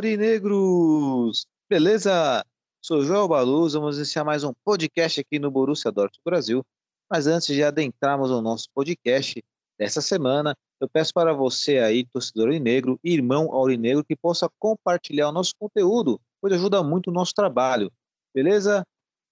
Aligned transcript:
Aurinegros! 0.00 1.44
Beleza? 1.68 2.42
Sou 2.80 3.04
Joel 3.04 3.28
Baluz, 3.28 3.74
vamos 3.74 3.98
iniciar 3.98 4.24
mais 4.24 4.42
um 4.42 4.52
podcast 4.64 5.20
aqui 5.20 5.38
no 5.38 5.50
Borussia 5.50 5.92
Dortmund 5.92 6.22
Brasil. 6.24 6.64
Mas 7.10 7.26
antes 7.26 7.48
de 7.48 7.62
adentrarmos 7.62 8.30
o 8.30 8.40
nosso 8.40 8.64
podcast 8.74 9.44
dessa 9.78 10.00
semana, 10.00 10.56
eu 10.80 10.88
peço 10.88 11.12
para 11.12 11.34
você 11.34 11.80
aí, 11.80 12.06
torcedor 12.06 12.46
aurinegro, 12.46 12.98
irmão 13.04 13.52
aurinegro, 13.52 14.02
que 14.02 14.16
possa 14.16 14.48
compartilhar 14.58 15.28
o 15.28 15.32
nosso 15.32 15.52
conteúdo, 15.58 16.18
pois 16.40 16.54
ajuda 16.54 16.82
muito 16.82 17.10
o 17.10 17.12
nosso 17.12 17.34
trabalho. 17.34 17.92
Beleza? 18.34 18.82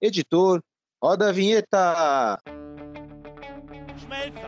Editor, 0.02 0.62
roda 1.02 1.30
a 1.30 1.32
vinheta! 1.32 2.38
Schmelzer, 3.96 4.47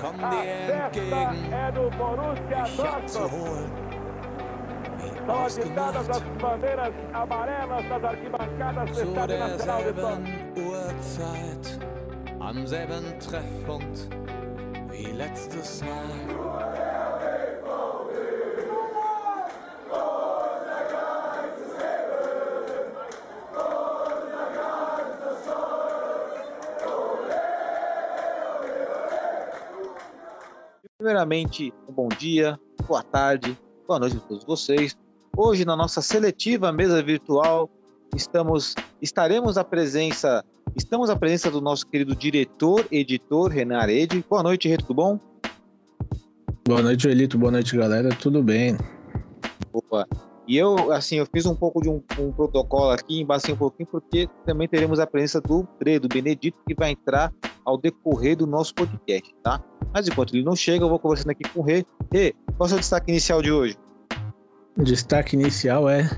Komm 0.00 0.16
dir 0.30 0.44
entgegen, 0.74 1.90
Borussia 1.98 2.62
mich 2.62 2.84
abzuholen. 2.84 3.70
Wie 4.98 5.26
São 5.26 5.44
agitadas 5.44 6.08
as 6.10 6.22
bandeiras 6.40 6.94
amarelas 7.12 7.88
das 7.88 8.04
arquibancadas 8.04 8.88
do 8.88 8.94
zu 8.94 9.02
Estádio 9.02 9.38
Nacional 9.38 9.82
de 9.82 10.62
Uhrzeit, 10.62 11.78
am 12.40 12.66
selben 12.66 13.18
Treffpunkt 13.18 14.08
wie 14.90 15.12
letztes 15.12 15.82
Mal. 15.82 17.07
Primeiramente, 31.08 31.72
um 31.88 31.92
bom 31.94 32.08
dia, 32.08 32.60
boa 32.86 33.02
tarde, 33.02 33.58
boa 33.86 33.98
noite 33.98 34.18
a 34.18 34.20
todos 34.20 34.44
vocês. 34.44 34.94
Hoje, 35.34 35.64
na 35.64 35.74
nossa 35.74 36.02
seletiva 36.02 36.70
mesa 36.70 37.02
virtual, 37.02 37.70
estamos, 38.14 38.74
estaremos 39.00 39.56
à 39.56 39.64
presença, 39.64 40.44
estamos 40.76 41.08
à 41.08 41.16
presença 41.16 41.50
do 41.50 41.62
nosso 41.62 41.86
querido 41.86 42.14
diretor, 42.14 42.86
editor 42.92 43.50
Renan 43.50 43.78
Arede. 43.78 44.22
Boa 44.28 44.42
noite, 44.42 44.68
Rê, 44.68 44.76
tudo 44.76 44.92
bom? 44.92 45.18
Boa 46.66 46.82
noite, 46.82 47.08
Elito. 47.08 47.38
Boa 47.38 47.52
noite, 47.52 47.74
galera. 47.74 48.10
Tudo 48.10 48.42
bem? 48.42 48.76
Boa. 49.72 50.06
E 50.46 50.58
eu, 50.58 50.92
assim, 50.92 51.16
eu 51.16 51.26
fiz 51.32 51.46
um 51.46 51.54
pouco 51.54 51.80
de 51.80 51.88
um, 51.88 52.02
um 52.18 52.30
protocolo 52.32 52.90
aqui, 52.90 53.22
embasei 53.22 53.54
um 53.54 53.58
pouquinho, 53.58 53.88
porque 53.90 54.28
também 54.44 54.68
teremos 54.68 55.00
a 55.00 55.06
presença 55.06 55.40
do 55.40 55.66
Bre, 55.78 55.98
do 55.98 56.06
Benedito, 56.06 56.58
que 56.66 56.74
vai 56.74 56.90
entrar 56.90 57.32
ao 57.68 57.76
decorrer 57.76 58.34
do 58.34 58.46
nosso 58.46 58.74
podcast, 58.74 59.34
tá? 59.42 59.62
Mas 59.92 60.08
enquanto 60.08 60.34
ele 60.34 60.42
não 60.42 60.56
chega, 60.56 60.84
eu 60.84 60.88
vou 60.88 60.98
conversando 60.98 61.30
aqui 61.30 61.44
com 61.50 61.60
o 61.60 61.62
Rê. 61.62 61.84
Rê, 62.10 62.34
qual 62.56 62.60
é 62.60 62.64
o 62.64 62.68
seu 62.68 62.78
destaque 62.78 63.10
inicial 63.10 63.42
de 63.42 63.52
hoje? 63.52 63.76
O 64.76 64.82
destaque 64.82 65.36
inicial 65.36 65.88
é: 65.88 66.08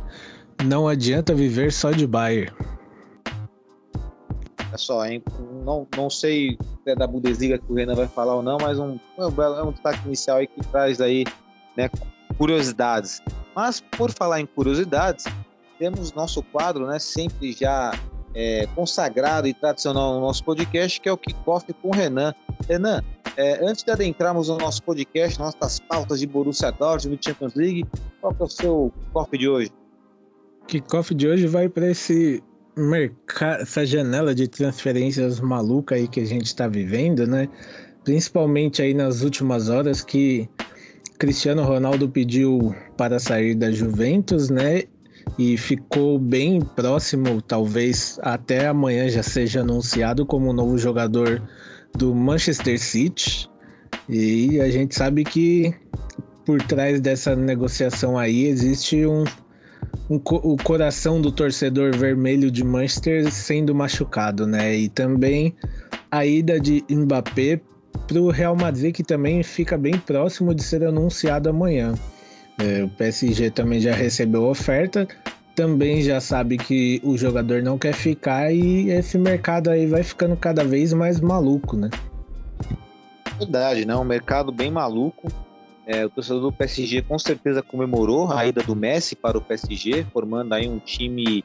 não 0.64 0.86
adianta 0.86 1.34
viver 1.34 1.72
só 1.72 1.90
de 1.90 2.06
Bayer. 2.06 2.54
É 4.72 4.76
só, 4.76 5.04
hein? 5.04 5.20
Não, 5.64 5.88
não 5.96 6.08
sei 6.08 6.56
se 6.84 6.90
é 6.90 6.94
da 6.94 7.06
Bundesliga 7.06 7.58
que 7.58 7.72
o 7.72 7.74
Renan 7.74 7.96
vai 7.96 8.06
falar 8.06 8.36
ou 8.36 8.42
não, 8.42 8.56
mas 8.60 8.78
um, 8.78 8.96
é 9.18 9.62
um 9.64 9.72
destaque 9.72 10.06
inicial 10.06 10.38
aí 10.38 10.46
que 10.46 10.60
traz 10.68 11.00
aí, 11.00 11.24
né, 11.76 11.90
curiosidades. 12.38 13.20
Mas 13.56 13.80
por 13.80 14.12
falar 14.12 14.40
em 14.40 14.46
curiosidades, 14.46 15.24
temos 15.80 16.12
nosso 16.12 16.44
quadro, 16.44 16.86
né, 16.86 17.00
sempre 17.00 17.50
já 17.50 17.90
é, 18.34 18.66
consagrado 18.74 19.48
e 19.48 19.54
tradicional 19.54 20.14
no 20.14 20.20
nosso 20.20 20.44
podcast, 20.44 21.00
que 21.00 21.08
é 21.08 21.12
o 21.12 21.16
Kickoff 21.16 21.72
com 21.74 21.90
Renan. 21.90 22.34
Renan, 22.68 23.02
é, 23.36 23.64
antes 23.64 23.82
de 23.82 23.90
adentrarmos 23.90 24.48
no 24.48 24.58
nosso 24.58 24.82
podcast, 24.82 25.38
nossas 25.38 25.80
pautas 25.80 26.20
de 26.20 26.26
Borussia 26.26 26.70
Dortmund, 26.70 27.18
de 27.18 27.24
Champions 27.26 27.54
League, 27.54 27.84
qual 28.20 28.34
é 28.38 28.42
o 28.42 28.48
seu 28.48 28.92
kickoff 29.00 29.38
de 29.38 29.48
hoje? 29.48 29.72
Kickoff 30.66 31.14
de 31.14 31.28
hoje 31.28 31.46
vai 31.46 31.68
para 31.68 31.90
esse 31.90 32.42
mercado, 32.76 33.62
essa 33.62 33.84
janela 33.84 34.34
de 34.34 34.46
transferências 34.46 35.40
maluca 35.40 35.94
aí 35.94 36.06
que 36.06 36.20
a 36.20 36.24
gente 36.24 36.46
está 36.46 36.68
vivendo, 36.68 37.26
né? 37.26 37.48
Principalmente 38.04 38.80
aí 38.80 38.94
nas 38.94 39.22
últimas 39.22 39.68
horas 39.68 40.02
que 40.02 40.48
Cristiano 41.18 41.62
Ronaldo 41.62 42.08
pediu 42.08 42.74
para 42.96 43.18
sair 43.18 43.54
da 43.54 43.70
Juventus, 43.70 44.48
né? 44.48 44.84
E 45.38 45.56
ficou 45.56 46.18
bem 46.18 46.60
próximo, 46.60 47.40
talvez 47.40 48.18
até 48.22 48.66
amanhã 48.66 49.08
já 49.08 49.22
seja 49.22 49.60
anunciado 49.60 50.26
como 50.26 50.52
novo 50.52 50.76
jogador 50.76 51.42
do 51.96 52.14
Manchester 52.14 52.78
City. 52.78 53.48
E 54.08 54.60
a 54.60 54.70
gente 54.70 54.94
sabe 54.94 55.24
que 55.24 55.74
por 56.44 56.60
trás 56.62 57.00
dessa 57.00 57.34
negociação 57.36 58.18
aí 58.18 58.46
existe 58.46 59.06
um 59.06 59.24
um 60.08 60.16
o 60.16 60.56
coração 60.56 61.20
do 61.20 61.30
torcedor 61.30 61.96
vermelho 61.96 62.50
de 62.50 62.64
Manchester 62.64 63.30
sendo 63.30 63.74
machucado, 63.74 64.46
né? 64.46 64.76
E 64.76 64.88
também 64.88 65.54
a 66.10 66.26
ida 66.26 66.58
de 66.58 66.84
Mbappé 66.90 67.60
para 68.06 68.20
o 68.20 68.30
Real 68.30 68.56
Madrid, 68.56 68.92
que 68.92 69.04
também 69.04 69.42
fica 69.42 69.78
bem 69.78 69.96
próximo 69.96 70.54
de 70.54 70.62
ser 70.62 70.84
anunciado 70.84 71.48
amanhã. 71.48 71.94
É, 72.60 72.84
o 72.84 72.88
PSG 72.90 73.50
também 73.50 73.80
já 73.80 73.94
recebeu 73.94 74.44
oferta, 74.44 75.08
também 75.54 76.02
já 76.02 76.20
sabe 76.20 76.58
que 76.58 77.00
o 77.02 77.16
jogador 77.16 77.62
não 77.62 77.78
quer 77.78 77.94
ficar 77.94 78.52
e 78.52 78.90
esse 78.90 79.16
mercado 79.18 79.70
aí 79.70 79.86
vai 79.86 80.02
ficando 80.02 80.36
cada 80.36 80.62
vez 80.62 80.92
mais 80.92 81.20
maluco, 81.20 81.76
né? 81.76 81.88
Verdade, 83.38 83.86
né? 83.86 83.96
Um 83.96 84.04
mercado 84.04 84.52
bem 84.52 84.70
maluco. 84.70 85.28
É, 85.86 86.04
o 86.04 86.10
torcedor 86.10 86.42
do 86.42 86.52
PSG 86.52 87.02
com 87.02 87.18
certeza 87.18 87.62
comemorou 87.62 88.30
a 88.30 88.46
ida 88.46 88.62
do 88.62 88.76
Messi 88.76 89.16
para 89.16 89.38
o 89.38 89.40
PSG, 89.40 90.06
formando 90.12 90.52
aí 90.52 90.68
um 90.68 90.78
time 90.78 91.42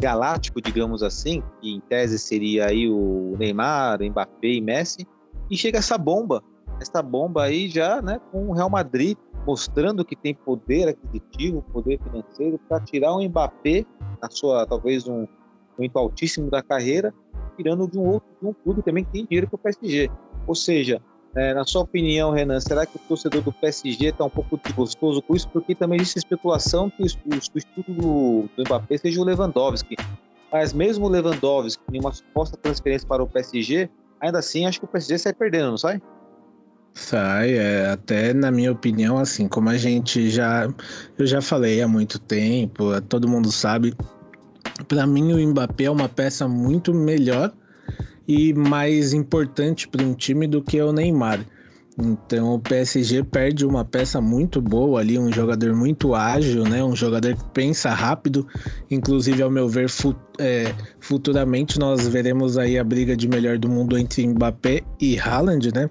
galáctico, 0.00 0.60
digamos 0.60 1.02
assim, 1.02 1.42
que 1.60 1.70
em 1.70 1.80
tese 1.80 2.18
seria 2.18 2.66
aí 2.66 2.88
o 2.90 3.36
Neymar, 3.38 4.02
Mbappé 4.02 4.48
e 4.48 4.60
Messi. 4.60 5.06
E 5.48 5.56
chega 5.56 5.78
essa 5.78 5.96
bomba, 5.96 6.42
essa 6.80 7.00
bomba 7.00 7.44
aí 7.44 7.68
já, 7.68 8.02
né, 8.02 8.20
com 8.32 8.48
o 8.48 8.52
Real 8.52 8.68
Madrid 8.68 9.16
mostrando 9.46 10.04
que 10.04 10.16
tem 10.16 10.34
poder 10.34 10.88
aquisitivo, 10.88 11.62
poder 11.72 12.00
financeiro 12.02 12.58
para 12.68 12.80
tirar 12.80 13.14
o 13.14 13.22
Mbappé 13.22 13.86
na 14.20 14.28
sua 14.30 14.66
talvez 14.66 15.06
um 15.06 15.26
momento 15.78 15.98
altíssimo 15.98 16.50
da 16.50 16.62
carreira, 16.62 17.14
tirando 17.56 17.88
de 17.88 17.98
um 17.98 18.06
outro 18.06 18.28
de 18.40 18.48
um 18.48 18.52
clube 18.52 18.82
também 18.82 19.04
que 19.04 19.12
tem 19.12 19.24
dinheiro 19.24 19.46
para 19.46 19.56
o 19.56 19.58
PSG. 19.58 20.10
Ou 20.46 20.54
seja, 20.54 21.00
é, 21.36 21.52
na 21.54 21.64
sua 21.64 21.82
opinião, 21.82 22.30
Renan, 22.30 22.58
será 22.60 22.86
que 22.86 22.96
o 22.96 23.00
torcedor 23.00 23.42
do 23.42 23.52
PSG 23.52 24.06
está 24.06 24.24
um 24.24 24.30
pouco 24.30 24.58
desgostoso 24.58 25.22
com 25.22 25.36
isso? 25.36 25.48
Porque 25.50 25.74
também 25.74 26.00
existe 26.00 26.18
especulação 26.18 26.90
que 26.90 27.02
o, 27.02 27.04
o 27.04 27.58
estudo 27.58 27.92
do, 27.92 28.48
do 28.56 28.62
Mbappé 28.64 28.96
seja 28.96 29.20
o 29.20 29.24
Lewandowski. 29.24 29.96
Mas 30.50 30.72
mesmo 30.72 31.06
o 31.06 31.08
Lewandowski, 31.08 31.82
em 31.92 32.00
uma 32.00 32.12
suposta 32.12 32.56
transferência 32.56 33.06
para 33.06 33.22
o 33.22 33.26
PSG, 33.26 33.90
ainda 34.18 34.38
assim 34.38 34.64
acho 34.64 34.78
que 34.78 34.86
o 34.86 34.88
PSG 34.88 35.18
sai 35.18 35.34
perdendo, 35.34 35.70
não 35.70 35.78
sai? 35.78 36.00
Sai, 36.98 37.58
é, 37.58 37.90
até 37.90 38.32
na 38.32 38.50
minha 38.50 38.72
opinião, 38.72 39.18
assim, 39.18 39.46
como 39.46 39.68
a 39.68 39.76
gente 39.76 40.30
já. 40.30 40.66
Eu 41.18 41.26
já 41.26 41.42
falei 41.42 41.82
há 41.82 41.86
muito 41.86 42.18
tempo, 42.18 42.94
é, 42.94 43.02
todo 43.02 43.28
mundo 43.28 43.52
sabe. 43.52 43.94
Para 44.88 45.06
mim, 45.06 45.34
o 45.34 45.48
Mbappé 45.50 45.84
é 45.84 45.90
uma 45.90 46.08
peça 46.08 46.48
muito 46.48 46.94
melhor 46.94 47.52
e 48.26 48.54
mais 48.54 49.12
importante 49.12 49.86
para 49.86 50.02
um 50.02 50.14
time 50.14 50.46
do 50.46 50.62
que 50.62 50.80
o 50.80 50.90
Neymar. 50.90 51.44
Então 51.98 52.54
o 52.54 52.58
PSG 52.58 53.22
perde 53.24 53.66
uma 53.66 53.84
peça 53.84 54.18
muito 54.18 54.62
boa 54.62 55.00
ali, 55.00 55.18
um 55.18 55.30
jogador 55.30 55.74
muito 55.74 56.14
ágil, 56.14 56.64
né? 56.64 56.82
Um 56.82 56.96
jogador 56.96 57.36
que 57.36 57.44
pensa 57.52 57.90
rápido. 57.90 58.46
Inclusive, 58.90 59.42
ao 59.42 59.50
meu 59.50 59.68
ver, 59.68 59.90
fu 59.90 60.16
é, 60.38 60.74
futuramente 60.98 61.78
nós 61.78 62.08
veremos 62.08 62.56
aí 62.56 62.78
a 62.78 62.84
briga 62.84 63.14
de 63.14 63.28
melhor 63.28 63.58
do 63.58 63.68
mundo 63.68 63.98
entre 63.98 64.26
Mbappé 64.26 64.80
e 64.98 65.18
Haaland, 65.18 65.74
né? 65.74 65.90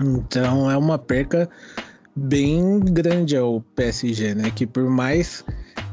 Então 0.00 0.70
é 0.70 0.76
uma 0.76 0.98
perca 0.98 1.48
bem 2.14 2.80
grande 2.80 3.36
ao 3.36 3.60
PSG, 3.74 4.34
né? 4.34 4.50
Que 4.50 4.66
por 4.66 4.88
mais 4.88 5.44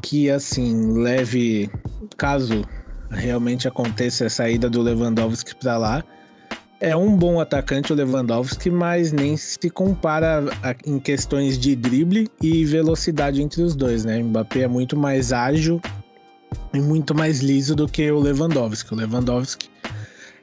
que 0.02 0.30
assim 0.30 0.94
leve, 1.02 1.70
caso 2.18 2.64
realmente 3.10 3.68
aconteça 3.68 4.26
a 4.26 4.30
saída 4.30 4.70
do 4.70 4.82
Lewandowski 4.82 5.56
para 5.56 5.78
lá, 5.78 6.04
é 6.80 6.96
um 6.96 7.16
bom 7.16 7.40
atacante 7.40 7.94
o 7.94 7.96
Lewandowski, 7.96 8.70
mas 8.70 9.12
nem 9.12 9.38
se 9.38 9.70
compara 9.70 10.44
a, 10.62 10.76
em 10.86 11.00
questões 11.00 11.58
de 11.58 11.76
drible 11.76 12.30
e 12.42 12.66
velocidade 12.66 13.42
entre 13.42 13.62
os 13.62 13.76
dois, 13.76 14.04
né? 14.04 14.22
Mbappé 14.22 14.62
é 14.62 14.68
muito 14.68 14.98
mais 14.98 15.32
ágil 15.32 15.82
e 16.74 16.80
muito 16.80 17.16
mais 17.16 17.40
liso 17.40 17.76
do 17.76 17.88
que 17.88 18.12
o 18.12 18.20
Lewandowski. 18.20 18.94
O 18.94 18.98
Lewandowski 18.98 19.70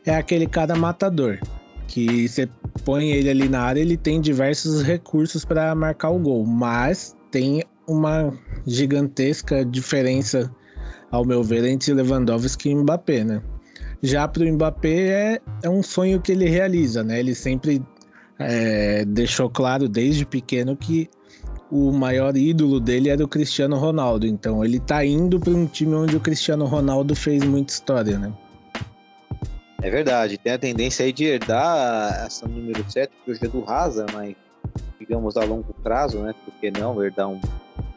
é 0.07 0.17
aquele 0.17 0.47
cara 0.47 0.75
matador 0.75 1.39
que 1.87 2.27
você 2.27 2.49
põe 2.85 3.11
ele 3.11 3.31
ali 3.31 3.49
na 3.49 3.63
área, 3.63 3.81
ele 3.81 3.97
tem 3.97 4.21
diversos 4.21 4.83
recursos 4.83 5.45
para 5.45 5.75
marcar 5.75 6.11
o 6.11 6.19
gol, 6.19 6.45
mas 6.45 7.17
tem 7.31 7.63
uma 7.87 8.33
gigantesca 8.67 9.65
diferença, 9.65 10.51
ao 11.11 11.25
meu 11.25 11.43
ver, 11.43 11.65
entre 11.65 11.93
Lewandowski 11.93 12.71
e 12.71 12.75
Mbappé, 12.75 13.25
né? 13.25 13.43
Já 14.03 14.27
para 14.27 14.43
o 14.43 14.53
Mbappé 14.53 14.89
é, 14.89 15.41
é 15.63 15.71
um 15.71 15.83
sonho 15.83 16.21
que 16.21 16.33
ele 16.33 16.49
realiza, 16.49 17.05
né? 17.05 17.21
Ele 17.21 17.35
sempre 17.35 17.83
é, 18.39 19.05
deixou 19.05 19.49
claro 19.49 19.89
desde 19.89 20.27
pequeno 20.27 20.77
que 20.77 21.09
o 21.71 21.91
maior 21.93 22.37
ídolo 22.37 22.79
dele 22.81 23.09
era 23.09 23.25
o 23.25 23.29
Cristiano 23.29 23.77
Ronaldo. 23.77 24.27
Então 24.27 24.65
ele 24.65 24.81
tá 24.81 25.05
indo 25.05 25.39
para 25.39 25.53
um 25.53 25.67
time 25.67 25.95
onde 25.95 26.17
o 26.17 26.21
Cristiano 26.21 26.67
Ronaldo 26.67 27.15
fez 27.15 27.45
muita 27.45 27.73
história, 27.73 28.19
né? 28.19 28.33
É 29.83 29.91
verdade, 29.91 30.39
tem 30.39 30.53
a 30.53 30.59
tendência 30.59 31.05
aí 31.05 31.13
de 31.13 31.25
herdar 31.25 32.25
essa 32.25 32.47
número 32.47 32.89
7, 32.89 33.13
que 33.25 33.31
hoje 33.33 33.45
é 33.45 33.49
do 33.49 33.63
Rasa, 33.63 34.07
mas 34.13 34.37
digamos 34.97 35.37
a 35.37 35.45
longo 35.45 35.75
prazo, 35.83 36.21
né? 36.21 36.33
Por 36.45 36.55
que 36.55 36.71
não 36.71 37.03
herdar 37.03 37.29
um, 37.29 37.41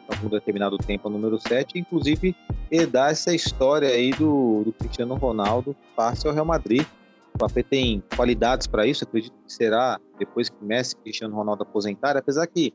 algum 0.08 0.28
determinado 0.28 0.76
tempo 0.78 1.06
a 1.06 1.10
número 1.12 1.38
7, 1.38 1.78
inclusive 1.78 2.34
herdar 2.72 3.12
essa 3.12 3.32
história 3.32 3.88
aí 3.88 4.10
do, 4.10 4.64
do 4.64 4.72
Cristiano 4.72 5.14
Ronaldo 5.14 5.76
face 5.94 6.26
ao 6.26 6.34
Real 6.34 6.44
Madrid. 6.44 6.84
O 7.32 7.36
Mbappé 7.36 7.62
tem 7.62 8.02
qualidades 8.16 8.66
para 8.66 8.84
isso, 8.84 9.04
acredito 9.04 9.34
que 9.46 9.52
será 9.52 10.00
depois 10.18 10.48
que 10.50 10.64
Messi 10.64 10.96
e 10.96 11.02
Cristiano 11.04 11.36
Ronaldo 11.36 11.62
aposentarem, 11.62 12.18
apesar 12.18 12.48
que 12.48 12.74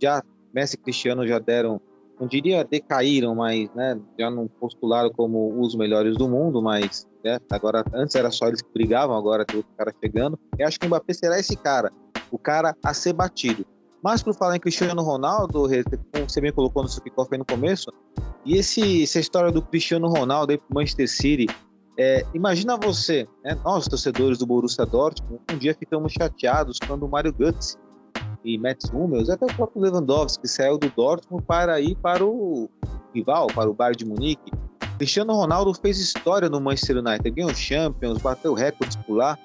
já 0.00 0.22
Messi 0.54 0.76
e 0.76 0.78
Cristiano 0.78 1.26
já 1.26 1.38
deram 1.38 1.78
não 2.18 2.26
diria 2.26 2.64
decaíram, 2.64 3.34
mas 3.34 3.68
né, 3.74 3.98
já 4.18 4.30
não 4.30 4.48
postularam 4.48 5.10
como 5.10 5.60
os 5.60 5.74
melhores 5.74 6.16
do 6.16 6.28
mundo, 6.28 6.62
mas 6.62 7.06
né, 7.22 7.38
agora 7.50 7.84
antes 7.94 8.14
era 8.14 8.30
só 8.30 8.48
eles 8.48 8.62
que 8.62 8.72
brigavam, 8.72 9.16
agora 9.16 9.44
tem 9.44 9.56
outro 9.56 9.72
cara 9.76 9.94
chegando. 10.02 10.38
Eu 10.58 10.66
acho 10.66 10.78
que 10.78 10.86
o 10.86 10.88
Mbappé 10.88 11.12
será 11.12 11.38
esse 11.38 11.56
cara, 11.56 11.92
o 12.30 12.38
cara 12.38 12.74
a 12.82 12.94
ser 12.94 13.12
batido. 13.12 13.66
Mas 14.02 14.22
por 14.22 14.34
falar 14.34 14.56
em 14.56 14.60
Cristiano 14.60 15.02
Ronaldo, 15.02 15.68
como 16.12 16.28
você 16.28 16.40
bem 16.40 16.52
colocou 16.52 16.82
no 16.82 16.88
seu 16.88 17.02
kickoff 17.02 17.28
aí 17.32 17.38
no 17.38 17.44
começo, 17.44 17.92
e 18.44 18.56
esse, 18.56 19.02
essa 19.02 19.18
história 19.18 19.50
do 19.50 19.60
Cristiano 19.60 20.08
Ronaldo 20.08 20.52
aí 20.52 20.58
pro 20.58 20.74
Manchester 20.74 21.08
City, 21.08 21.46
é, 21.98 22.24
imagina 22.34 22.76
você, 22.76 23.26
né, 23.42 23.58
nós 23.64 23.88
torcedores 23.88 24.38
do 24.38 24.46
Borussia 24.46 24.86
Dortmund, 24.86 25.40
um 25.52 25.58
dia 25.58 25.74
ficamos 25.74 26.12
chateados 26.12 26.78
quando 26.78 27.04
o 27.04 27.08
Mario 27.08 27.32
Götze 27.32 27.76
e 28.46 28.56
Mats 28.56 28.88
Hummels, 28.94 29.28
até 29.28 29.44
o 29.44 29.48
próprio 29.48 29.82
Lewandowski, 29.82 30.42
que 30.42 30.48
saiu 30.48 30.78
do 30.78 30.88
Dortmund 30.88 31.44
para 31.44 31.80
ir 31.80 31.96
para 31.96 32.24
o 32.24 32.70
rival, 33.12 33.48
para 33.48 33.68
o 33.68 33.74
Bayern 33.74 33.98
de 33.98 34.04
Munique. 34.04 34.52
Cristiano 34.98 35.34
Ronaldo 35.34 35.74
fez 35.74 35.98
história 35.98 36.48
no 36.48 36.60
Manchester 36.60 36.98
United, 36.98 37.30
ganhou 37.30 37.52
Champions, 37.52 38.18
bateu 38.18 38.54
recordes 38.54 38.96
por 38.96 39.16
lá. 39.16 39.36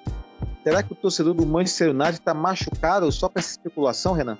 Será 0.62 0.82
que 0.82 0.92
o 0.92 0.96
torcedor 0.96 1.34
do 1.34 1.44
Manchester 1.44 1.90
United 1.90 2.14
está 2.14 2.32
machucado 2.32 3.10
só 3.10 3.28
com 3.28 3.40
essa 3.40 3.50
especulação, 3.50 4.12
Renan? 4.12 4.38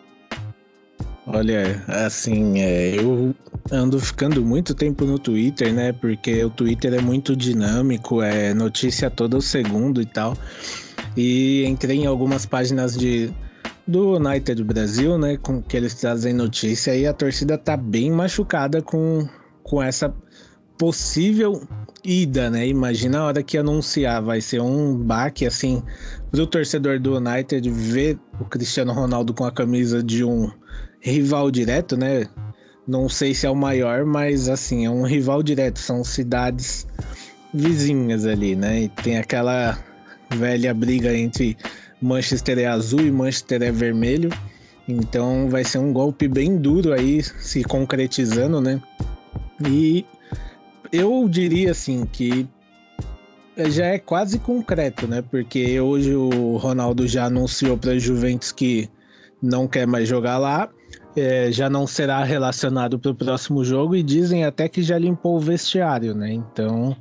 Olha, 1.27 1.85
assim, 1.89 2.61
é, 2.61 2.97
eu 2.97 3.35
ando 3.71 3.99
ficando 3.99 4.45
muito 4.45 4.75
tempo 4.75 5.05
no 5.05 5.19
Twitter, 5.19 5.73
né? 5.73 5.93
Porque 5.93 6.45
o 6.45 6.51
Twitter 6.51 6.95
é 6.95 7.01
muito 7.01 7.37
dinâmico, 7.37 8.23
é 8.23 8.55
notícia 8.55 9.11
todo 9.11 9.41
segundo 9.41 10.01
e 10.01 10.07
tal. 10.07 10.37
E 11.17 11.65
entrei 11.67 11.99
em 11.99 12.07
algumas 12.07 12.47
páginas 12.47 12.97
de 12.97 13.33
do 13.87 14.17
United 14.17 14.63
Brasil, 14.65 15.19
né, 15.19 15.37
com 15.37 15.61
que 15.61 15.77
eles 15.77 15.95
trazem 15.95 16.33
notícia 16.33 16.95
e 16.95 17.07
a 17.07 17.13
torcida 17.13 17.59
tá 17.59 17.77
bem 17.77 18.11
machucada 18.11 18.81
com, 18.81 19.29
com 19.63 19.83
essa 19.83 20.15
possível 20.79 21.67
ida, 22.05 22.51
né? 22.51 22.67
Imagina 22.67 23.21
a 23.21 23.27
hora 23.27 23.43
que 23.43 23.57
anunciar, 23.57 24.23
vai 24.23 24.41
ser 24.41 24.61
um 24.61 24.97
baque 24.97 25.47
assim 25.47 25.83
pro 26.31 26.47
torcedor 26.47 26.99
do 26.99 27.17
United 27.17 27.71
ver 27.71 28.19
o 28.41 28.45
Cristiano 28.45 28.93
Ronaldo 28.93 29.33
com 29.33 29.45
a 29.45 29.53
camisa 29.53 30.03
de 30.03 30.25
um 30.25 30.51
rival 31.01 31.51
direto, 31.51 31.97
né? 31.97 32.27
Não 32.87 33.09
sei 33.09 33.33
se 33.35 33.47
é 33.47 33.51
o 33.51 33.55
maior, 33.55 34.05
mas 34.05 34.49
assim, 34.49 34.85
é 34.85 34.91
um 34.91 35.05
rival 35.05 35.43
direto, 35.43 35.79
são 35.79 36.03
cidades 36.03 36.87
vizinhas 37.55 38.27
ali, 38.27 38.57
né? 38.57 38.83
E 38.83 38.89
tem 38.89 39.19
aquela 39.19 39.79
velha 40.35 40.75
briga 40.75 41.15
entre 41.17 41.57
Manchester 42.03 42.59
é 42.59 42.67
azul 42.67 43.01
e 43.01 43.11
Manchester 43.11 43.63
é 43.63 43.71
vermelho. 43.71 44.31
Então 44.89 45.49
vai 45.49 45.65
ser 45.65 45.79
um 45.79 45.93
golpe 45.93 46.27
bem 46.27 46.57
duro 46.57 46.93
aí 46.93 47.23
se 47.23 47.63
concretizando, 47.63 48.61
né? 48.61 48.83
E 49.67 50.05
eu 50.93 51.29
diria 51.29 51.71
assim 51.71 52.05
que 52.05 52.49
já 53.69 53.87
é 53.87 53.99
quase 53.99 54.39
concreto, 54.39 55.07
né? 55.07 55.23
Porque 55.23 55.81
hoje 55.81 56.15
o 56.15 56.57
Ronaldo 56.57 57.07
já 57.07 57.27
anunciou 57.27 57.79
para 57.79 57.93
a 57.93 57.99
Juventus 57.99 58.51
que 58.51 58.91
não 59.41 59.69
quer 59.69 59.87
mais 59.87 60.09
jogar 60.09 60.39
lá, 60.39 60.69
é, 61.17 61.51
já 61.53 61.69
não 61.69 61.87
será 61.87 62.25
relacionado 62.25 62.99
para 62.99 63.11
o 63.11 63.15
próximo 63.15 63.65
jogo 63.65 63.95
e 63.95 64.03
dizem 64.03 64.45
até 64.45 64.69
que 64.69 64.83
já 64.83 64.99
limpou 64.99 65.37
o 65.37 65.41
vestiário, 65.41 66.15
né? 66.15 66.33
Então 66.33 66.97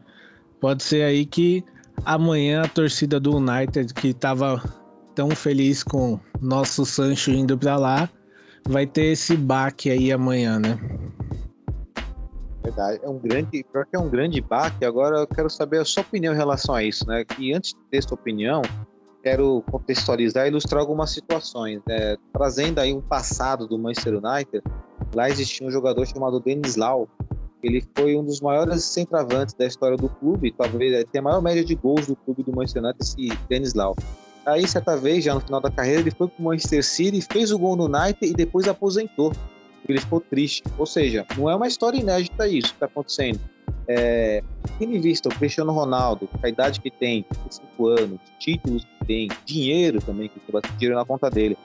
pode 0.59 0.83
ser 0.83 1.03
aí 1.03 1.25
que 1.25 1.63
amanhã 2.05 2.63
a 2.63 2.67
torcida 2.67 3.19
do 3.19 3.37
United 3.37 3.93
que 3.93 4.09
estava 4.09 4.61
tão 5.15 5.29
feliz 5.31 5.83
com 5.83 6.19
nosso 6.39 6.85
Sancho 6.85 7.31
indo 7.31 7.57
para 7.57 7.77
lá, 7.77 8.09
vai 8.67 8.85
ter 8.85 9.05
esse 9.11 9.35
baque 9.35 9.89
aí 9.89 10.11
amanhã, 10.11 10.59
né? 10.59 10.79
Verdade, 12.63 12.99
é 13.03 13.09
um 13.09 13.17
grande, 13.17 13.63
pior 13.63 13.85
que 13.85 13.95
é 13.95 13.99
um 13.99 14.09
grande 14.09 14.39
baque. 14.39 14.85
Agora 14.85 15.19
eu 15.19 15.27
quero 15.27 15.49
saber 15.49 15.79
a 15.79 15.85
sua 15.85 16.01
opinião 16.01 16.33
em 16.33 16.37
relação 16.37 16.75
a 16.75 16.83
isso, 16.83 17.07
né? 17.07 17.25
E 17.39 17.53
antes 17.53 17.73
de 17.73 17.79
ter 17.89 18.03
sua 18.03 18.15
opinião, 18.15 18.61
quero 19.23 19.63
contextualizar 19.71 20.45
e 20.45 20.49
ilustrar 20.49 20.81
algumas 20.81 21.11
situações. 21.11 21.81
Né? 21.87 22.15
Trazendo 22.33 22.79
aí 22.79 22.93
um 22.93 23.01
passado 23.01 23.67
do 23.67 23.77
Manchester 23.79 24.21
United, 24.23 24.63
lá 25.13 25.29
existia 25.29 25.65
um 25.65 25.71
jogador 25.71 26.05
chamado 26.05 26.39
Denis 26.39 26.75
Lau. 26.75 27.07
Ele 27.63 27.83
foi 27.95 28.15
um 28.15 28.23
dos 28.23 28.41
maiores 28.41 28.83
centroavantes 28.83 29.53
da 29.53 29.65
história 29.65 29.95
do 29.95 30.09
clube, 30.09 30.51
talvez 30.51 31.05
tem 31.11 31.19
a 31.19 31.21
maior 31.23 31.41
média 31.41 31.63
de 31.63 31.75
gols 31.75 32.07
do 32.07 32.15
clube 32.15 32.43
do 32.43 32.51
Manchester 32.51 32.83
United, 32.83 33.03
esse 33.03 33.37
Denis 33.47 33.73
Lau. 33.75 33.95
Aí, 34.45 34.67
certa 34.67 34.97
vez, 34.97 35.23
já 35.23 35.33
no 35.33 35.41
final 35.41 35.61
da 35.61 35.69
carreira, 35.69 36.01
ele 36.01 36.11
foi 36.11 36.27
para 36.27 36.41
o 36.41 36.45
Manchester 36.45 36.83
City, 36.83 37.21
fez 37.21 37.51
o 37.51 37.59
gol 37.59 37.75
no 37.75 37.85
United 37.85 38.25
e 38.25 38.33
depois 38.33 38.67
aposentou. 38.67 39.33
Ele 39.87 39.99
ficou 39.99 40.19
triste. 40.19 40.63
Ou 40.77 40.85
seja, 40.85 41.25
não 41.37 41.49
é 41.49 41.55
uma 41.55 41.67
história 41.67 41.97
inédita 41.97 42.47
isso 42.47 42.69
que 42.69 42.73
está 42.73 42.85
acontecendo. 42.85 43.39
É, 43.87 44.43
tendo 44.79 44.95
em 44.95 44.99
vista 44.99 45.27
o 45.27 45.35
Cristiano 45.35 45.71
Ronaldo, 45.71 46.29
a 46.41 46.47
idade 46.47 46.79
que 46.79 46.89
tem, 46.89 47.25
5 47.49 47.87
anos, 47.87 48.19
títulos 48.39 48.83
que 48.83 49.05
tem, 49.05 49.27
dinheiro 49.45 49.99
também, 50.01 50.29
que 50.29 50.39
tem 50.39 50.51
bastante 50.51 50.77
dinheiro 50.77 50.95
na 50.95 51.05
conta 51.05 51.29
dele, 51.29 51.57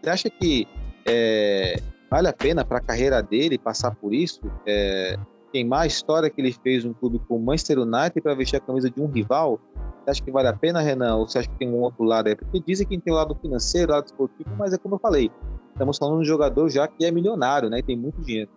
você 0.00 0.10
acha 0.10 0.30
que 0.30 0.66
é, 1.06 1.80
vale 2.10 2.28
a 2.28 2.32
pena 2.32 2.64
para 2.64 2.78
a 2.78 2.80
carreira 2.80 3.22
dele 3.22 3.58
passar 3.58 3.94
por 3.94 4.14
isso? 4.14 4.40
É, 4.66 5.16
queimar 5.52 5.82
a 5.82 5.86
história 5.86 6.30
que 6.30 6.40
ele 6.40 6.52
fez 6.52 6.84
no 6.84 6.94
clube 6.94 7.20
com 7.26 7.36
o 7.36 7.40
Manchester 7.40 7.78
United 7.80 8.20
para 8.20 8.34
vestir 8.34 8.56
a 8.56 8.60
camisa 8.60 8.90
de 8.90 9.00
um 9.00 9.06
rival? 9.06 9.60
Você 10.04 10.10
acha 10.10 10.22
que 10.22 10.30
vale 10.30 10.48
a 10.48 10.52
pena, 10.52 10.80
Renan? 10.80 11.16
Ou 11.16 11.28
você 11.28 11.38
acha 11.38 11.48
que 11.48 11.58
tem 11.58 11.68
um 11.68 11.80
outro 11.80 12.04
lado 12.04 12.28
aí? 12.28 12.36
Porque 12.36 12.60
dizem 12.60 12.86
que 12.86 12.98
tem 12.98 13.12
o 13.12 13.16
lado 13.16 13.34
financeiro, 13.40 13.92
o 13.92 13.94
lado 13.94 14.06
esportivo, 14.06 14.50
mas 14.58 14.72
é 14.72 14.78
como 14.78 14.94
eu 14.94 14.98
falei, 14.98 15.30
estamos 15.72 15.98
falando 15.98 16.16
de 16.16 16.22
um 16.22 16.24
jogador 16.24 16.68
já 16.68 16.88
que 16.88 17.04
é 17.04 17.10
milionário, 17.10 17.68
né? 17.68 17.78
E 17.78 17.82
tem 17.82 17.96
muito 17.96 18.20
dinheiro. 18.20 18.50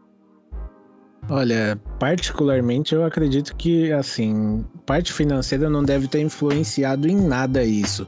Olha, 1.29 1.79
particularmente 1.99 2.95
eu 2.95 3.05
acredito 3.05 3.55
que, 3.55 3.91
assim, 3.91 4.65
parte 4.85 5.13
financeira 5.13 5.69
não 5.69 5.83
deve 5.83 6.07
ter 6.07 6.19
influenciado 6.19 7.07
em 7.07 7.15
nada 7.15 7.63
isso. 7.63 8.07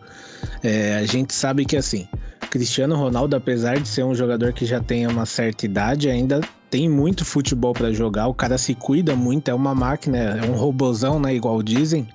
É, 0.64 0.96
a 0.96 1.06
gente 1.06 1.34
sabe 1.34 1.64
que, 1.64 1.78
assim, 1.78 2.08
Cristiano 2.54 2.96
Ronaldo, 2.96 3.36
apesar 3.36 3.80
de 3.80 3.88
ser 3.88 4.04
um 4.04 4.14
jogador 4.14 4.54
que 4.54 4.64
já 4.64 4.80
tem 4.80 5.08
uma 5.08 5.26
certa 5.26 5.66
idade, 5.66 6.08
ainda 6.08 6.40
tem 6.70 6.88
muito 6.88 7.26
futebol 7.26 7.74
para 7.74 7.92
jogar. 7.92 8.28
O 8.28 8.34
cara 8.36 8.60
se 8.60 8.76
cuida 8.76 9.16
muito, 9.16 9.50
é 9.50 9.54
uma 9.56 9.74
máquina, 9.74 10.20
é 10.20 10.48
um 10.48 10.54
robozão, 10.54 11.20
né? 11.20 11.34
Igual 11.34 11.64
dizem. 11.64 12.08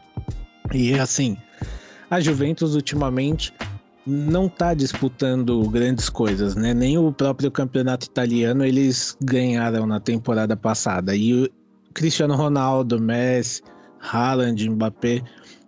E 0.73 0.95
assim, 0.95 1.37
a 2.09 2.21
Juventus 2.21 2.77
ultimamente 2.77 3.53
não 4.07 4.47
está 4.47 4.75
disputando 4.75 5.61
grandes 5.71 6.09
coisas, 6.09 6.55
né? 6.55 6.73
Nem 6.73 6.97
o 6.97 7.11
próprio 7.11 7.51
campeonato 7.51 8.07
italiano 8.07 8.65
eles 8.65 9.17
ganharam 9.21 9.89
na 9.89 9.99
temporada 9.99 10.57
passada. 10.57 11.17
E 11.17 11.35
o 11.35 11.51
Cristiano 11.93 12.37
Ronaldo, 12.37 13.01
Messi, 13.01 13.61
Haaland, 14.01 14.71
Mbappé, 14.71 15.21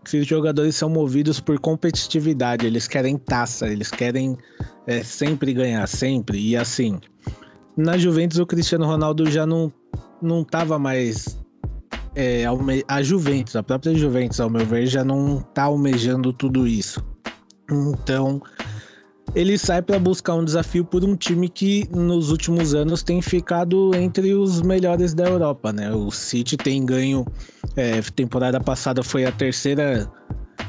esses 0.05 0.27
jogadores 0.27 0.77
são 0.77 0.89
movidos 0.89 1.41
por 1.41 1.59
competitividade, 1.59 2.67
eles 2.67 2.89
querem 2.89 3.17
taça, 3.17 3.69
eles 3.69 3.91
querem 3.91 4.37
é, 4.87 5.03
sempre 5.03 5.53
ganhar, 5.53 5.87
sempre. 5.87 6.39
E 6.39 6.57
assim, 6.57 6.99
na 7.77 7.99
Juventus 7.99 8.39
o 8.39 8.47
Cristiano 8.47 8.87
Ronaldo 8.87 9.31
já 9.31 9.47
não 9.47 9.73
não 10.23 10.43
estava 10.43 10.79
mais 10.79 11.41
é, 12.15 12.45
a 12.89 13.03
Juventus, 13.03 13.57
a 13.57 13.63
própria 13.63 13.95
Juventus, 13.95 14.41
ao 14.41 14.51
meu 14.51 14.67
ver, 14.67 14.87
já 14.87 15.05
não 15.05 15.41
tá 15.55 15.65
almejando 15.65 16.33
tudo 16.33 16.67
isso. 16.67 17.03
Então, 17.71 18.43
ele 19.35 19.57
sai 19.57 19.81
para 19.81 19.99
buscar 19.99 20.35
um 20.35 20.45
desafio 20.45 20.85
por 20.85 21.05
um 21.05 21.15
time 21.15 21.49
que 21.49 21.89
nos 21.91 22.31
últimos 22.31 22.75
anos 22.75 23.03
tem 23.03 23.23
ficado 23.23 23.95
entre 23.95 24.35
os 24.35 24.61
melhores 24.61 25.15
da 25.15 25.25
Europa, 25.25 25.73
né? 25.73 25.93
O 25.93 26.11
City 26.11 26.57
tem 26.57 26.85
ganho, 26.85 27.25
é, 27.77 28.01
temporada 28.03 28.61
passada 28.61 29.03
foi 29.03 29.25
a 29.25 29.33
terceira 29.33 30.11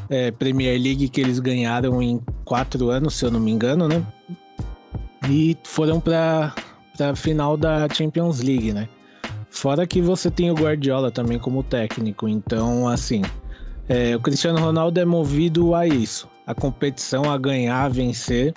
é, 0.09 0.31
Premier 0.31 0.79
League 0.79 1.09
que 1.09 1.21
eles 1.21 1.39
ganharam 1.39 2.01
em 2.01 2.21
quatro 2.45 2.89
anos, 2.89 3.15
se 3.15 3.25
eu 3.25 3.31
não 3.31 3.39
me 3.39 3.51
engano, 3.51 3.87
né? 3.87 4.05
E 5.27 5.57
foram 5.63 5.99
para 5.99 6.53
a 6.99 7.15
final 7.15 7.57
da 7.57 7.87
Champions 7.89 8.41
League, 8.41 8.73
né? 8.73 8.87
Fora 9.49 9.87
que 9.87 10.01
você 10.01 10.29
tem 10.29 10.51
o 10.51 10.55
Guardiola 10.55 11.11
também 11.11 11.37
como 11.39 11.63
técnico, 11.63 12.27
então 12.27 12.87
assim, 12.87 13.21
é, 13.89 14.15
o 14.15 14.19
Cristiano 14.19 14.59
Ronaldo 14.59 14.99
é 14.99 15.05
movido 15.05 15.73
a 15.73 15.85
isso 15.87 16.30
a 16.45 16.53
competição, 16.53 17.29
a 17.31 17.37
ganhar, 17.37 17.83
a 17.83 17.89
vencer. 17.89 18.53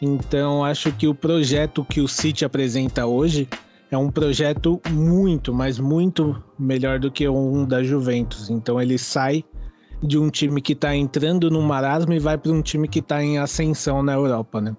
Então, 0.00 0.64
acho 0.64 0.92
que 0.92 1.08
o 1.08 1.14
projeto 1.14 1.84
que 1.84 2.00
o 2.00 2.08
City 2.08 2.44
apresenta 2.44 3.06
hoje 3.06 3.48
é 3.90 3.96
um 3.96 4.10
projeto 4.10 4.80
muito, 4.90 5.54
mas 5.54 5.78
muito 5.78 6.42
melhor 6.58 6.98
do 6.98 7.10
que 7.10 7.28
um 7.28 7.64
da 7.64 7.82
Juventus. 7.82 8.50
Então, 8.50 8.80
ele 8.80 8.98
sai 8.98 9.44
de 10.02 10.18
um 10.18 10.28
time 10.28 10.60
que 10.60 10.72
está 10.72 10.94
entrando 10.94 11.50
no 11.50 11.62
marasmo 11.62 12.12
e 12.12 12.18
vai 12.18 12.36
para 12.36 12.52
um 12.52 12.60
time 12.60 12.88
que 12.88 12.98
está 12.98 13.22
em 13.22 13.38
ascensão 13.38 14.02
na 14.02 14.12
Europa, 14.12 14.60
né? 14.60 14.76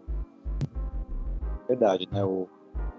Verdade, 1.67 2.07
né? 2.11 2.23
O, 2.23 2.47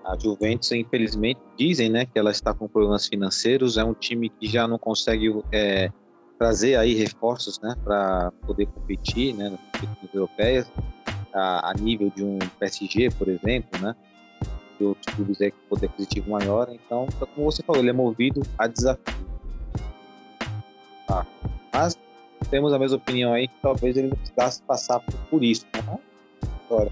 a 0.05 0.19
Juventus, 0.19 0.73
infelizmente, 0.73 1.41
dizem, 1.57 1.91
né, 1.91 2.07
que 2.07 2.19
ela 2.19 2.31
está 2.31 2.53
com 2.53 2.67
problemas 2.67 3.07
financeiros. 3.07 3.77
É 3.77 3.85
um 3.85 3.95
time 3.95 4.29
que 4.29 4.49
já 4.49 4.67
não 4.67 4.79
consegue 4.79 5.43
é, 5.53 5.91
trazer 6.39 6.77
aí 6.77 6.95
reforços, 6.95 7.61
né, 7.61 7.75
para 7.83 8.33
poder 8.47 8.67
competir, 8.67 9.35
né, 9.35 9.51
nas 9.51 9.61
competições 9.61 10.15
europeias, 10.15 10.73
a, 11.35 11.71
a, 11.71 11.75
nível 11.75 12.11
de 12.15 12.25
um 12.25 12.39
PSG, 12.59 13.11
por 13.11 13.29
exemplo, 13.29 13.81
né, 13.81 13.95
de 14.79 14.85
outros 14.85 15.15
clubes 15.15 15.41
aí 15.41 15.51
com 15.51 15.59
poder 15.69 15.87
aquisitivo 15.87 16.31
maior. 16.31 16.69
Então, 16.71 17.09
como 17.35 17.51
você 17.51 17.63
falou, 17.63 17.83
ele 17.83 17.91
é 17.91 17.93
movido 17.93 18.41
a 18.57 18.69
desafio. 18.69 19.05
Tá. 21.07 21.27
Mas 21.73 21.99
temos 22.51 22.73
a 22.73 22.79
mesma 22.79 22.97
opinião 22.97 23.33
aí 23.33 23.49
que 23.49 23.55
talvez 23.61 23.97
ele 23.97 24.09
não 24.09 24.17
precisasse 24.17 24.63
passar 24.63 25.01
por, 25.01 25.15
por 25.31 25.45
isso. 25.45 25.67
Né? 25.75 25.99
Agora, 26.71 26.91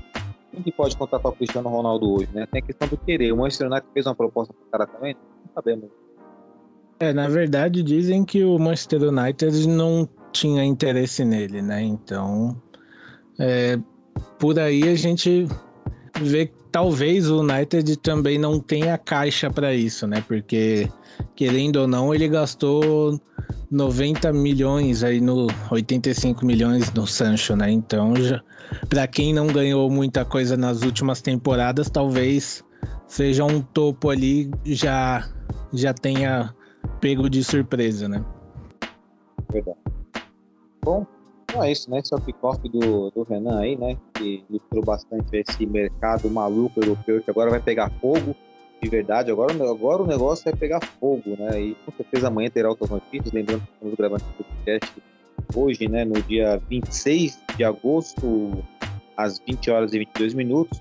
quem 0.51 0.63
que 0.63 0.73
pode 0.73 0.97
contratar 0.97 1.31
o 1.31 1.37
Cristiano 1.37 1.69
Ronaldo 1.69 2.13
hoje, 2.13 2.29
né? 2.33 2.47
Tem 2.47 2.61
a 2.61 2.65
questão 2.65 2.89
do 2.89 2.97
querer. 2.97 3.31
O 3.33 3.37
Manchester 3.37 3.69
United 3.69 3.89
fez 3.93 4.07
uma 4.07 4.15
proposta 4.15 4.53
para 4.53 4.67
o 4.67 4.71
cara 4.71 4.87
também? 4.87 5.15
Não 5.15 5.53
sabemos 5.55 5.91
é, 6.99 7.13
na 7.13 7.29
verdade 7.29 7.83
dizem 7.83 8.25
que 8.25 8.45
o 8.45 8.59
Manchester 8.59 9.03
United 9.03 9.69
não 9.69 10.09
tinha 10.33 10.65
interesse 10.65 11.25
nele, 11.25 11.63
né? 11.63 11.83
Então, 11.83 12.61
é, 13.39 13.79
por 14.39 14.59
aí 14.59 14.89
a 14.89 14.95
gente 14.95 15.47
vê 16.21 16.47
que 16.47 16.55
talvez 16.71 17.31
o 17.31 17.41
United 17.41 17.97
também 17.99 18.39
não 18.39 18.61
tenha 18.61 18.99
caixa 18.99 19.51
para 19.51 19.75
isso, 19.75 20.07
né? 20.07 20.23
Porque 20.27 20.89
querendo 21.35 21.77
ou 21.77 21.89
não, 21.89 22.15
ele 22.15 22.29
gastou 22.29 23.21
90 23.71 24.33
milhões 24.33 25.03
aí 25.03 25.21
no 25.21 25.47
85 25.71 26.45
milhões 26.45 26.93
no 26.93 27.07
Sancho, 27.07 27.57
né? 27.57 27.71
Então, 27.71 28.15
para 28.89 29.07
quem 29.07 29.33
não 29.33 29.47
ganhou 29.47 29.91
muita 29.91 30.25
coisa 30.25 30.57
nas 30.57 30.83
últimas 30.83 31.21
temporadas, 31.21 31.91
talvez 31.91 32.65
seja 33.07 33.45
um 33.45 33.61
topo 33.61 34.11
ali 34.11 34.51
já 34.65 35.29
já 35.73 35.93
tenha 35.93 36.55
pego 37.01 37.29
de 37.29 37.43
surpresa, 37.43 38.09
né? 38.09 38.25
Verdade. 39.51 39.79
Bom, 40.83 41.07
então 41.45 41.63
é 41.63 41.73
isso, 41.73 41.91
né? 41.91 41.99
Esse 41.99 42.13
é 42.13 42.17
o 42.17 42.21
pick-off 42.21 42.69
do, 42.69 43.11
do 43.11 43.23
Renan 43.23 43.61
aí, 43.61 43.77
né? 43.77 43.97
Que 44.15 44.45
ilustrou 44.51 44.85
bastante 44.85 45.37
esse 45.37 45.65
mercado 45.65 46.29
maluco 46.31 46.81
europeu 46.81 47.23
que 47.23 47.31
agora 47.31 47.51
vai 47.51 47.61
pegar 47.61 47.91
fogo 48.01 48.35
de 48.83 48.89
verdade. 48.89 49.31
Agora, 49.31 49.53
agora 49.53 50.03
o 50.03 50.07
negócio 50.07 50.45
vai 50.45 50.55
pegar 50.55 50.81
fogo, 50.81 51.37
né? 51.39 51.61
E 51.61 51.75
com 51.75 51.93
certeza 51.93 52.29
amanhã 52.29 52.51
terá 52.51 52.69
outras 52.69 52.91
notícias. 52.91 53.33
Lembrando 53.33 53.63
que 53.63 53.73
estamos 53.73 53.95
gravando 53.95 54.23
esse 54.25 54.45
podcast 54.45 55.03
hoje, 55.55 55.89
né? 55.89 56.05
No 56.05 56.21
dia 56.23 56.61
26 56.69 57.41
de 57.57 57.65
agosto, 57.65 58.65
às 59.17 59.39
20 59.39 59.71
horas 59.71 59.93
e 59.93 59.99
22 59.99 60.35
minutos. 60.35 60.79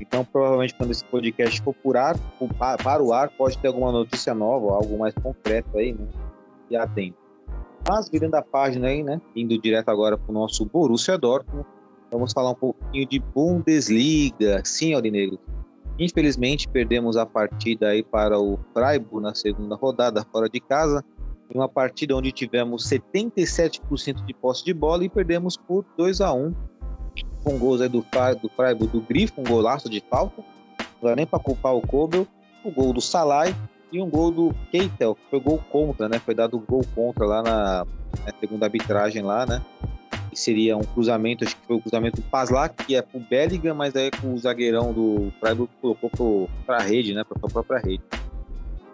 Então, 0.00 0.24
provavelmente, 0.24 0.74
quando 0.74 0.92
esse 0.92 1.04
podcast 1.04 1.60
for 1.60 1.74
por 1.74 1.96
ar, 1.96 2.16
para 2.82 3.02
o 3.02 3.12
ar, 3.12 3.28
pode 3.30 3.58
ter 3.58 3.68
alguma 3.68 3.92
notícia 3.92 4.34
nova, 4.34 4.74
algo 4.74 4.98
mais 4.98 5.14
concreto 5.14 5.76
aí, 5.76 5.92
né? 5.92 6.08
E 6.70 6.76
atento. 6.76 7.18
Mas, 7.86 8.08
virando 8.08 8.34
a 8.34 8.42
página 8.42 8.88
aí, 8.88 9.02
né? 9.02 9.20
Indo 9.36 9.58
direto 9.60 9.90
agora 9.90 10.16
para 10.16 10.30
o 10.30 10.34
nosso 10.34 10.64
Borussia 10.64 11.18
Dortmund, 11.18 11.66
vamos 12.10 12.32
falar 12.32 12.50
um 12.50 12.54
pouquinho 12.54 13.06
de 13.06 13.18
Bundesliga. 13.18 14.62
Sim, 14.64 14.94
Aurinegro. 14.94 15.38
Infelizmente, 15.98 16.66
perdemos 16.66 17.18
a 17.18 17.26
partida 17.26 17.88
aí 17.88 18.02
para 18.02 18.38
o 18.38 18.58
Freiburg 18.72 19.22
na 19.22 19.34
segunda 19.34 19.76
rodada, 19.76 20.24
fora 20.32 20.48
de 20.48 20.60
casa. 20.60 21.04
Em 21.52 21.58
uma 21.58 21.68
partida 21.68 22.16
onde 22.16 22.32
tivemos 22.32 22.88
77% 22.88 24.24
de 24.24 24.32
posse 24.32 24.64
de 24.64 24.72
bola 24.72 25.04
e 25.04 25.10
perdemos 25.10 25.56
por 25.58 25.84
2 25.98 26.20
a 26.22 26.32
1 26.32 26.54
com 27.42 27.58
gols 27.58 27.80
aí 27.80 27.88
do, 27.88 28.04
do 28.40 28.48
Freiburg, 28.50 28.92
do 28.92 29.00
Grifo, 29.00 29.40
um 29.40 29.44
golaço 29.44 29.88
de 29.88 30.02
falta. 30.08 30.42
Não 31.00 31.10
dá 31.10 31.16
nem 31.16 31.26
para 31.26 31.38
culpar 31.38 31.74
o 31.74 31.80
Kobel. 31.80 32.26
O 32.64 32.70
gol 32.70 32.92
do 32.92 33.00
Salai 33.00 33.54
e 33.92 34.00
um 34.00 34.08
gol 34.08 34.30
do 34.30 34.54
Keitel, 34.70 35.14
que 35.14 35.22
foi 35.30 35.40
gol 35.40 35.60
contra, 35.70 36.08
né? 36.08 36.18
Foi 36.18 36.34
dado 36.34 36.58
gol 36.58 36.82
contra 36.94 37.24
lá 37.24 37.42
na, 37.42 37.86
na 38.24 38.32
segunda 38.38 38.66
arbitragem 38.66 39.22
lá, 39.22 39.46
né? 39.46 39.64
Que 40.30 40.38
seria 40.38 40.76
um 40.76 40.82
cruzamento, 40.82 41.44
acho 41.44 41.56
que 41.56 41.66
foi 41.66 41.76
o 41.76 41.80
cruzamento 41.80 42.20
do 42.20 42.28
Paslak, 42.28 42.84
que 42.84 42.94
é 42.94 43.02
pro 43.02 43.18
Bellingham, 43.18 43.74
mas 43.74 43.96
aí 43.96 44.10
com 44.10 44.32
o 44.34 44.38
zagueirão 44.38 44.92
do 44.92 45.32
Freiburg 45.40 45.70
colocou 45.80 46.48
para 46.66 46.76
a 46.76 46.82
rede, 46.82 47.14
né? 47.14 47.24
Para 47.24 47.38
a 47.42 47.50
própria 47.50 47.78
rede. 47.78 48.02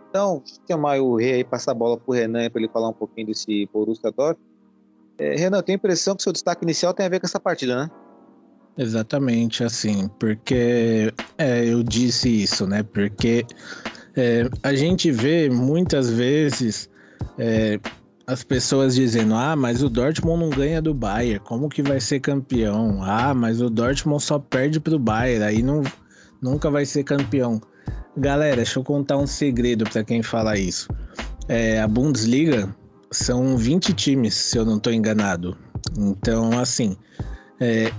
Então, 0.08 0.42
chamar 0.66 0.98
o 1.00 1.16
Rei 1.16 1.34
aí, 1.34 1.44
passar 1.44 1.72
a 1.72 1.74
bola 1.74 1.98
pro 1.98 2.14
Renan 2.14 2.48
para 2.48 2.60
ele 2.60 2.70
falar 2.70 2.88
um 2.88 2.92
pouquinho 2.94 3.26
desse 3.26 3.68
Borussia 3.70 4.10
Dortmund. 4.10 4.40
É, 5.18 5.34
Renan, 5.34 5.58
eu 5.58 5.62
tenho 5.62 5.76
a 5.76 5.80
impressão 5.80 6.16
que 6.16 6.22
seu 6.22 6.32
destaque 6.32 6.64
inicial 6.64 6.94
tem 6.94 7.04
a 7.04 7.08
ver 7.08 7.20
com 7.20 7.26
essa 7.26 7.40
partida, 7.40 7.76
né? 7.76 7.90
Exatamente, 8.78 9.64
assim, 9.64 10.08
porque 10.18 11.12
é, 11.38 11.64
eu 11.64 11.82
disse 11.82 12.28
isso, 12.42 12.66
né? 12.66 12.82
Porque 12.82 13.46
é, 14.14 14.48
a 14.62 14.74
gente 14.74 15.10
vê 15.10 15.48
muitas 15.48 16.10
vezes 16.10 16.88
é, 17.38 17.80
as 18.26 18.42
pessoas 18.44 18.94
dizendo: 18.94 19.34
ah, 19.34 19.56
mas 19.56 19.82
o 19.82 19.88
Dortmund 19.88 20.40
não 20.40 20.50
ganha 20.50 20.82
do 20.82 20.92
Bayern, 20.92 21.40
como 21.40 21.70
que 21.70 21.82
vai 21.82 22.00
ser 22.00 22.20
campeão? 22.20 23.02
Ah, 23.02 23.32
mas 23.32 23.62
o 23.62 23.70
Dortmund 23.70 24.22
só 24.22 24.38
perde 24.38 24.78
pro 24.78 24.98
Bayern, 24.98 25.44
aí 25.44 25.62
não, 25.62 25.82
nunca 26.42 26.70
vai 26.70 26.84
ser 26.84 27.04
campeão. 27.04 27.60
Galera, 28.16 28.56
deixa 28.56 28.78
eu 28.78 28.84
contar 28.84 29.16
um 29.16 29.26
segredo 29.26 29.84
para 29.84 30.04
quem 30.04 30.22
fala 30.22 30.58
isso. 30.58 30.88
É, 31.48 31.80
a 31.80 31.88
Bundesliga 31.88 32.74
são 33.10 33.56
20 33.56 33.92
times, 33.92 34.34
se 34.34 34.58
eu 34.58 34.64
não 34.64 34.76
estou 34.76 34.92
enganado. 34.92 35.56
Então, 35.96 36.58
assim, 36.58 36.96
é, 37.60 37.92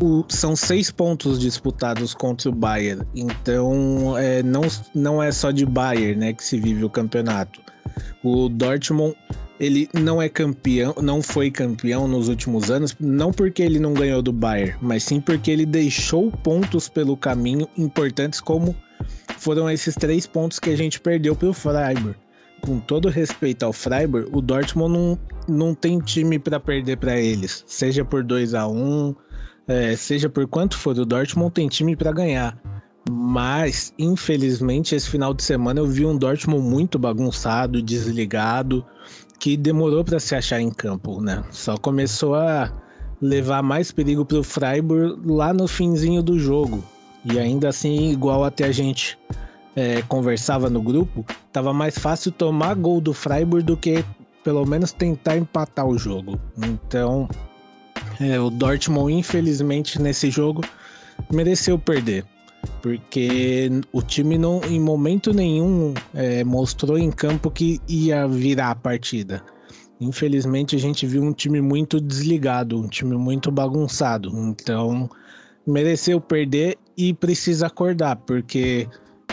o, 0.00 0.24
são 0.28 0.56
seis 0.56 0.90
pontos 0.90 1.38
disputados 1.38 2.14
contra 2.14 2.48
o 2.48 2.52
Bayern. 2.52 3.06
Então, 3.14 4.16
é, 4.18 4.42
não, 4.42 4.62
não 4.94 5.22
é 5.22 5.30
só 5.30 5.50
de 5.50 5.66
Bayern 5.66 6.16
né, 6.16 6.32
que 6.32 6.42
se 6.42 6.58
vive 6.58 6.84
o 6.84 6.90
campeonato. 6.90 7.60
O 8.22 8.48
Dortmund 8.48 9.16
ele 9.60 9.90
não 9.92 10.22
é 10.22 10.28
campeão, 10.28 10.94
não 11.02 11.22
foi 11.22 11.50
campeão 11.50 12.08
nos 12.08 12.28
últimos 12.28 12.70
anos, 12.70 12.96
não 12.98 13.30
porque 13.30 13.62
ele 13.62 13.78
não 13.78 13.92
ganhou 13.92 14.22
do 14.22 14.32
Bayern, 14.32 14.74
mas 14.80 15.02
sim 15.02 15.20
porque 15.20 15.50
ele 15.50 15.66
deixou 15.66 16.30
pontos 16.30 16.88
pelo 16.88 17.14
caminho 17.14 17.68
importantes, 17.76 18.40
como 18.40 18.74
foram 19.36 19.70
esses 19.70 19.94
três 19.94 20.26
pontos 20.26 20.58
que 20.58 20.70
a 20.70 20.76
gente 20.76 20.98
perdeu 20.98 21.36
para 21.36 21.48
o 21.48 21.52
Freiburg. 21.52 22.16
Com 22.62 22.78
todo 22.78 23.08
respeito 23.08 23.64
ao 23.64 23.72
Freiburg, 23.72 24.30
o 24.32 24.40
Dortmund 24.40 24.92
não, 24.94 25.18
não 25.46 25.74
tem 25.74 25.98
time 25.98 26.38
para 26.38 26.58
perder 26.58 26.96
para 26.96 27.18
eles, 27.18 27.62
seja 27.66 28.02
por 28.02 28.24
2 28.24 28.54
a 28.54 28.66
1 28.66 28.72
um, 28.72 29.14
é, 29.70 29.94
seja 29.94 30.28
por 30.28 30.48
quanto 30.48 30.76
for, 30.76 30.98
o 30.98 31.04
Dortmund 31.04 31.52
tem 31.52 31.68
time 31.68 31.94
para 31.94 32.10
ganhar. 32.10 32.60
Mas, 33.08 33.94
infelizmente, 33.96 34.96
esse 34.96 35.08
final 35.08 35.32
de 35.32 35.44
semana 35.44 35.78
eu 35.78 35.86
vi 35.86 36.04
um 36.04 36.16
Dortmund 36.16 36.68
muito 36.68 36.98
bagunçado, 36.98 37.80
desligado, 37.80 38.84
que 39.38 39.56
demorou 39.56 40.04
para 40.04 40.18
se 40.18 40.34
achar 40.34 40.60
em 40.60 40.70
campo, 40.70 41.20
né? 41.20 41.44
Só 41.52 41.76
começou 41.76 42.34
a 42.34 42.72
levar 43.22 43.62
mais 43.62 43.92
perigo 43.92 44.24
para 44.24 44.38
o 44.38 44.42
Freiburg 44.42 45.20
lá 45.24 45.54
no 45.54 45.68
finzinho 45.68 46.20
do 46.20 46.36
jogo. 46.36 46.82
E 47.24 47.38
ainda 47.38 47.68
assim, 47.68 48.10
igual 48.10 48.42
até 48.42 48.64
a 48.64 48.72
gente 48.72 49.16
é, 49.76 50.02
conversava 50.02 50.68
no 50.68 50.82
grupo, 50.82 51.24
tava 51.52 51.72
mais 51.72 51.96
fácil 51.96 52.32
tomar 52.32 52.74
gol 52.74 53.00
do 53.00 53.14
Freiburg 53.14 53.64
do 53.64 53.76
que 53.76 54.04
pelo 54.42 54.66
menos 54.66 54.90
tentar 54.90 55.36
empatar 55.36 55.86
o 55.86 55.96
jogo. 55.96 56.40
Então, 56.58 57.28
é, 58.20 58.38
o 58.38 58.50
Dortmund, 58.50 59.12
infelizmente, 59.12 60.00
nesse 60.00 60.30
jogo, 60.30 60.62
mereceu 61.32 61.78
perder. 61.78 62.24
Porque 62.82 63.70
o 63.92 64.02
time 64.02 64.36
não, 64.36 64.60
em 64.64 64.78
momento 64.78 65.32
nenhum, 65.32 65.94
é, 66.14 66.44
mostrou 66.44 66.98
em 66.98 67.10
campo 67.10 67.50
que 67.50 67.80
ia 67.88 68.28
virar 68.28 68.72
a 68.72 68.74
partida. 68.74 69.42
Infelizmente, 69.98 70.76
a 70.76 70.78
gente 70.78 71.06
viu 71.06 71.22
um 71.22 71.32
time 71.32 71.60
muito 71.60 72.00
desligado, 72.00 72.78
um 72.78 72.88
time 72.88 73.16
muito 73.16 73.50
bagunçado. 73.50 74.30
Então, 74.34 75.08
mereceu 75.66 76.20
perder 76.20 76.76
e 76.96 77.14
precisa 77.14 77.66
acordar, 77.66 78.16
porque 78.16 78.86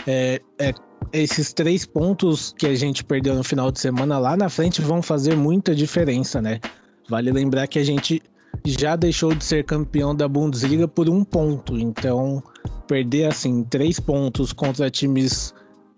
é, 0.06 0.40
é, 0.58 0.72
esses 1.12 1.52
três 1.52 1.84
pontos 1.84 2.54
que 2.56 2.66
a 2.66 2.74
gente 2.74 3.04
perdeu 3.04 3.34
no 3.34 3.44
final 3.44 3.70
de 3.70 3.80
semana 3.80 4.18
lá 4.18 4.36
na 4.36 4.48
frente 4.48 4.80
vão 4.80 5.02
fazer 5.02 5.36
muita 5.36 5.74
diferença, 5.74 6.40
né? 6.40 6.60
Vale 7.08 7.32
lembrar 7.32 7.66
que 7.66 7.78
a 7.78 7.84
gente 7.84 8.22
já 8.64 8.96
deixou 8.96 9.34
de 9.34 9.44
ser 9.44 9.64
campeão 9.64 10.14
da 10.14 10.28
Bundesliga 10.28 10.86
por 10.86 11.08
um 11.08 11.24
ponto, 11.24 11.78
então 11.78 12.42
perder 12.86 13.26
assim 13.26 13.64
três 13.64 13.98
pontos 14.00 14.52
contra 14.52 14.90
times 14.90 15.54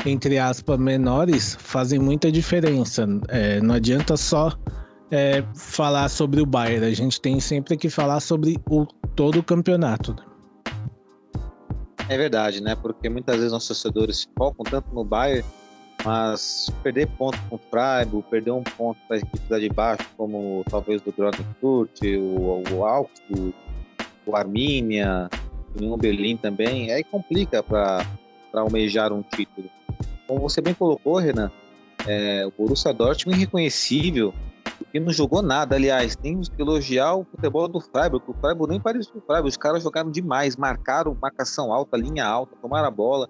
entre 0.06 0.38
aspas 0.38 0.78
menores 0.78 1.56
fazem 1.60 1.98
muita 1.98 2.30
diferença. 2.32 3.06
É, 3.28 3.60
não 3.60 3.74
adianta 3.74 4.16
só 4.16 4.52
é, 5.10 5.44
falar 5.54 6.08
sobre 6.08 6.40
o 6.40 6.46
Bayern, 6.46 6.86
a 6.86 6.94
gente 6.94 7.20
tem 7.20 7.40
sempre 7.40 7.76
que 7.76 7.90
falar 7.90 8.20
sobre 8.20 8.58
o 8.68 8.86
todo 9.14 9.38
o 9.40 9.42
campeonato. 9.42 10.14
É 12.08 12.16
verdade, 12.16 12.62
né? 12.62 12.74
Porque 12.74 13.08
muitas 13.08 13.36
vezes 13.36 13.52
nossos 13.52 13.68
torcedores 13.68 14.28
focam 14.36 14.64
tanto 14.64 14.92
no 14.92 15.04
Bayern, 15.04 15.44
mas 16.04 16.70
perder 16.82 17.06
ponto 17.08 17.38
com 17.48 17.56
o 17.56 17.60
Freiburg, 17.70 18.26
perder 18.30 18.52
um 18.52 18.62
ponto 18.62 18.98
para 19.06 19.16
a 19.16 19.18
equipe 19.18 19.42
lá 19.48 19.58
de 19.58 19.68
baixo, 19.68 20.08
como 20.16 20.64
talvez 20.68 21.02
do 21.02 21.12
Groningen 21.12 21.46
o, 21.62 22.62
o 22.72 22.84
Augsburg, 22.84 23.54
o 24.26 24.36
Arminia, 24.36 25.28
o 25.80 25.96
Berlim 25.96 26.36
também, 26.36 26.90
aí 26.90 27.04
complica 27.04 27.62
para 27.62 28.04
almejar 28.52 29.12
um 29.12 29.22
título. 29.22 29.68
Como 30.26 30.40
você 30.40 30.60
bem 30.60 30.74
colocou, 30.74 31.18
Renan, 31.18 31.50
é, 32.06 32.46
o 32.46 32.50
Borussia 32.50 32.92
Dortmund 32.92 33.36
é 33.36 33.42
irreconhecível 33.42 34.32
porque 34.78 34.98
não 34.98 35.12
jogou 35.12 35.42
nada. 35.42 35.76
Aliás, 35.76 36.16
temos 36.16 36.48
que 36.48 36.60
elogiar 36.60 37.14
o 37.14 37.24
futebol 37.24 37.68
do 37.68 37.80
Freiburg, 37.80 38.24
o 38.26 38.34
Freiburg 38.34 38.70
nem 38.70 38.80
parecia 38.80 39.12
o 39.14 39.20
Freiburg. 39.20 39.48
Os 39.48 39.56
caras 39.56 39.82
jogaram 39.82 40.10
demais, 40.10 40.56
marcaram 40.56 41.16
marcação 41.20 41.72
alta, 41.72 41.96
linha 41.96 42.26
alta, 42.26 42.56
tomaram 42.60 42.88
a 42.88 42.90
bola. 42.90 43.28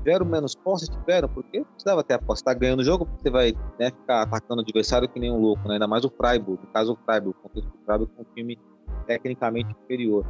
Tiveram 0.00 0.26
menos 0.26 0.54
posse? 0.54 0.90
Tiveram, 0.90 1.28
porque 1.28 1.62
precisava 1.62 2.02
ter 2.02 2.14
a 2.14 2.18
posse. 2.18 2.42
Tá 2.42 2.54
ganhando 2.54 2.80
o 2.80 2.84
jogo, 2.84 3.06
você 3.18 3.30
vai 3.30 3.52
né, 3.78 3.90
ficar 3.90 4.22
atacando 4.22 4.60
o 4.60 4.64
adversário 4.64 5.08
que 5.08 5.20
nem 5.20 5.30
um 5.30 5.38
louco, 5.38 5.68
né? 5.68 5.74
ainda 5.74 5.86
mais 5.86 6.04
o 6.04 6.10
Freiburg. 6.10 6.60
No 6.62 6.72
caso, 6.72 6.92
o 6.94 6.98
Freiburg, 7.04 7.38
o 7.38 7.42
contexto 7.42 7.68
do 7.68 7.84
Freiburg 7.84 8.12
com 8.16 8.22
um 8.22 8.34
time 8.34 8.58
tecnicamente 9.06 9.70
inferior. 9.84 10.24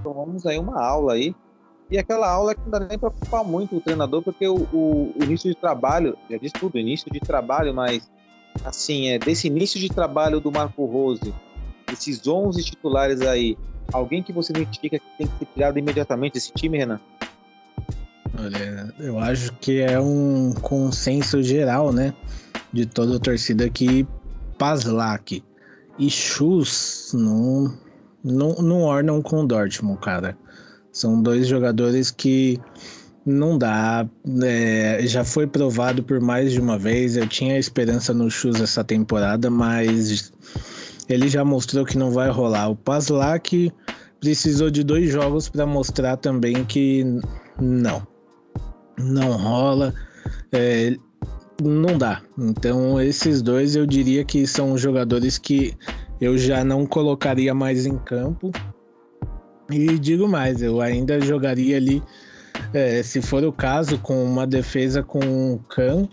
Então 0.00 0.14
vamos 0.14 0.46
aí 0.46 0.58
uma 0.58 0.80
aula 0.80 1.14
aí. 1.14 1.34
E 1.90 1.98
aquela 1.98 2.30
aula 2.30 2.54
que 2.54 2.60
não 2.62 2.70
dá 2.70 2.80
nem 2.80 2.98
para 2.98 3.08
ocupar 3.08 3.44
muito 3.44 3.76
o 3.76 3.80
treinador, 3.80 4.22
porque 4.22 4.46
o, 4.46 4.66
o, 4.72 5.12
o 5.14 5.24
início 5.24 5.50
de 5.50 5.56
trabalho, 5.56 6.16
já 6.30 6.38
disse 6.38 6.54
tudo, 6.54 6.78
início 6.78 7.10
de 7.12 7.20
trabalho, 7.20 7.74
mas 7.74 8.10
assim, 8.64 9.08
é, 9.08 9.18
desse 9.18 9.48
início 9.48 9.78
de 9.78 9.88
trabalho 9.88 10.40
do 10.40 10.50
Marco 10.50 10.84
Rose, 10.86 11.34
esses 11.92 12.26
11 12.26 12.62
titulares 12.64 13.20
aí, 13.20 13.58
alguém 13.92 14.22
que 14.22 14.32
você 14.32 14.52
identifica 14.52 14.98
que 14.98 15.04
tem 15.18 15.26
que 15.26 15.38
ser 15.38 15.46
tirado 15.46 15.78
imediatamente 15.78 16.34
desse 16.34 16.52
time, 16.52 16.78
Renan? 16.78 17.00
Olha, 18.38 18.94
eu 18.98 19.18
acho 19.18 19.52
que 19.60 19.80
é 19.80 20.00
um 20.00 20.52
consenso 20.62 21.42
geral, 21.42 21.92
né, 21.92 22.14
de 22.72 22.86
toda 22.86 23.16
a 23.16 23.20
torcida 23.20 23.68
que 23.68 24.06
Paslak 24.58 25.44
e 25.98 26.10
Chus 26.10 27.10
não, 27.14 27.76
não, 28.24 28.54
não 28.54 28.82
ornam 28.82 29.20
com 29.20 29.40
o 29.42 29.46
Dortmund, 29.46 30.00
cara. 30.00 30.36
São 30.90 31.22
dois 31.22 31.46
jogadores 31.46 32.10
que 32.10 32.60
não 33.24 33.56
dá. 33.56 34.06
É, 34.42 35.00
já 35.02 35.24
foi 35.24 35.46
provado 35.46 36.02
por 36.02 36.20
mais 36.20 36.52
de 36.52 36.60
uma 36.60 36.78
vez. 36.78 37.16
Eu 37.16 37.26
tinha 37.26 37.58
esperança 37.58 38.12
no 38.12 38.30
Chus 38.30 38.60
essa 38.60 38.84
temporada, 38.84 39.50
mas 39.50 40.32
ele 41.08 41.28
já 41.28 41.44
mostrou 41.44 41.84
que 41.84 41.96
não 41.98 42.10
vai 42.10 42.30
rolar. 42.30 42.68
O 42.68 42.76
Paslak 42.76 43.72
precisou 44.20 44.70
de 44.70 44.84
dois 44.84 45.10
jogos 45.10 45.48
para 45.48 45.66
mostrar 45.66 46.16
também 46.16 46.64
que 46.64 47.04
não. 47.60 48.11
Não 48.98 49.32
rola. 49.32 49.94
É, 50.52 50.96
não 51.62 51.96
dá. 51.96 52.22
Então, 52.38 53.00
esses 53.00 53.42
dois 53.42 53.76
eu 53.76 53.86
diria 53.86 54.24
que 54.24 54.46
são 54.46 54.76
jogadores 54.76 55.38
que 55.38 55.76
eu 56.20 56.36
já 56.36 56.64
não 56.64 56.86
colocaria 56.86 57.54
mais 57.54 57.86
em 57.86 57.98
campo. 57.98 58.50
E 59.70 59.98
digo 59.98 60.28
mais, 60.28 60.60
eu 60.60 60.80
ainda 60.80 61.20
jogaria 61.20 61.76
ali 61.76 62.02
é, 62.72 63.02
se 63.02 63.20
for 63.20 63.44
o 63.44 63.52
caso, 63.52 63.98
com 63.98 64.22
uma 64.24 64.46
defesa 64.46 65.02
com 65.02 65.58
Khan, 65.68 66.08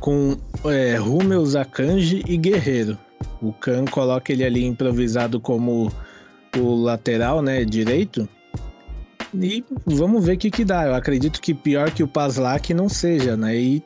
com 0.00 0.36
é, 0.66 0.96
Rummels, 0.96 1.56
Akanji 1.56 2.22
e 2.26 2.36
Guerreiro. 2.36 2.98
O 3.40 3.52
Khan 3.52 3.84
coloca 3.86 4.32
ele 4.32 4.44
ali 4.44 4.64
improvisado 4.64 5.40
como 5.40 5.90
o 6.56 6.74
lateral, 6.74 7.42
né, 7.42 7.64
direito. 7.64 8.28
E 9.40 9.64
vamos 9.84 10.24
ver 10.24 10.34
o 10.34 10.38
que, 10.38 10.50
que 10.50 10.64
dá. 10.64 10.86
Eu 10.86 10.94
acredito 10.94 11.40
que 11.40 11.52
pior 11.52 11.90
que 11.90 12.02
o 12.02 12.08
Paslak 12.08 12.72
não 12.72 12.88
seja, 12.88 13.36
né? 13.36 13.56
E 13.56 13.82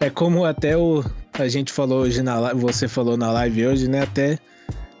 é 0.00 0.10
como 0.10 0.44
até 0.44 0.76
o 0.76 1.04
a 1.38 1.48
gente 1.48 1.72
falou 1.72 2.00
hoje 2.00 2.22
na 2.22 2.52
você 2.52 2.88
falou 2.88 3.16
na 3.16 3.30
live 3.32 3.66
hoje, 3.66 3.88
né? 3.88 4.02
Até 4.02 4.38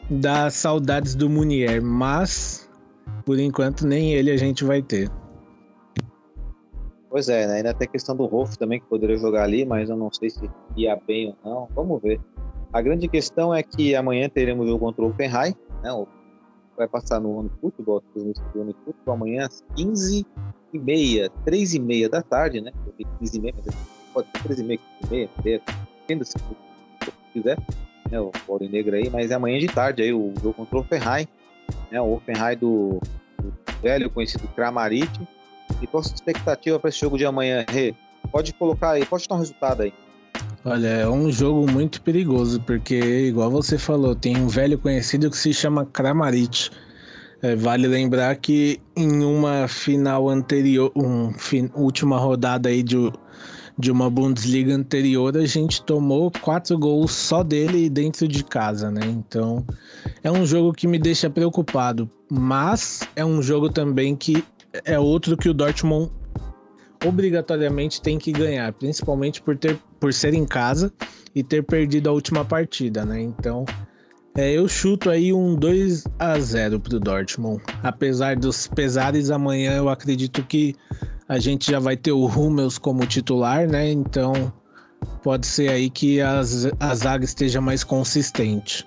dá 0.08 0.48
saudades 0.50 1.14
do 1.14 1.28
Munier, 1.28 1.82
mas 1.82 2.68
por 3.24 3.38
enquanto 3.38 3.86
nem 3.86 4.14
ele 4.14 4.30
a 4.30 4.36
gente 4.36 4.64
vai 4.64 4.82
ter. 4.82 5.10
Pois 7.10 7.28
é, 7.28 7.46
né? 7.46 7.56
ainda 7.56 7.74
tem 7.74 7.86
a 7.86 7.90
questão 7.90 8.16
do 8.16 8.24
Rolf 8.24 8.56
também, 8.56 8.80
que 8.80 8.86
poderia 8.86 9.18
jogar 9.18 9.42
ali, 9.42 9.66
mas 9.66 9.90
eu 9.90 9.96
não 9.96 10.10
sei 10.10 10.30
se 10.30 10.50
ia 10.76 10.98
bem 11.06 11.36
ou 11.42 11.50
não. 11.50 11.68
Vamos 11.74 12.00
ver. 12.00 12.18
A 12.72 12.80
grande 12.80 13.06
questão 13.06 13.54
é 13.54 13.62
que 13.62 13.94
amanhã 13.94 14.30
teremos 14.30 14.64
o 14.64 14.70
jogo 14.70 14.86
contra 14.86 15.04
o 15.04 15.14
né? 15.82 16.06
Vai 16.82 16.88
passar 16.88 17.20
no 17.20 17.38
ano 17.38 17.50
futebol, 17.60 18.02
no 18.16 18.60
ano 18.60 18.74
futebol, 18.84 19.14
amanhã 19.14 19.46
às 19.46 19.62
15 19.76 20.26
e 20.74 20.78
meia, 20.80 21.30
3 21.44 21.74
e 21.74 21.78
meia 21.78 22.08
da 22.08 22.22
tarde, 22.22 22.60
né? 22.60 22.72
15 23.20 23.38
e 23.38 23.40
meia, 23.40 23.54
pode 24.12 24.26
ser 24.32 24.42
3 24.42 24.58
e 24.58 24.64
meia, 24.64 24.80
15 25.02 25.14
e 25.14 25.42
meia, 25.44 25.62
entenda 26.02 26.24
se 26.24 26.36
quiser, 27.32 27.56
né? 28.10 28.20
O 28.20 28.32
Paulo 28.48 28.68
Negro 28.68 28.96
aí, 28.96 29.08
mas 29.08 29.30
é 29.30 29.34
amanhã 29.34 29.60
de 29.60 29.68
tarde 29.68 30.02
aí 30.02 30.12
o 30.12 30.32
jogo 30.42 30.54
contra 30.54 30.76
o 30.76 30.80
Offenheim, 30.80 31.28
né? 31.88 32.00
O 32.00 32.14
Offenheim 32.14 32.56
do, 32.56 32.98
do 33.40 33.54
velho 33.80 34.10
conhecido 34.10 34.48
Kramaric, 34.48 35.20
e 35.80 35.86
qual 35.86 36.00
a 36.00 36.04
sua 36.04 36.16
expectativa 36.16 36.80
para 36.80 36.88
esse 36.88 36.98
jogo 36.98 37.16
de 37.16 37.24
amanhã, 37.24 37.64
Rê? 37.68 37.94
Pode 38.32 38.52
colocar 38.54 38.90
aí, 38.90 39.06
pode 39.06 39.28
dar 39.28 39.36
um 39.36 39.38
resultado 39.38 39.82
aí. 39.82 39.94
Olha, 40.64 40.86
é 40.86 41.08
um 41.08 41.28
jogo 41.28 41.68
muito 41.68 42.00
perigoso, 42.02 42.60
porque, 42.60 42.94
igual 42.94 43.50
você 43.50 43.76
falou, 43.76 44.14
tem 44.14 44.36
um 44.36 44.46
velho 44.46 44.78
conhecido 44.78 45.28
que 45.28 45.36
se 45.36 45.52
chama 45.52 45.84
Kramaric. 45.84 46.70
É, 47.42 47.56
vale 47.56 47.88
lembrar 47.88 48.36
que 48.36 48.80
em 48.96 49.24
uma 49.24 49.66
final 49.66 50.28
anterior, 50.28 50.92
um, 50.94 51.32
fin, 51.32 51.68
última 51.74 52.16
rodada 52.16 52.68
aí 52.68 52.80
de, 52.80 52.96
de 53.76 53.90
uma 53.90 54.08
Bundesliga 54.08 54.72
anterior, 54.72 55.36
a 55.36 55.44
gente 55.44 55.82
tomou 55.82 56.30
quatro 56.30 56.78
gols 56.78 57.10
só 57.10 57.42
dele 57.42 57.90
dentro 57.90 58.28
de 58.28 58.44
casa, 58.44 58.88
né? 58.88 59.04
Então 59.04 59.66
é 60.22 60.30
um 60.30 60.46
jogo 60.46 60.72
que 60.72 60.86
me 60.86 61.00
deixa 61.00 61.28
preocupado, 61.28 62.08
mas 62.30 63.00
é 63.16 63.24
um 63.24 63.42
jogo 63.42 63.68
também 63.68 64.14
que 64.14 64.44
é 64.84 64.96
outro 64.96 65.36
que 65.36 65.48
o 65.48 65.54
Dortmund 65.54 66.12
obrigatoriamente 67.04 68.00
tem 68.00 68.18
que 68.18 68.32
ganhar, 68.32 68.72
principalmente 68.72 69.42
por, 69.42 69.56
ter, 69.56 69.78
por 69.98 70.12
ser 70.12 70.34
em 70.34 70.44
casa 70.44 70.92
e 71.34 71.42
ter 71.42 71.62
perdido 71.62 72.08
a 72.08 72.12
última 72.12 72.44
partida, 72.44 73.04
né? 73.04 73.20
Então, 73.20 73.64
é, 74.36 74.52
eu 74.52 74.66
chuto 74.66 75.10
aí 75.10 75.32
um 75.32 75.54
2 75.54 76.04
a 76.18 76.38
0 76.38 76.80
pro 76.80 76.98
Dortmund. 76.98 77.62
Apesar 77.82 78.36
dos 78.36 78.66
pesares, 78.66 79.30
amanhã 79.30 79.76
eu 79.76 79.88
acredito 79.88 80.42
que 80.42 80.74
a 81.28 81.38
gente 81.38 81.70
já 81.70 81.78
vai 81.78 81.96
ter 81.96 82.12
o 82.12 82.26
Hummels 82.26 82.78
como 82.78 83.06
titular, 83.06 83.68
né? 83.68 83.90
Então, 83.90 84.52
pode 85.22 85.46
ser 85.46 85.70
aí 85.70 85.90
que 85.90 86.20
as, 86.20 86.66
a 86.80 86.94
zaga 86.94 87.24
esteja 87.24 87.60
mais 87.60 87.84
consistente. 87.84 88.86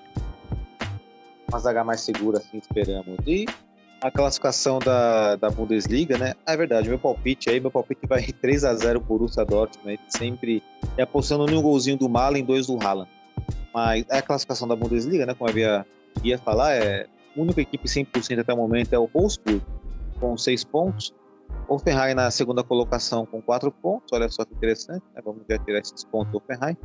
Uma 1.50 1.60
zaga 1.60 1.84
mais 1.84 2.02
segura, 2.02 2.40
assim, 2.40 2.58
esperamos. 2.58 3.18
E 3.26 3.46
a 4.06 4.12
classificação 4.12 4.78
da, 4.78 5.36
da 5.36 5.50
Bundesliga, 5.50 6.16
né? 6.16 6.36
Ah, 6.46 6.54
é 6.54 6.58
verdade, 6.58 6.88
meu 6.88 7.00
palpite 7.00 7.50
aí, 7.50 7.60
meu 7.60 7.72
palpite 7.72 8.06
vai 8.06 8.22
3 8.40 8.64
a 8.64 8.76
0 8.76 9.02
por 9.02 9.18
Borussia 9.18 9.44
Dortmund, 9.44 10.00
sempre 10.10 10.62
é 10.96 11.02
apostando 11.02 11.52
em 11.52 11.58
um 11.58 11.62
golzinho 11.62 11.98
do 11.98 12.08
Malen 12.08 12.46
dois 12.46 12.68
do 12.68 12.78
Haaland. 12.80 13.10
Mas 13.74 14.06
a 14.12 14.22
classificação 14.22 14.68
da 14.68 14.76
Bundesliga, 14.76 15.26
né, 15.26 15.34
como 15.34 15.50
eu 15.50 15.52
havia 15.52 15.86
ia 16.24 16.38
falar, 16.38 16.74
é 16.74 17.08
a 17.36 17.42
única 17.42 17.62
equipe 17.62 17.88
100% 17.88 18.42
até 18.42 18.54
o 18.54 18.58
momento 18.58 18.94
é 18.94 19.00
o 19.00 19.10
Wolfsburg, 19.12 19.64
com 20.20 20.38
6 20.38 20.64
pontos. 20.66 21.12
O 21.68 21.74
Offenheim 21.74 22.14
na 22.14 22.30
segunda 22.30 22.64
colocação 22.64 23.26
com 23.26 23.42
4 23.42 23.72
pontos, 23.72 24.14
olha 24.14 24.30
só 24.30 24.46
que 24.46 24.54
interessante, 24.54 25.04
né? 25.16 25.22
vamos 25.26 25.42
já 25.50 25.58
tirar 25.58 25.80
esses 25.80 26.04
pontos 26.04 26.32
do 26.32 26.38
Offenheim 26.38 26.78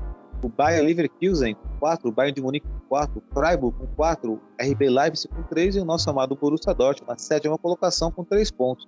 o 0.42 0.48
Bayern 0.48 0.86
Leverkusen 0.86 1.54
com 1.54 1.68
4, 1.78 2.08
o 2.08 2.12
Bayern 2.12 2.34
de 2.34 2.42
Munique 2.42 2.66
com 2.66 2.88
4, 2.88 3.18
o 3.18 3.34
Freiburg 3.34 3.76
com 3.78 3.86
4, 3.88 4.40
RB 4.60 4.88
Leipzig 4.88 5.28
com 5.34 5.42
3 5.42 5.76
e 5.76 5.80
o 5.80 5.84
nosso 5.84 6.08
amado 6.08 6.36
Borussia 6.36 6.74
Dortmund 6.74 7.10
na 7.10 7.18
sétima 7.18 7.58
colocação 7.58 8.10
com 8.10 8.24
3 8.24 8.50
pontos. 8.50 8.86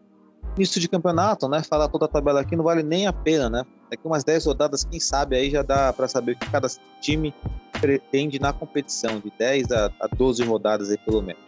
Início 0.57 0.81
de 0.81 0.89
campeonato, 0.89 1.49
né? 1.49 1.63
Falar 1.63 1.89
toda 1.89 2.05
a 2.05 2.09
tabela 2.09 2.41
aqui 2.41 2.57
não 2.57 2.65
vale 2.65 2.83
nem 2.83 3.07
a 3.07 3.13
pena, 3.13 3.49
né? 3.49 3.65
Daqui 3.91 4.07
umas 4.07 4.25
10 4.25 4.47
rodadas, 4.47 4.85
quem 4.85 5.01
sabe 5.01 5.37
aí 5.37 5.51
já 5.51 5.63
dá 5.63 5.93
para 5.93 6.09
saber 6.09 6.33
o 6.33 6.37
que 6.37 6.51
cada 6.51 6.69
time 7.01 7.35
pretende 7.81 8.39
na 8.39 8.53
competição, 8.53 9.19
de 9.19 9.33
10 9.39 9.71
a, 9.73 9.91
a 10.01 10.07
12 10.09 10.45
rodadas 10.45 10.91
aí 10.91 10.99
pelo 10.99 11.23
menos. 11.23 11.43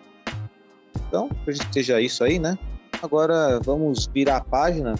Então, 1.09 1.29
que 1.45 1.55
seja 1.73 2.01
isso 2.01 2.25
aí, 2.25 2.39
né? 2.39 2.59
Agora 3.03 3.61
vamos 3.61 4.07
virar 4.07 4.39
a 4.39 4.45
página 4.45 4.95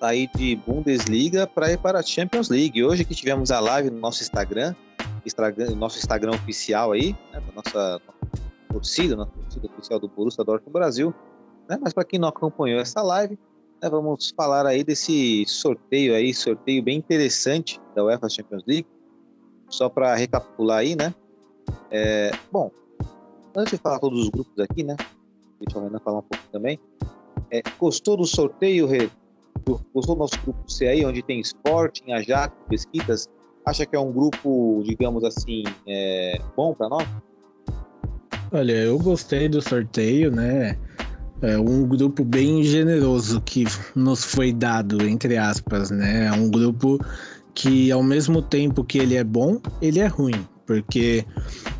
aí 0.00 0.28
de 0.34 0.56
Bundesliga 0.56 1.46
para 1.46 1.72
ir 1.72 1.78
para 1.78 2.00
a 2.00 2.02
Champions 2.02 2.48
League. 2.48 2.82
Hoje 2.82 3.04
que 3.04 3.14
tivemos 3.14 3.50
a 3.50 3.60
live 3.60 3.90
no 3.90 3.98
nosso 3.98 4.22
Instagram, 4.22 4.74
Instagram 5.24 5.74
nosso 5.74 5.98
Instagram 5.98 6.32
oficial 6.32 6.92
aí, 6.92 7.14
né, 7.32 7.40
da 7.40 7.52
nossa 7.52 8.00
torcida, 8.72 9.14
nossa 9.16 9.32
torcida 9.32 9.66
oficial 9.66 10.00
do 10.00 10.08
Borussia 10.08 10.44
Dortmund 10.44 10.72
Brasil. 10.72 11.14
Né? 11.68 11.78
Mas 11.80 11.92
para 11.92 12.04
quem 12.04 12.18
não 12.18 12.28
acompanhou 12.28 12.80
essa 12.80 13.02
live, 13.02 13.38
né, 13.82 13.88
vamos 13.90 14.32
falar 14.36 14.66
aí 14.66 14.82
desse 14.82 15.44
sorteio 15.46 16.14
aí, 16.14 16.32
sorteio 16.32 16.82
bem 16.82 16.98
interessante 16.98 17.80
da 17.94 18.04
UEFA 18.04 18.28
Champions 18.28 18.64
League. 18.66 18.86
Só 19.68 19.88
para 19.88 20.16
recapitular 20.16 20.78
aí, 20.78 20.96
né? 20.96 21.14
É, 21.92 22.32
bom, 22.50 22.72
antes 23.54 23.72
de 23.72 23.78
falar 23.78 24.00
todos 24.00 24.20
os 24.20 24.28
grupos 24.28 24.58
aqui, 24.58 24.82
né? 24.82 24.96
Deixa 25.60 25.78
ainda 25.78 26.00
falar 26.00 26.18
um 26.18 26.22
pouco 26.22 26.44
também. 26.50 26.80
É, 27.52 27.62
gostou 27.78 28.16
do 28.16 28.24
sorteio, 28.24 28.88
Rê? 28.88 29.08
Gostou 29.94 30.14
do 30.14 30.20
nosso 30.20 30.40
grupo 30.42 30.70
C 30.70 30.86
aí, 30.86 31.04
onde 31.04 31.22
tem 31.22 31.40
Sporting, 31.40 32.12
Ajax, 32.12 32.54
Pesquitas? 32.68 33.28
Acha 33.66 33.84
que 33.84 33.94
é 33.94 34.00
um 34.00 34.10
grupo, 34.10 34.82
digamos 34.84 35.22
assim, 35.22 35.62
é, 35.86 36.40
bom 36.56 36.74
para 36.74 36.88
nós? 36.88 37.06
Olha, 38.52 38.72
eu 38.72 38.98
gostei 38.98 39.48
do 39.48 39.60
sorteio, 39.60 40.30
né? 40.30 40.76
É 41.42 41.56
um 41.56 41.86
grupo 41.86 42.24
bem 42.24 42.62
generoso 42.62 43.40
que 43.42 43.64
nos 43.94 44.24
foi 44.24 44.52
dado, 44.52 45.06
entre 45.06 45.36
aspas, 45.36 45.90
né? 45.90 46.26
É 46.26 46.32
um 46.32 46.50
grupo 46.50 46.98
que, 47.54 47.90
ao 47.90 48.02
mesmo 48.02 48.42
tempo 48.42 48.84
que 48.84 48.98
ele 48.98 49.16
é 49.16 49.24
bom, 49.24 49.60
ele 49.80 50.00
é 50.00 50.06
ruim. 50.06 50.46
Porque, 50.66 51.24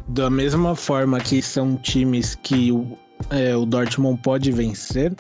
da 0.08 0.30
mesma 0.30 0.74
forma 0.74 1.20
que 1.20 1.42
são 1.42 1.76
times 1.76 2.34
que 2.36 2.72
o, 2.72 2.96
é, 3.30 3.54
o 3.54 3.66
Dortmund 3.66 4.20
pode 4.22 4.50
vencer, 4.50 5.14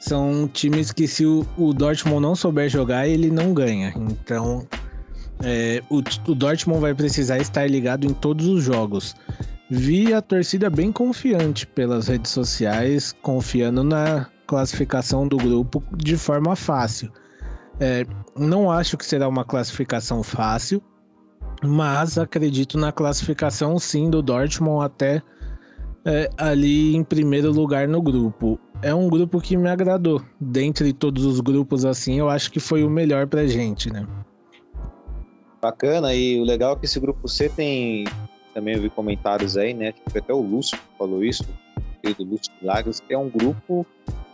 são 0.00 0.48
times 0.48 0.90
que, 0.90 1.06
se 1.06 1.24
o, 1.24 1.46
o, 1.56 1.72
Dortmund 1.72 2.20
não 2.20 2.34
souber 2.34 2.68
jogar, 2.68 3.06
ele 3.06 3.30
não 3.30 3.54
ganha. 3.54 3.94
Então, 3.96 4.66
é, 5.44 5.80
o, 5.88 5.98
o 5.98 6.34
Dortmund 6.34 6.80
vai 6.80 6.94
precisar 6.94 7.38
estar 7.38 7.70
ligado 7.70 8.04
em 8.04 8.12
todos 8.12 8.46
os 8.46 8.64
jogos 8.64 9.14
vi 9.70 10.12
a 10.12 10.20
torcida 10.20 10.68
bem 10.68 10.90
confiante 10.90 11.64
pelas 11.64 12.08
redes 12.08 12.32
sociais, 12.32 13.14
confiando 13.22 13.84
na 13.84 14.26
classificação 14.46 15.28
do 15.28 15.36
grupo 15.36 15.82
de 15.96 16.16
forma 16.16 16.56
fácil. 16.56 17.12
É, 17.78 18.04
não 18.36 18.70
acho 18.70 18.96
que 18.96 19.06
será 19.06 19.28
uma 19.28 19.44
classificação 19.44 20.24
fácil, 20.24 20.82
mas 21.62 22.18
acredito 22.18 22.76
na 22.76 22.90
classificação 22.90 23.78
sim 23.78 24.10
do 24.10 24.20
Dortmund 24.20 24.84
até 24.84 25.22
é, 26.04 26.28
ali 26.36 26.96
em 26.96 27.04
primeiro 27.04 27.52
lugar 27.52 27.86
no 27.86 28.02
grupo. 28.02 28.58
É 28.82 28.94
um 28.94 29.08
grupo 29.08 29.40
que 29.40 29.56
me 29.56 29.68
agradou. 29.68 30.22
Dentre 30.40 30.92
todos 30.92 31.24
os 31.24 31.40
grupos 31.40 31.84
assim, 31.84 32.18
eu 32.18 32.30
acho 32.30 32.50
que 32.50 32.58
foi 32.58 32.82
o 32.82 32.90
melhor 32.90 33.26
pra 33.26 33.46
gente, 33.46 33.92
né? 33.92 34.06
Bacana, 35.60 36.14
e 36.14 36.40
o 36.40 36.44
legal 36.44 36.72
é 36.72 36.76
que 36.76 36.86
esse 36.86 36.98
grupo 36.98 37.28
C 37.28 37.50
tem 37.50 38.06
também 38.54 38.74
eu 38.74 38.82
vi 38.82 38.90
comentários 38.90 39.56
aí, 39.56 39.74
né? 39.74 39.92
Tipo, 39.92 40.18
até 40.18 40.32
o 40.32 40.40
Lúcio 40.40 40.78
falou 40.98 41.22
isso, 41.22 41.44
do 42.02 42.24
Lúcio 42.24 42.52
Milagres, 42.60 43.00
que 43.00 43.12
é 43.12 43.18
um 43.18 43.28
grupo 43.28 43.86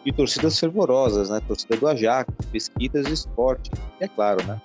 de 0.04 0.12
torcidas 0.12 0.58
fervorosas, 0.58 1.28
né? 1.28 1.40
Torcida 1.46 1.76
do 1.76 1.88
Ajax, 1.88 2.32
Pesquitas 2.50 3.06
e 3.06 3.12
Esporte. 3.12 3.70
E 4.00 4.04
é 4.04 4.08
claro, 4.08 4.44
né? 4.46 4.60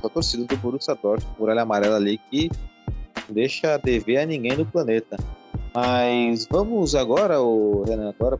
Só 0.00 0.08
torcida 0.08 0.44
do 0.44 0.56
Borussia 0.58 0.94
Dortmund, 0.94 1.36
muralha 1.38 1.62
amarela 1.62 1.96
ali, 1.96 2.20
que 2.30 2.50
não 3.26 3.34
deixa 3.34 3.78
dever 3.78 4.18
a 4.18 4.26
ninguém 4.26 4.56
no 4.56 4.66
planeta. 4.66 5.16
Mas 5.74 6.46
vamos 6.50 6.94
agora, 6.94 7.36
Renan, 7.86 8.10
agora 8.10 8.38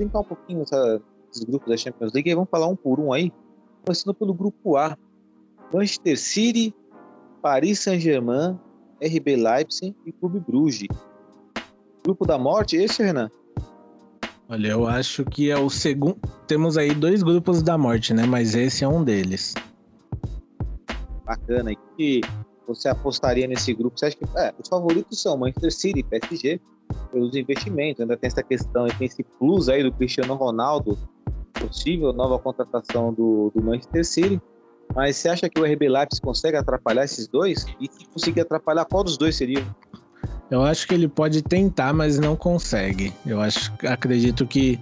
brincar 0.00 0.20
um 0.20 0.24
pouquinho 0.24 0.62
essa, 0.62 1.00
esses 1.30 1.44
grupos 1.44 1.68
da 1.68 1.76
Champions 1.76 2.12
League 2.14 2.30
e 2.30 2.34
vamos 2.34 2.48
falar 2.50 2.66
um 2.66 2.76
por 2.76 2.98
um 2.98 3.12
aí. 3.12 3.30
Começando 3.84 4.14
pelo 4.14 4.32
grupo 4.32 4.76
A. 4.76 4.96
Manchester 5.72 6.18
City, 6.18 6.74
Paris 7.42 7.80
Saint-Germain, 7.80 8.58
RB 9.02 9.36
Leipzig 9.36 9.94
e 10.06 10.12
Clube 10.12 10.40
Bruges. 10.40 10.88
Grupo 12.02 12.26
da 12.26 12.38
Morte, 12.38 12.76
esse, 12.76 13.02
Renan? 13.02 13.30
Olha, 14.48 14.68
eu 14.68 14.86
acho 14.86 15.24
que 15.24 15.50
é 15.50 15.58
o 15.58 15.68
segundo. 15.68 16.18
Temos 16.46 16.76
aí 16.76 16.92
dois 16.92 17.22
grupos 17.22 17.62
da 17.62 17.78
morte, 17.78 18.12
né? 18.12 18.26
Mas 18.26 18.54
esse 18.54 18.82
é 18.82 18.88
um 18.88 19.04
deles. 19.04 19.54
Bacana. 21.24 21.72
E 21.72 21.76
que 21.96 22.20
você 22.74 22.88
apostaria 22.88 23.46
nesse 23.46 23.72
grupo? 23.74 23.98
Você 23.98 24.06
acha 24.06 24.16
que 24.16 24.24
é, 24.36 24.54
os 24.58 24.68
favoritos 24.68 25.20
são 25.20 25.36
Manchester 25.36 25.72
City 25.72 26.00
e 26.00 26.02
PSG 26.02 26.60
pelos 27.12 27.34
investimentos? 27.34 28.00
Ainda 28.00 28.16
tem 28.16 28.28
essa 28.28 28.42
questão, 28.42 28.86
tem 28.86 29.06
esse 29.06 29.22
plus 29.38 29.68
aí 29.68 29.82
do 29.82 29.92
Cristiano 29.92 30.34
Ronaldo, 30.34 30.98
possível 31.54 32.12
nova 32.12 32.38
contratação 32.38 33.12
do, 33.12 33.52
do 33.54 33.62
Manchester 33.62 34.04
City. 34.04 34.40
Mas 34.94 35.16
você 35.16 35.28
acha 35.28 35.48
que 35.48 35.60
o 35.60 35.64
RB 35.64 35.88
Leipzig 35.88 36.20
consegue 36.20 36.56
atrapalhar 36.56 37.04
esses 37.04 37.28
dois? 37.28 37.64
E 37.80 37.86
se 37.86 38.06
conseguir 38.06 38.40
atrapalhar, 38.40 38.84
qual 38.84 39.04
dos 39.04 39.16
dois 39.16 39.36
seria? 39.36 39.64
Eu 40.50 40.62
acho 40.62 40.86
que 40.88 40.94
ele 40.94 41.06
pode 41.06 41.42
tentar, 41.42 41.92
mas 41.92 42.18
não 42.18 42.34
consegue. 42.34 43.12
Eu 43.24 43.40
acho, 43.40 43.72
acredito 43.86 44.44
que 44.46 44.80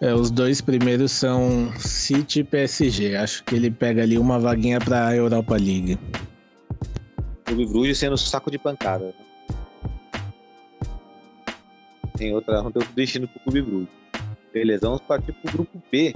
é, 0.00 0.14
os 0.14 0.30
dois 0.30 0.60
primeiros 0.60 1.12
são 1.12 1.72
City 1.78 2.40
e 2.40 2.44
PSG. 2.44 3.16
Acho 3.16 3.42
que 3.44 3.54
ele 3.54 3.70
pega 3.70 4.02
ali 4.02 4.18
uma 4.18 4.38
vaguinha 4.38 4.78
para 4.78 5.08
a 5.08 5.16
Europa 5.16 5.54
League. 5.54 5.98
O 7.50 7.66
Bruges 7.66 7.98
sendo 7.98 8.16
saco 8.16 8.50
de 8.50 8.58
pancada. 8.58 9.14
Tem 12.16 12.34
outra, 12.34 12.56
tem 12.56 12.64
outro 12.64 12.92
destino 12.94 13.28
para 13.28 13.38
o 13.38 13.42
Clube 13.44 13.62
Bruges. 13.62 13.88
Beleza, 14.52 14.86
vamos 14.86 15.02
partir 15.02 15.32
para 15.32 15.50
o 15.50 15.52
grupo 15.52 15.82
B. 15.90 16.12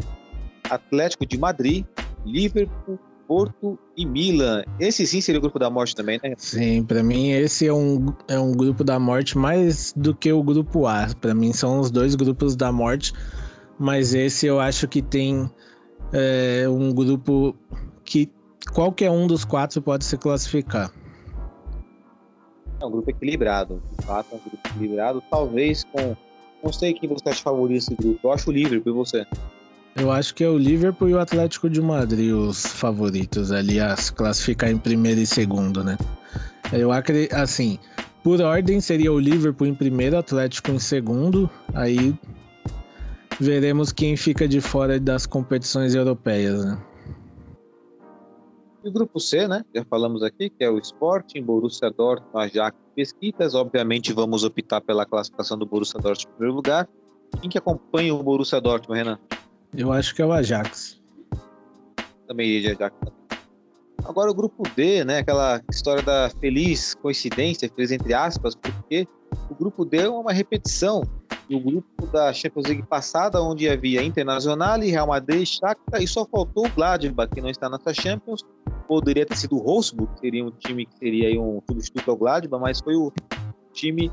Atlético 0.68 1.26
de 1.26 1.38
Madrid, 1.38 1.84
Liverpool, 2.24 2.98
Porto 3.26 3.78
e 3.96 4.04
Milan. 4.04 4.62
Esse 4.78 5.06
sim 5.06 5.20
seria 5.20 5.38
o 5.38 5.42
grupo 5.42 5.58
da 5.58 5.70
morte 5.70 5.94
também, 5.94 6.20
né? 6.22 6.34
Sim, 6.36 6.84
para 6.84 7.02
mim 7.02 7.30
esse 7.30 7.66
é 7.66 7.72
um, 7.72 8.12
é 8.28 8.38
um 8.38 8.52
grupo 8.52 8.84
da 8.84 8.98
morte 8.98 9.38
mais 9.38 9.92
do 9.96 10.14
que 10.14 10.32
o 10.32 10.42
grupo 10.42 10.86
A. 10.86 11.08
Para 11.20 11.34
mim 11.34 11.52
são 11.52 11.80
os 11.80 11.90
dois 11.90 12.14
grupos 12.14 12.56
da 12.56 12.70
morte, 12.70 13.12
mas 13.78 14.14
esse 14.14 14.46
eu 14.46 14.60
acho 14.60 14.86
que 14.88 15.00
tem 15.00 15.50
é, 16.12 16.68
um 16.68 16.92
grupo 16.92 17.56
que 18.04 18.30
qualquer 18.72 19.10
um 19.10 19.26
dos 19.26 19.44
quatro 19.44 19.80
pode 19.80 20.04
se 20.04 20.16
classificar. 20.16 20.92
É 22.82 22.84
um 22.86 22.90
grupo 22.90 23.08
equilibrado, 23.10 23.80
de 23.96 24.04
fato, 24.04 24.26
é 24.32 24.34
um 24.34 24.40
grupo 24.40 24.58
equilibrado, 24.68 25.22
talvez 25.30 25.84
com. 25.84 26.16
Não 26.64 26.72
sei 26.72 26.92
quem 26.92 27.08
você 27.08 27.28
acha 27.28 27.40
favorito 27.40 27.78
desse 27.78 27.94
grupo. 27.94 28.18
Eu 28.24 28.32
acho 28.32 28.50
o 28.50 28.52
Liverpool 28.52 28.92
e 28.92 28.96
você. 28.96 29.24
Eu 29.94 30.10
acho 30.10 30.34
que 30.34 30.42
é 30.42 30.48
o 30.48 30.58
Liverpool 30.58 31.08
e 31.08 31.14
o 31.14 31.20
Atlético 31.20 31.70
de 31.70 31.80
Madrid 31.80 32.32
os 32.32 32.66
favoritos 32.66 33.52
ali 33.52 33.78
a 33.78 33.94
classificar 34.16 34.70
em 34.70 34.78
primeiro 34.78 35.20
e 35.20 35.26
segundo, 35.26 35.84
né? 35.84 35.96
Eu 36.72 36.90
acredito, 36.90 37.34
assim, 37.34 37.78
por 38.22 38.40
ordem 38.40 38.80
seria 38.80 39.12
o 39.12 39.18
Liverpool 39.18 39.66
em 39.66 39.74
primeiro, 39.74 40.18
Atlético 40.18 40.72
em 40.72 40.78
segundo, 40.78 41.48
aí 41.74 42.14
veremos 43.38 43.92
quem 43.92 44.16
fica 44.16 44.48
de 44.48 44.60
fora 44.60 44.98
das 44.98 45.24
competições 45.24 45.94
europeias, 45.94 46.64
né? 46.64 46.78
E 48.84 48.88
o 48.88 48.92
grupo 48.92 49.20
C, 49.20 49.46
né? 49.46 49.64
Já 49.74 49.84
falamos 49.84 50.22
aqui, 50.22 50.50
que 50.50 50.64
é 50.64 50.68
o 50.68 50.78
Sporting, 50.78 51.42
Borussia 51.42 51.90
Dortmund, 51.90 52.36
Ajax 52.36 52.76
e 52.76 52.94
Pesquitas. 52.96 53.54
Obviamente 53.54 54.12
vamos 54.12 54.42
optar 54.42 54.80
pela 54.80 55.06
classificação 55.06 55.56
do 55.56 55.64
Borussia 55.64 56.00
Dortmund 56.00 56.32
em 56.32 56.36
primeiro 56.36 56.56
lugar. 56.56 56.88
Quem 57.40 57.48
que 57.48 57.58
acompanha 57.58 58.12
o 58.12 58.22
Borussia 58.22 58.60
Dortmund, 58.60 58.98
Renan? 58.98 59.18
Eu 59.76 59.92
acho 59.92 60.14
que 60.14 60.20
é 60.20 60.26
o 60.26 60.32
Ajax. 60.32 61.00
Também 62.26 62.48
iria 62.48 62.74
de 62.74 62.82
Ajax. 62.82 62.96
Agora 64.04 64.30
o 64.30 64.34
grupo 64.34 64.64
D, 64.74 65.04
né? 65.04 65.18
Aquela 65.18 65.62
história 65.70 66.02
da 66.02 66.28
feliz 66.40 66.94
coincidência, 66.94 67.70
feliz 67.74 67.92
entre 67.92 68.12
aspas, 68.12 68.56
porque 68.56 69.06
o 69.48 69.54
grupo 69.54 69.84
D 69.84 69.98
é 69.98 70.08
uma 70.08 70.32
repetição 70.32 71.02
do 71.52 71.60
grupo 71.60 72.06
da 72.06 72.32
Champions 72.32 72.66
League 72.66 72.82
passada, 72.84 73.42
onde 73.42 73.68
havia 73.68 74.02
Internacional, 74.02 74.80
Real 74.80 75.06
Madrid, 75.06 75.46
Shakhtar 75.46 76.02
e 76.02 76.06
só 76.06 76.24
faltou 76.24 76.66
o 76.66 76.70
Gladbach, 76.70 77.30
que 77.32 77.42
não 77.42 77.50
está 77.50 77.68
nessa 77.68 77.92
Champions. 77.92 78.42
Poderia 78.88 79.26
ter 79.26 79.36
sido 79.36 79.56
o 79.56 79.62
Wolfsburg, 79.62 80.14
que 80.14 80.20
seria 80.20 80.44
um 80.44 80.50
time 80.50 80.86
que 80.86 80.96
seria 80.96 81.28
aí 81.28 81.38
um 81.38 81.60
substituto 81.68 82.10
ao 82.10 82.16
Gladbach, 82.16 82.60
mas 82.60 82.80
foi 82.80 82.96
o 82.96 83.12
time 83.74 84.10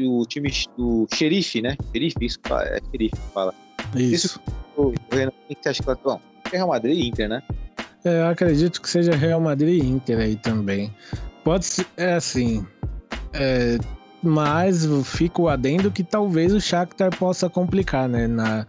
o 0.00 0.24
time 0.26 0.50
do 0.76 1.06
xerife, 1.14 1.62
né? 1.62 1.76
Xerife, 1.92 2.24
isso 2.24 2.38
é 2.50 2.80
xerife 2.90 3.16
fala. 3.32 3.54
Isso. 3.94 4.26
isso 4.26 4.40
o 4.76 4.92
Renan, 5.12 5.30
o 5.48 5.54
que 5.54 5.62
você 5.62 5.68
acha 5.68 5.82
que 5.82 5.86
vai? 5.86 6.18
É 6.52 6.56
Real 6.56 6.68
Madrid 6.68 6.98
e 6.98 7.08
Inter, 7.08 7.28
né? 7.28 7.42
É, 8.04 8.20
eu 8.20 8.26
acredito 8.26 8.82
que 8.82 8.88
seja 8.88 9.14
Real 9.14 9.40
Madrid 9.40 9.82
e 9.82 9.86
Inter 9.86 10.18
aí 10.18 10.36
também. 10.36 10.92
Pode 11.44 11.66
ser, 11.66 11.86
é 11.96 12.14
assim, 12.14 12.66
é, 13.32 13.78
mas 14.22 14.86
fica 15.04 15.42
o 15.42 15.48
adendo 15.48 15.90
que 15.90 16.02
talvez 16.02 16.52
o 16.52 16.60
Shakhtar 16.60 17.16
possa 17.16 17.48
complicar, 17.48 18.08
né? 18.08 18.26
Na 18.26 18.66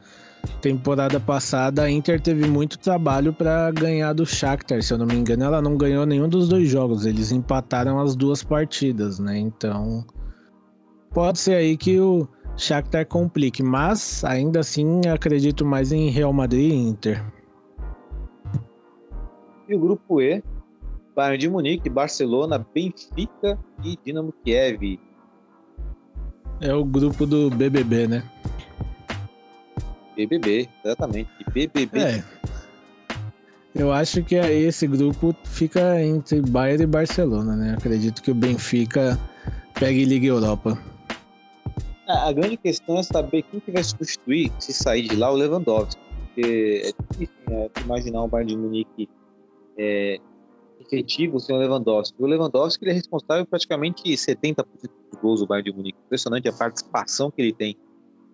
temporada 0.61 1.19
passada, 1.19 1.83
a 1.83 1.91
Inter 1.91 2.21
teve 2.21 2.47
muito 2.47 2.77
trabalho 2.79 3.33
para 3.33 3.71
ganhar 3.71 4.13
do 4.13 4.25
Shakhtar, 4.25 4.81
se 4.81 4.93
eu 4.93 4.97
não 4.97 5.05
me 5.05 5.15
engano, 5.15 5.43
ela 5.43 5.61
não 5.61 5.77
ganhou 5.77 6.05
nenhum 6.05 6.29
dos 6.29 6.47
dois 6.47 6.69
jogos, 6.69 7.05
eles 7.05 7.31
empataram 7.31 7.99
as 7.99 8.15
duas 8.15 8.43
partidas, 8.43 9.19
né? 9.19 9.37
Então, 9.37 10.05
pode 11.11 11.39
ser 11.39 11.55
aí 11.55 11.75
que 11.75 11.99
o 11.99 12.27
Shakhtar 12.55 13.05
complique, 13.05 13.61
mas 13.61 14.23
ainda 14.23 14.61
assim 14.61 15.01
acredito 15.11 15.65
mais 15.65 15.91
em 15.91 16.09
Real 16.09 16.33
Madrid 16.33 16.71
e 16.71 16.75
Inter. 16.75 17.23
E 19.67 19.75
o 19.75 19.79
grupo 19.79 20.21
E, 20.21 20.41
Bayern 21.15 21.37
de 21.37 21.49
Munique, 21.49 21.89
Barcelona, 21.89 22.65
Benfica 22.73 23.59
e 23.83 23.97
Dinamo 24.03 24.33
Kiev. 24.43 24.99
É 26.59 26.73
o 26.73 26.83
grupo 26.83 27.25
do 27.25 27.49
BBB, 27.49 28.07
né? 28.07 28.23
BBB, 30.15 30.67
exatamente. 30.83 31.29
BBB. 31.53 31.99
É. 31.99 32.23
Eu 33.75 33.91
acho 33.91 34.23
que 34.23 34.35
esse 34.35 34.87
grupo 34.87 35.35
fica 35.43 36.01
entre 36.01 36.41
Bayern 36.41 36.83
e 36.83 36.87
Barcelona, 36.87 37.55
né? 37.55 37.75
Acredito 37.77 38.23
que 38.23 38.31
o 38.31 38.35
Benfica 38.35 39.19
pegue 39.79 40.03
Liga 40.03 40.25
Europa. 40.25 40.81
A 42.07 42.31
grande 42.31 42.57
questão 42.57 42.97
é 42.97 43.03
saber 43.03 43.43
quem 43.43 43.59
que 43.59 43.69
vai 43.69 43.83
substituir, 43.83 44.51
se 44.59 44.73
sair 44.73 45.07
de 45.07 45.15
lá, 45.15 45.31
o 45.31 45.35
Lewandowski. 45.35 46.01
Porque 46.33 46.81
é 46.85 47.03
difícil 47.11 47.35
né, 47.47 47.69
imaginar 47.83 48.23
um 48.23 48.27
Bayern 48.27 48.53
de 48.53 48.57
Munique 48.57 49.09
é, 49.77 50.19
efetivo 50.87 51.39
sem 51.39 51.55
o 51.55 51.59
Lewandowski. 51.59 52.15
O 52.21 52.25
Lewandowski 52.25 52.83
ele 52.83 52.91
é 52.91 52.93
responsável 52.93 53.45
por 53.45 53.51
praticamente 53.51 54.03
70% 54.03 54.65
dos 55.11 55.21
gols 55.21 55.39
do 55.41 55.47
Bayern 55.47 55.69
de 55.69 55.77
Munique. 55.77 55.97
Impressionante 56.05 56.47
a 56.47 56.53
participação 56.53 57.29
que 57.29 57.41
ele 57.41 57.53
tem. 57.53 57.77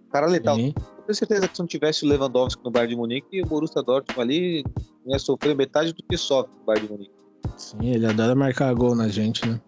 O 0.07 0.11
cara 0.11 0.27
letal. 0.27 0.55
Sim. 0.55 0.73
Eu 0.77 1.03
tenho 1.03 1.15
certeza 1.15 1.47
que 1.47 1.55
se 1.55 1.61
não 1.61 1.67
tivesse 1.67 2.05
o 2.05 2.07
Lewandowski 2.07 2.63
no 2.63 2.71
Bayern 2.71 2.93
de 2.93 2.99
Munique, 2.99 3.41
o 3.41 3.45
Borussia 3.45 3.81
Dortmund 3.81 4.21
ali 4.21 4.63
ia 5.05 5.19
sofrer 5.19 5.55
metade 5.55 5.91
do 5.91 6.03
que 6.03 6.17
sofre 6.17 6.53
no 6.59 6.65
Bayern 6.65 6.87
de 6.87 6.93
Munique. 6.93 7.11
Sim, 7.57 7.89
ele 7.89 8.05
adora 8.05 8.35
marcar 8.35 8.73
gol 8.73 8.95
na 8.95 9.07
gente, 9.07 9.47
né? 9.47 9.59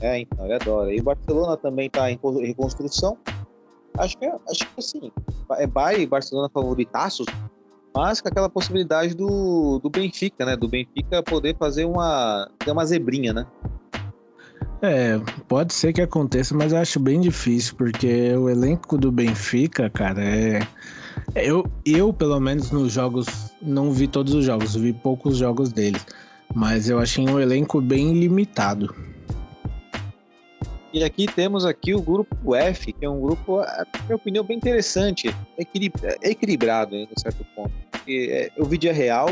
É, 0.00 0.20
então, 0.20 0.44
ele 0.44 0.54
adora. 0.54 0.94
E 0.94 1.00
o 1.00 1.02
Barcelona 1.02 1.56
também 1.56 1.86
está 1.86 2.10
em 2.10 2.18
reconstrução. 2.40 3.18
Acho 3.96 4.16
que, 4.16 4.24
é, 4.24 4.34
acho 4.48 4.60
que 4.60 4.78
assim, 4.78 5.12
é 5.52 5.66
Bayern 5.66 6.04
e 6.04 6.06
Barcelona 6.06 6.48
favoritaços, 6.48 7.26
mas 7.94 8.20
com 8.20 8.28
aquela 8.28 8.48
possibilidade 8.48 9.14
do, 9.14 9.78
do 9.82 9.90
Benfica, 9.90 10.44
né? 10.44 10.56
Do 10.56 10.68
Benfica 10.68 11.22
poder 11.22 11.56
fazer 11.56 11.84
uma, 11.84 12.50
uma 12.66 12.84
zebrinha, 12.84 13.32
né? 13.32 13.46
É, 14.80 15.18
pode 15.48 15.74
ser 15.74 15.92
que 15.92 16.00
aconteça, 16.00 16.54
mas 16.54 16.72
eu 16.72 16.78
acho 16.78 17.00
bem 17.00 17.20
difícil, 17.20 17.74
porque 17.76 18.32
o 18.36 18.48
elenco 18.48 18.96
do 18.96 19.10
Benfica, 19.10 19.90
cara, 19.90 20.22
é. 20.22 20.60
Eu, 21.34 21.66
eu, 21.84 22.12
pelo 22.12 22.38
menos, 22.38 22.70
nos 22.70 22.92
jogos, 22.92 23.26
não 23.60 23.90
vi 23.90 24.06
todos 24.06 24.34
os 24.34 24.44
jogos, 24.44 24.76
vi 24.76 24.92
poucos 24.92 25.36
jogos 25.36 25.72
deles. 25.72 26.06
Mas 26.54 26.88
eu 26.88 26.98
achei 26.98 27.28
um 27.28 27.38
elenco 27.38 27.80
bem 27.80 28.12
limitado. 28.12 28.94
E 30.92 31.04
aqui 31.04 31.26
temos 31.26 31.66
aqui 31.66 31.94
o 31.94 32.00
grupo 32.00 32.54
F, 32.54 32.92
que 32.92 33.04
é 33.04 33.10
um 33.10 33.20
grupo, 33.20 33.58
na 33.58 33.86
minha 34.04 34.16
opinião, 34.16 34.44
bem 34.44 34.56
interessante, 34.56 35.34
equilibrado, 36.22 36.96
em 36.96 37.08
certo 37.18 37.44
ponto. 37.54 37.72
Porque 37.90 38.28
é, 38.30 38.50
eu 38.56 38.64
vi 38.64 38.78
de 38.78 38.90
Real, 38.90 39.28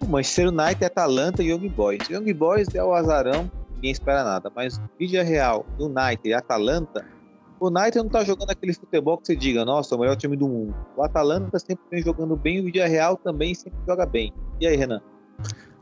o 0.00 0.06
Manchester 0.06 0.48
United, 0.48 0.84
Atalanta 0.84 1.42
e 1.42 1.50
Young 1.50 1.68
Boys. 1.68 2.08
Young 2.08 2.32
Boys 2.32 2.72
é 2.74 2.82
o 2.82 2.94
azarão, 2.94 3.50
ninguém 3.74 3.90
espera 3.90 4.22
nada, 4.22 4.52
mas 4.54 4.80
Vídea 4.98 5.24
Real, 5.24 5.66
United 5.80 6.28
e 6.28 6.32
Atalanta, 6.32 7.04
o 7.58 7.68
United 7.68 7.96
não 7.98 8.08
tá 8.08 8.22
jogando 8.22 8.50
aquele 8.50 8.72
futebol 8.72 9.18
que 9.18 9.26
você 9.26 9.36
diga, 9.36 9.64
nossa, 9.64 9.96
o 9.96 9.98
melhor 9.98 10.16
time 10.16 10.36
do 10.36 10.46
mundo. 10.46 10.74
O 10.96 11.02
Atalanta 11.02 11.58
sempre 11.58 11.84
vem 11.90 12.02
jogando 12.02 12.36
bem, 12.36 12.60
o 12.60 12.64
Vídea 12.64 12.86
Real 12.86 13.16
também 13.16 13.54
sempre 13.54 13.78
joga 13.86 14.06
bem. 14.06 14.32
E 14.60 14.66
aí, 14.66 14.76
Renan? 14.76 15.00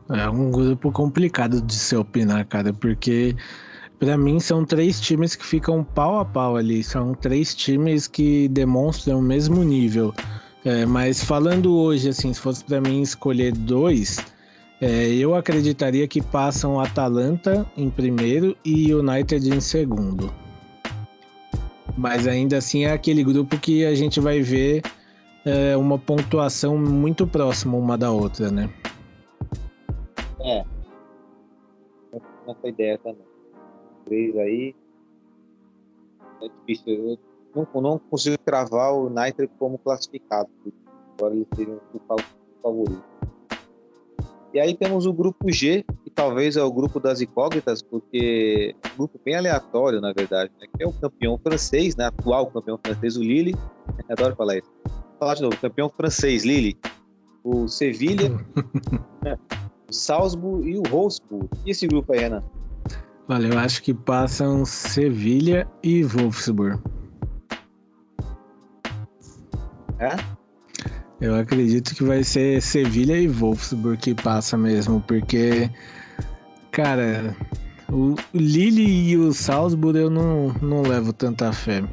É 0.08 0.28
um 0.28 0.50
grupo 0.50 0.90
complicado 0.90 1.60
de 1.60 1.74
se 1.74 1.96
opinar, 1.96 2.46
cara, 2.46 2.72
porque 2.72 3.36
para 4.02 4.18
mim 4.18 4.40
são 4.40 4.64
três 4.64 5.00
times 5.00 5.36
que 5.36 5.46
ficam 5.46 5.84
pau 5.84 6.18
a 6.18 6.24
pau 6.24 6.56
ali, 6.56 6.82
são 6.82 7.14
três 7.14 7.54
times 7.54 8.08
que 8.08 8.48
demonstram 8.48 9.20
o 9.20 9.22
mesmo 9.22 9.62
nível. 9.62 10.12
É, 10.64 10.84
mas 10.84 11.22
falando 11.22 11.72
hoje, 11.72 12.08
assim, 12.08 12.34
se 12.34 12.40
fosse 12.40 12.64
para 12.64 12.80
mim 12.80 13.00
escolher 13.00 13.52
dois, 13.52 14.18
é, 14.80 15.06
eu 15.10 15.36
acreditaria 15.36 16.08
que 16.08 16.20
passam 16.20 16.80
Atalanta 16.80 17.64
em 17.76 17.88
primeiro 17.88 18.56
e 18.64 18.92
United 18.92 19.48
em 19.48 19.60
segundo. 19.60 20.34
Mas 21.96 22.26
ainda 22.26 22.58
assim 22.58 22.86
é 22.86 22.90
aquele 22.90 23.22
grupo 23.22 23.56
que 23.56 23.84
a 23.84 23.94
gente 23.94 24.18
vai 24.18 24.42
ver 24.42 24.82
é, 25.44 25.76
uma 25.76 25.96
pontuação 25.96 26.76
muito 26.76 27.24
próxima 27.24 27.76
uma 27.78 27.96
da 27.96 28.10
outra, 28.10 28.50
né? 28.50 28.68
É. 30.40 30.64
Essa 32.48 32.68
ideia 32.68 32.98
também. 32.98 33.31
Aí. 34.14 34.74
É 36.40 36.48
difícil. 36.48 37.18
Eu 37.54 37.66
não, 37.74 37.82
não 37.82 37.98
consigo 37.98 38.36
cravar 38.44 38.92
o 38.94 39.06
United 39.06 39.50
como 39.58 39.78
classificado. 39.78 40.48
Agora 41.16 41.34
eles 41.34 41.46
seriam 41.54 41.80
o 41.92 42.00
favorito. 42.62 43.12
E 44.54 44.60
aí 44.60 44.76
temos 44.76 45.06
o 45.06 45.12
grupo 45.14 45.50
G, 45.50 45.82
que 46.04 46.10
talvez 46.10 46.58
é 46.58 46.62
o 46.62 46.70
grupo 46.70 47.00
das 47.00 47.22
incógnitas, 47.22 47.80
porque 47.80 48.74
é 48.82 48.88
um 48.88 48.96
grupo 48.98 49.18
bem 49.24 49.34
aleatório, 49.34 49.98
na 49.98 50.12
verdade, 50.12 50.52
né? 50.60 50.66
que 50.76 50.82
é 50.82 50.86
o 50.86 50.92
campeão 50.92 51.38
francês, 51.38 51.96
né? 51.96 52.04
atual 52.04 52.48
campeão 52.48 52.78
francês, 52.84 53.16
o 53.16 53.22
Lille. 53.22 53.54
Adoro 54.10 54.36
falar 54.36 54.58
isso. 54.58 54.70
Vou 54.84 55.18
falar 55.18 55.34
de 55.36 55.42
novo, 55.42 55.56
campeão 55.56 55.88
francês, 55.88 56.44
Lille. 56.44 56.76
O 57.42 57.66
Sevilha, 57.66 58.30
o 59.88 59.92
Salzburg 59.92 60.68
e 60.68 60.76
o 60.76 60.82
Wolfsburg. 60.82 61.48
E 61.64 61.70
esse 61.70 61.86
grupo 61.86 62.12
aí, 62.12 62.20
Renan? 62.20 62.42
Olha, 63.28 63.46
eu 63.46 63.58
acho 63.58 63.82
que 63.82 63.94
passam 63.94 64.64
Sevilha 64.64 65.66
e 65.82 66.02
Wolfsburg. 66.02 66.82
É? 69.98 70.16
Eu 71.20 71.36
acredito 71.36 71.94
que 71.94 72.02
vai 72.02 72.24
ser 72.24 72.60
Sevilha 72.60 73.16
e 73.16 73.28
Wolfsburg 73.28 73.96
que 73.96 74.14
passa 74.14 74.58
mesmo, 74.58 75.00
porque, 75.02 75.70
cara, 76.72 77.36
o 77.92 78.16
Lille 78.34 79.10
e 79.10 79.16
o 79.16 79.32
Salzburg 79.32 79.96
eu 79.96 80.10
não, 80.10 80.48
não 80.60 80.82
levo 80.82 81.12
tanta 81.12 81.52
fé. 81.52 81.84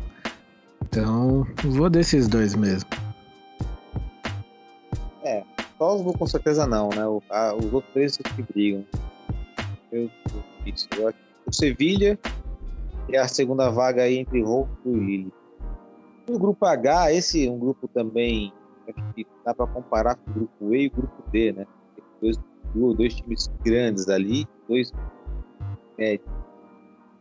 Então, 0.81 1.45
vou 1.63 1.91
desses 1.91 2.27
dois 2.27 2.55
mesmo. 2.55 2.89
É, 5.23 5.43
Salzburg 5.77 6.17
com 6.17 6.25
certeza 6.25 6.65
não, 6.65 6.89
né? 6.89 7.05
O, 7.05 7.21
a, 7.29 7.53
os 7.53 7.71
outros 7.71 7.93
três 7.93 8.17
que 8.17 8.41
brigam. 8.41 8.83
Eu, 9.91 10.09
isso, 10.73 10.87
eu 10.97 11.07
acho 11.07 11.17
que 11.17 11.49
o 11.49 11.53
Sevilha 11.53 12.19
é 13.11 13.17
a 13.17 13.27
segunda 13.27 13.69
vaga 13.69 14.03
aí 14.03 14.17
entre 14.17 14.43
Wolfsburg 14.43 14.97
e 14.97 15.05
Lille. 15.05 15.33
No 16.27 16.37
grupo 16.37 16.65
H, 16.65 17.11
esse 17.13 17.47
é 17.47 17.51
um 17.51 17.57
grupo 17.57 17.87
também 17.87 18.53
que 19.15 19.25
dá 19.45 19.53
para 19.53 19.67
comparar 19.67 20.15
com 20.15 20.31
o 20.31 20.33
grupo 20.33 20.75
E 20.75 20.83
e 20.83 20.87
o 20.87 20.91
grupo 20.91 21.23
D, 21.31 21.51
né? 21.53 21.65
Dois, 22.21 22.39
dois 22.73 23.15
times 23.15 23.49
grandes 23.63 24.07
ali, 24.09 24.47
dois 24.67 24.91
médios. 25.97 26.29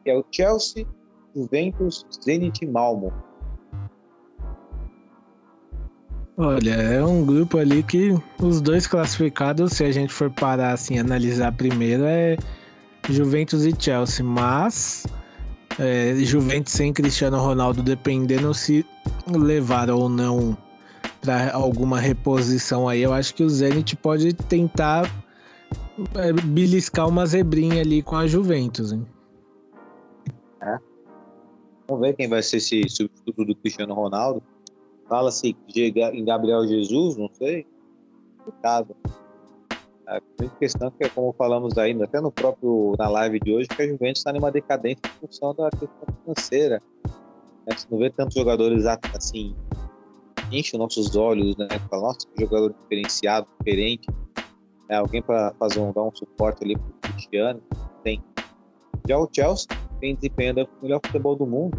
Que 0.04 0.11
é 0.11 0.18
o 0.18 0.24
Chelsea, 0.30 0.87
Juventus, 1.34 2.04
Zenit 2.22 2.64
e 2.64 2.68
Malmo. 2.68 3.12
Olha, 6.37 6.70
é 6.70 7.04
um 7.04 7.24
grupo 7.26 7.58
ali 7.58 7.82
que 7.82 8.11
os 8.40 8.61
dois 8.61 8.87
classificados, 8.87 9.72
se 9.72 9.84
a 9.84 9.90
gente 9.90 10.12
for 10.12 10.30
parar 10.30 10.72
assim, 10.72 10.98
analisar 10.98 11.52
primeiro, 11.52 12.04
é 12.04 12.37
Juventus 13.09 13.64
e 13.64 13.75
Chelsea, 13.79 14.25
mas 14.25 15.07
é, 15.79 16.14
Juventus 16.16 16.73
sem 16.73 16.92
Cristiano 16.92 17.38
Ronaldo, 17.38 17.83
dependendo 17.83 18.53
se 18.53 18.85
levar 19.27 19.90
ou 19.90 20.09
não 20.09 20.57
para 21.21 21.53
alguma 21.53 21.99
reposição 21.99 22.88
aí, 22.88 23.03
eu 23.03 23.12
acho 23.12 23.35
que 23.35 23.42
o 23.42 23.49
Zenit 23.49 23.97
pode 23.97 24.33
tentar 24.33 25.05
é, 26.14 26.33
beliscar 26.33 27.09
uma 27.09 27.27
zebrinha 27.27 27.81
ali 27.81 28.03
com 28.03 28.16
a 28.16 28.27
Juventus. 28.27 28.92
Hein? 28.92 29.07
É. 30.62 30.79
Vamos 31.88 32.07
ver 32.07 32.14
quem 32.14 32.29
vai 32.29 32.42
ser 32.42 32.59
esse 32.59 32.88
substituto 32.88 33.44
do 33.44 33.55
Cristiano 33.57 33.94
Ronaldo. 33.94 34.42
Fala-se 35.09 35.57
em 35.75 36.25
Gabriel 36.25 36.66
Jesus, 36.66 37.16
não 37.16 37.31
sei. 37.33 37.66
Complicado. 38.38 38.94
A 40.09 40.21
grande 40.38 40.55
questão 40.57 40.90
que 40.90 41.05
é 41.05 41.09
como 41.09 41.33
falamos 41.35 41.77
ainda, 41.79 42.05
até 42.05 42.21
no 42.21 42.33
próprio 42.33 42.94
na 42.99 43.09
live 43.09 43.38
de 43.40 43.53
hoje, 43.53 43.68
que 43.68 43.83
a 43.83 43.87
Juventus 43.87 44.21
está 44.21 44.33
numa 44.33 44.51
decadência 44.51 45.03
em 45.05 45.27
função 45.27 45.55
da 45.55 45.71
questão 45.71 46.14
financeira. 46.23 46.83
Né? 47.05 47.77
Você 47.77 47.87
não 47.90 47.99
vê 47.99 48.11
tantos 48.11 48.35
jogadores 48.35 48.87
assim 48.87 49.55
enche 50.51 50.75
os 50.75 50.79
nossos 50.79 51.16
olhos, 51.16 51.57
né? 51.57 51.68
Fala, 51.90 52.09
nossa, 52.09 52.27
que 52.35 52.42
jogador 52.42 52.75
diferenciado, 52.83 53.47
diferente. 53.59 54.07
É, 54.88 54.97
alguém 54.97 55.21
para 55.21 55.53
fazer 55.59 55.81
um, 55.81 55.92
dar 55.92 56.03
um 56.03 56.14
suporte 56.14 56.64
ali 56.64 56.77
pro 56.77 57.12
Cristiano. 57.12 57.62
Tem. 58.03 58.23
Já 59.07 59.18
o 59.18 59.29
Chelsea 59.31 59.66
vem 60.01 60.14
desempenhando 60.14 60.62
o 60.62 60.83
melhor 60.83 61.01
futebol 61.05 61.37
do 61.37 61.47
mundo. 61.47 61.79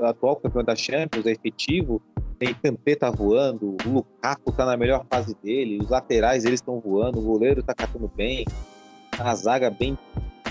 O 0.00 0.04
atual 0.04 0.36
campeão 0.36 0.64
da 0.64 0.76
Champions, 0.76 1.26
é 1.26 1.32
efetivo. 1.32 2.00
Tem 2.40 2.54
Kanté 2.54 2.96
tá 2.96 3.10
voando, 3.10 3.76
o 3.86 3.90
Lukaku 3.90 4.50
tá 4.50 4.64
na 4.64 4.74
melhor 4.74 5.04
fase 5.10 5.36
dele, 5.44 5.78
os 5.78 5.90
laterais 5.90 6.46
eles 6.46 6.60
estão 6.60 6.80
voando, 6.80 7.18
o 7.18 7.22
goleiro 7.22 7.62
tá 7.62 7.74
catando 7.74 8.10
bem, 8.16 8.46
a 9.18 9.34
zaga 9.34 9.70
bem 9.70 9.96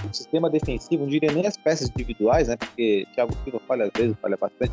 o 0.08 0.14
sistema 0.14 0.52
defensivo, 0.52 1.04
não 1.04 1.10
diria 1.10 1.32
nem 1.32 1.48
as 1.48 1.58
peças 1.58 1.90
individuais, 1.90 2.48
né? 2.48 2.56
Porque 2.58 3.08
Thiago 3.16 3.36
Silva 3.44 3.60
falha 3.68 3.86
às 3.86 3.92
vezes, 4.00 4.16
falha 4.22 4.38
bastante, 4.38 4.72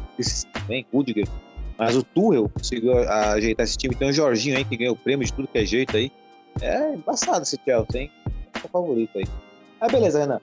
também, 0.52 0.86
Rudiger. 0.92 1.26
Mas 1.78 1.96
o 1.96 2.02
Tuchel 2.02 2.50
conseguiu 2.50 2.98
ajeitar 2.98 3.64
esse 3.64 3.78
time. 3.78 3.94
Tem 3.94 4.10
o 4.10 4.12
Jorginho 4.12 4.56
aí 4.56 4.64
que 4.64 4.76
ganhou 4.76 4.94
o 4.94 4.98
prêmio 4.98 5.26
de 5.26 5.32
tudo 5.32 5.48
que 5.48 5.58
é 5.58 5.64
jeito 5.64 5.96
aí. 5.96 6.12
É 6.60 6.94
embaçado 6.94 7.42
esse 7.42 7.58
Chelsea, 7.64 8.02
hein? 8.02 8.10
É 8.54 8.66
o 8.66 8.68
favorito 8.68 9.18
aí. 9.18 9.26
Ah, 9.80 9.88
beleza, 9.88 10.20
Renan. 10.20 10.40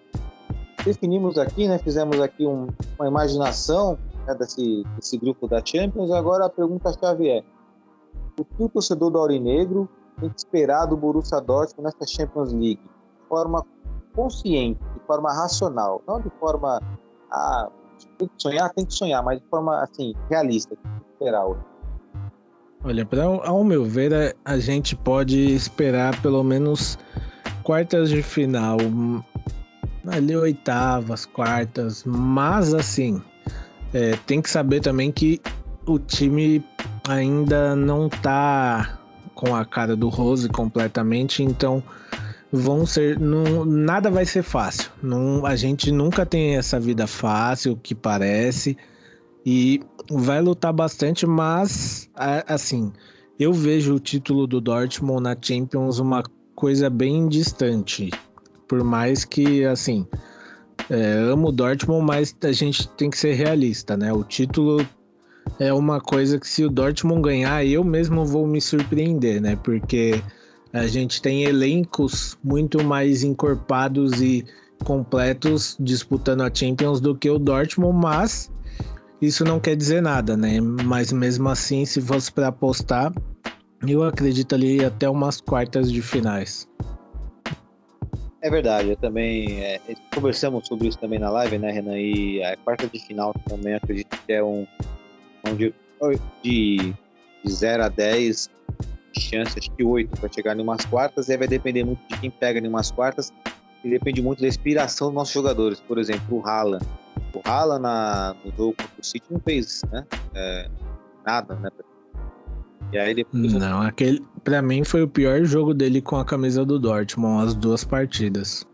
Definimos 0.84 1.38
aqui, 1.38 1.68
né? 1.68 1.78
Fizemos 1.80 2.20
aqui 2.20 2.46
um, 2.46 2.68
uma 3.00 3.08
imaginação 3.08 3.98
né, 4.26 4.36
desse, 4.36 4.84
desse 4.96 5.18
grupo 5.18 5.48
da 5.48 5.64
Champions. 5.64 6.12
Agora 6.12 6.46
a 6.46 6.50
pergunta-chave 6.50 7.30
é: 7.30 7.44
o 8.40 8.46
que 8.46 8.64
o 8.64 8.70
torcedor 8.70 9.12
do 9.12 9.18
Aurinegro 9.18 9.90
tem 10.20 10.30
que 10.30 10.38
esperar 10.38 10.86
do 10.86 10.98
Borussia 10.98 11.40
Dortmund 11.40 11.84
nessa 11.84 12.12
Champions 12.12 12.52
League? 12.52 12.82
De 12.82 13.28
forma 13.28 13.66
consciente, 14.16 14.80
de 14.94 15.00
forma 15.08 15.34
racional, 15.34 16.02
não 16.08 16.22
de 16.22 16.30
forma 16.40 16.80
ah, 17.32 17.70
tem 18.18 18.28
que 18.28 18.34
sonhar, 18.42 18.70
tem 18.74 18.86
que 18.86 18.94
sonhar, 18.94 19.24
mas 19.24 19.40
de 19.40 19.48
forma 19.48 19.82
assim 19.82 20.14
realista, 20.30 20.76
tem 20.76 20.92
que 20.92 21.12
esperar 21.14 21.46
hoje. 21.46 21.62
Olha, 22.86 23.06
pra, 23.06 23.24
ao 23.24 23.64
meu 23.64 23.86
ver, 23.86 24.36
a 24.44 24.58
gente 24.58 24.96
pode 24.96 25.40
esperar 25.56 26.22
pelo 26.22 26.44
menos 26.44 26.98
quartas 27.64 28.10
de 28.10 28.22
final, 28.22 28.78
ali 30.06 30.36
oitavas, 30.36 31.26
quartas, 31.26 32.04
mas 32.04 32.74
assim, 32.74 33.22
é, 33.94 34.18
tem 34.26 34.42
que 34.42 34.50
saber 34.50 34.82
também 34.82 35.12
que 35.12 35.40
o 35.86 36.00
time 36.00 36.64
ainda 37.08 37.76
não 37.76 38.10
tá 38.10 39.00
com 39.36 39.56
a 39.56 39.66
cara 39.66 39.96
do 39.96 40.10
Rose 40.10 40.48
completamente, 40.50 41.44
então 41.44 41.84
vão 42.52 42.86
ser. 42.86 43.20
Não, 43.20 43.66
nada 43.66 44.10
vai 44.10 44.26
ser 44.26 44.44
fácil. 44.44 44.92
Não, 45.02 45.46
a 45.46 45.56
gente 45.56 45.92
nunca 45.92 46.26
tem 46.26 46.56
essa 46.56 46.80
vida 46.80 47.08
fácil, 47.08 47.78
que 47.82 47.94
parece. 47.96 48.78
E 49.46 49.82
vai 50.10 50.40
lutar 50.40 50.72
bastante, 50.72 51.26
mas 51.26 52.10
assim, 52.48 52.94
eu 53.38 53.52
vejo 53.52 53.96
o 53.96 54.00
título 54.00 54.48
do 54.48 54.62
Dortmund 54.62 55.24
na 55.24 55.36
Champions 55.40 56.00
uma 56.00 56.24
coisa 56.56 56.90
bem 56.90 57.28
distante. 57.28 58.10
Por 58.68 58.84
mais 58.84 59.26
que, 59.26 59.66
assim, 59.66 60.08
é, 60.94 61.14
amo 61.32 61.48
o 61.48 61.52
Dortmund, 61.52 62.06
mas 62.06 62.36
a 62.44 62.52
gente 62.52 62.88
tem 62.90 63.10
que 63.10 63.18
ser 63.18 63.34
realista, 63.34 63.98
né? 63.98 64.14
O 64.14 64.24
título 64.24 64.86
é 65.60 65.74
uma 65.74 66.00
coisa 66.00 66.40
que 66.40 66.48
se 66.48 66.64
o 66.64 66.70
Dortmund 66.70 67.24
ganhar, 67.24 67.66
eu 67.66 67.84
mesmo 67.84 68.24
vou 68.24 68.46
me 68.46 68.62
surpreender, 68.62 69.42
né? 69.42 69.56
Porque 69.56 70.22
a 70.72 70.86
gente 70.86 71.20
tem 71.20 71.46
elencos 71.46 72.38
muito 72.44 72.84
mais 72.84 73.24
encorpados 73.24 74.22
e 74.22 74.46
completos 74.84 75.76
disputando 75.80 76.42
a 76.42 76.54
Champions 76.54 77.02
do 77.02 77.16
que 77.16 77.28
o 77.28 77.40
Dortmund, 77.40 77.98
mas 77.98 78.52
isso 79.20 79.44
não 79.44 79.60
quer 79.60 79.76
dizer 79.76 80.00
nada, 80.00 80.38
né? 80.38 80.62
Mas 80.62 81.12
mesmo 81.12 81.50
assim, 81.50 81.86
se 81.86 82.00
fosse 82.02 82.32
para 82.32 82.50
apostar, 82.50 83.12
eu 83.88 84.04
acredito 84.04 84.54
ali 84.54 84.86
até 84.86 85.10
umas 85.10 85.42
quartas 85.42 85.92
de 85.92 86.04
finais. 86.04 86.68
É 88.44 88.50
verdade, 88.50 88.90
eu 88.90 88.98
também 88.98 89.64
é, 89.64 89.80
conversamos 90.14 90.68
sobre 90.68 90.90
isso 90.90 91.00
também 91.00 91.18
na 91.18 91.30
live, 91.30 91.58
né, 91.58 91.72
Renan? 91.72 91.98
E 91.98 92.44
a 92.44 92.58
quarta 92.58 92.86
de 92.88 93.00
final 93.00 93.34
também 93.48 93.74
acredito 93.74 94.20
que 94.28 94.34
é 94.34 94.44
um, 94.44 94.68
um 95.48 95.56
de, 95.56 95.74
de, 96.44 96.94
de 97.42 97.52
0 97.52 97.84
a 97.84 97.88
10 97.88 98.50
chance, 99.18 99.58
acho 99.58 99.72
que 99.72 99.82
oito, 99.82 100.20
para 100.20 100.30
chegar 100.30 100.58
em 100.58 100.62
umas 100.62 100.84
quartas, 100.84 101.30
e 101.30 101.32
aí 101.32 101.38
vai 101.38 101.48
depender 101.48 101.86
muito 101.86 102.02
de 102.06 102.20
quem 102.20 102.30
pega 102.30 102.60
em 102.60 102.68
umas 102.68 102.92
quartas, 102.92 103.32
e 103.82 103.90
depende 103.90 104.22
muito 104.22 104.42
da 104.42 104.48
inspiração 104.50 105.08
dos 105.08 105.16
nossos 105.16 105.34
jogadores. 105.34 105.80
Por 105.80 105.98
exemplo, 105.98 106.40
o 106.40 106.46
Haaland. 106.46 106.86
O 107.34 107.42
Haaland 107.50 107.82
na, 107.82 108.36
no 108.44 108.52
jogo 108.52 108.76
contra 108.76 109.00
o 109.00 109.06
City 109.06 109.26
não 109.32 109.40
fez 109.40 109.84
né, 109.90 110.06
é, 110.36 110.70
nada, 111.26 111.56
né? 111.56 111.70
E 112.94 112.98
aí 112.98 113.16
depois... 113.16 113.54
Não, 113.54 113.82
aquele, 113.82 114.24
para 114.44 114.62
mim 114.62 114.84
foi 114.84 115.02
o 115.02 115.08
pior 115.08 115.44
jogo 115.44 115.74
dele 115.74 116.02
com 116.02 116.16
a 116.16 116.24
camisa 116.24 116.64
do 116.64 116.78
Dortmund, 116.78 117.48
as 117.48 117.56
duas 117.56 117.84
partidas. 117.84 118.66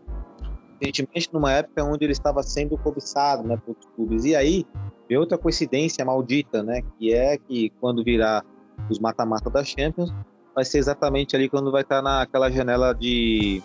Recentemente, 0.80 1.30
numa 1.32 1.52
época 1.52 1.82
onde 1.84 2.04
ele 2.04 2.12
estava 2.12 2.42
sendo 2.42 2.76
cobiçado 2.76 3.42
né, 3.46 3.56
por 3.56 3.70
outros 3.70 3.88
clubes. 3.96 4.24
E 4.24 4.36
aí, 4.36 4.66
vem 5.08 5.18
outra 5.18 5.38
coincidência 5.38 6.04
maldita, 6.04 6.62
né? 6.62 6.82
Que 6.98 7.14
é 7.14 7.38
que 7.38 7.70
quando 7.80 8.04
virar 8.04 8.44
os 8.88 8.98
mata-mata 8.98 9.50
da 9.50 9.64
Champions, 9.64 10.12
vai 10.54 10.64
ser 10.64 10.78
exatamente 10.78 11.34
ali 11.34 11.48
quando 11.48 11.72
vai 11.72 11.82
estar 11.82 12.02
naquela 12.02 12.50
janela 12.50 12.94
de 12.94 13.62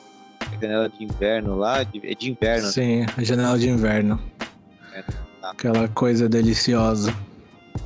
janela 0.60 0.90
de 0.90 1.04
inverno 1.04 1.56
lá, 1.56 1.84
de, 1.84 2.02
é 2.04 2.16
de 2.16 2.32
inverno. 2.32 2.68
Sim, 2.68 3.02
né? 3.02 3.06
a 3.18 3.24
janela 3.24 3.60
de 3.60 3.70
inverno. 3.70 4.22
É, 4.94 5.02
tá. 5.02 5.52
Aquela 5.52 5.88
coisa 5.90 6.30
deliciosa. 6.30 7.14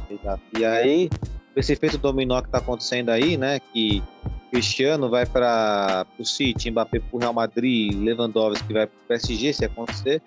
Exato. 0.09 0.41
E 0.57 0.65
aí, 0.65 1.09
esse 1.55 1.73
efeito 1.73 1.97
dominó 1.97 2.41
que 2.41 2.49
tá 2.49 2.59
acontecendo 2.59 3.09
aí, 3.09 3.37
né, 3.37 3.59
que 3.59 4.03
Cristiano 4.49 5.09
vai 5.09 5.25
para 5.25 6.05
o 6.17 6.25
City, 6.25 6.71
Mbappé 6.71 6.99
para 6.99 7.15
o 7.15 7.19
Real 7.19 7.33
Madrid, 7.33 7.93
Lewandowski 7.93 8.73
vai 8.73 8.87
para 8.87 8.95
o 8.95 9.07
PSG, 9.07 9.53
se 9.53 9.65
acontecer, 9.65 10.21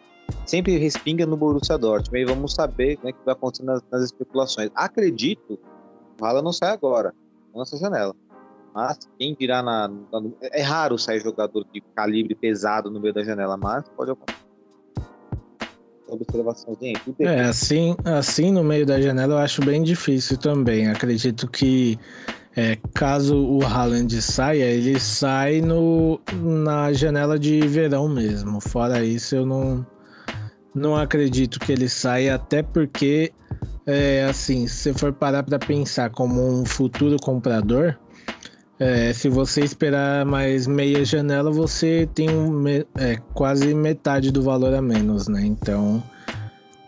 sempre 0.46 0.78
respinga 0.78 1.26
no 1.26 1.36
Borussia 1.36 1.76
Dortmund. 1.76 2.22
E 2.22 2.24
vamos 2.24 2.54
saber 2.54 2.98
né, 3.02 3.10
o 3.10 3.14
que 3.14 3.24
vai 3.24 3.34
acontecer 3.34 3.64
nas, 3.64 3.82
nas 3.90 4.02
especulações. 4.02 4.70
Acredito, 4.74 5.58
o 6.20 6.24
Haaland 6.24 6.44
não 6.44 6.52
sai 6.52 6.70
agora, 6.70 7.12
nessa 7.54 7.76
janela. 7.76 8.14
Mas 8.74 8.98
quem 9.18 9.34
dirá 9.38 9.62
na, 9.62 9.88
na, 9.88 10.30
É 10.40 10.62
raro 10.62 10.98
sair 10.98 11.20
jogador 11.20 11.66
de 11.72 11.80
calibre 11.94 12.34
pesado 12.34 12.90
no 12.90 13.00
meio 13.00 13.12
da 13.12 13.22
janela, 13.22 13.56
mas 13.56 13.86
pode 13.90 14.12
acontecer. 14.12 14.41
Observaçãozinha. 16.12 17.00
É, 17.20 17.40
assim, 17.40 17.96
assim 18.04 18.52
no 18.52 18.62
meio 18.62 18.84
da 18.84 19.00
janela 19.00 19.34
eu 19.34 19.38
acho 19.38 19.64
bem 19.64 19.82
difícil 19.82 20.36
também. 20.36 20.88
Acredito 20.88 21.48
que 21.48 21.98
é, 22.54 22.76
caso 22.94 23.36
o 23.36 23.64
Haaland 23.64 24.20
saia, 24.20 24.64
ele 24.64 25.00
sai 25.00 25.62
no, 25.62 26.20
na 26.34 26.92
janela 26.92 27.38
de 27.38 27.60
verão 27.66 28.08
mesmo. 28.08 28.60
Fora 28.60 29.02
isso, 29.02 29.34
eu 29.34 29.46
não, 29.46 29.86
não 30.74 30.96
acredito 30.96 31.58
que 31.58 31.72
ele 31.72 31.88
saia, 31.88 32.34
até 32.34 32.62
porque, 32.62 33.32
é, 33.86 34.24
assim, 34.24 34.66
se 34.66 34.92
for 34.92 35.12
parar 35.14 35.42
para 35.42 35.58
pensar 35.58 36.10
como 36.10 36.46
um 36.46 36.64
futuro 36.66 37.16
comprador, 37.22 37.98
é, 38.82 39.12
se 39.12 39.28
você 39.28 39.60
esperar 39.60 40.26
mais 40.26 40.66
meia 40.66 41.04
janela, 41.04 41.52
você 41.52 42.08
tem 42.16 42.28
um, 42.28 42.66
é, 42.68 43.16
quase 43.32 43.72
metade 43.72 44.32
do 44.32 44.42
valor 44.42 44.74
a 44.74 44.82
menos, 44.82 45.28
né? 45.28 45.40
Então, 45.44 46.02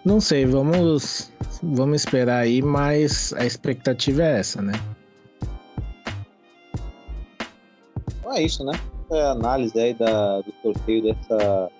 não 0.04 0.20
sei, 0.20 0.44
vamos, 0.44 1.30
vamos 1.62 2.00
esperar 2.00 2.40
aí, 2.40 2.60
mas 2.60 3.32
a 3.34 3.46
expectativa 3.46 4.24
é 4.24 4.40
essa, 4.40 4.60
né? 4.60 4.72
Então 8.18 8.34
é 8.34 8.42
isso, 8.42 8.64
né? 8.64 8.72
É 9.12 9.22
a 9.22 9.30
análise 9.30 9.78
aí 9.78 9.94
da, 9.94 10.40
do 10.40 10.52
sorteio 10.62 11.04
dessa 11.04 11.70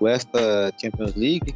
Westa 0.00 0.72
Champions 0.80 1.16
League. 1.16 1.52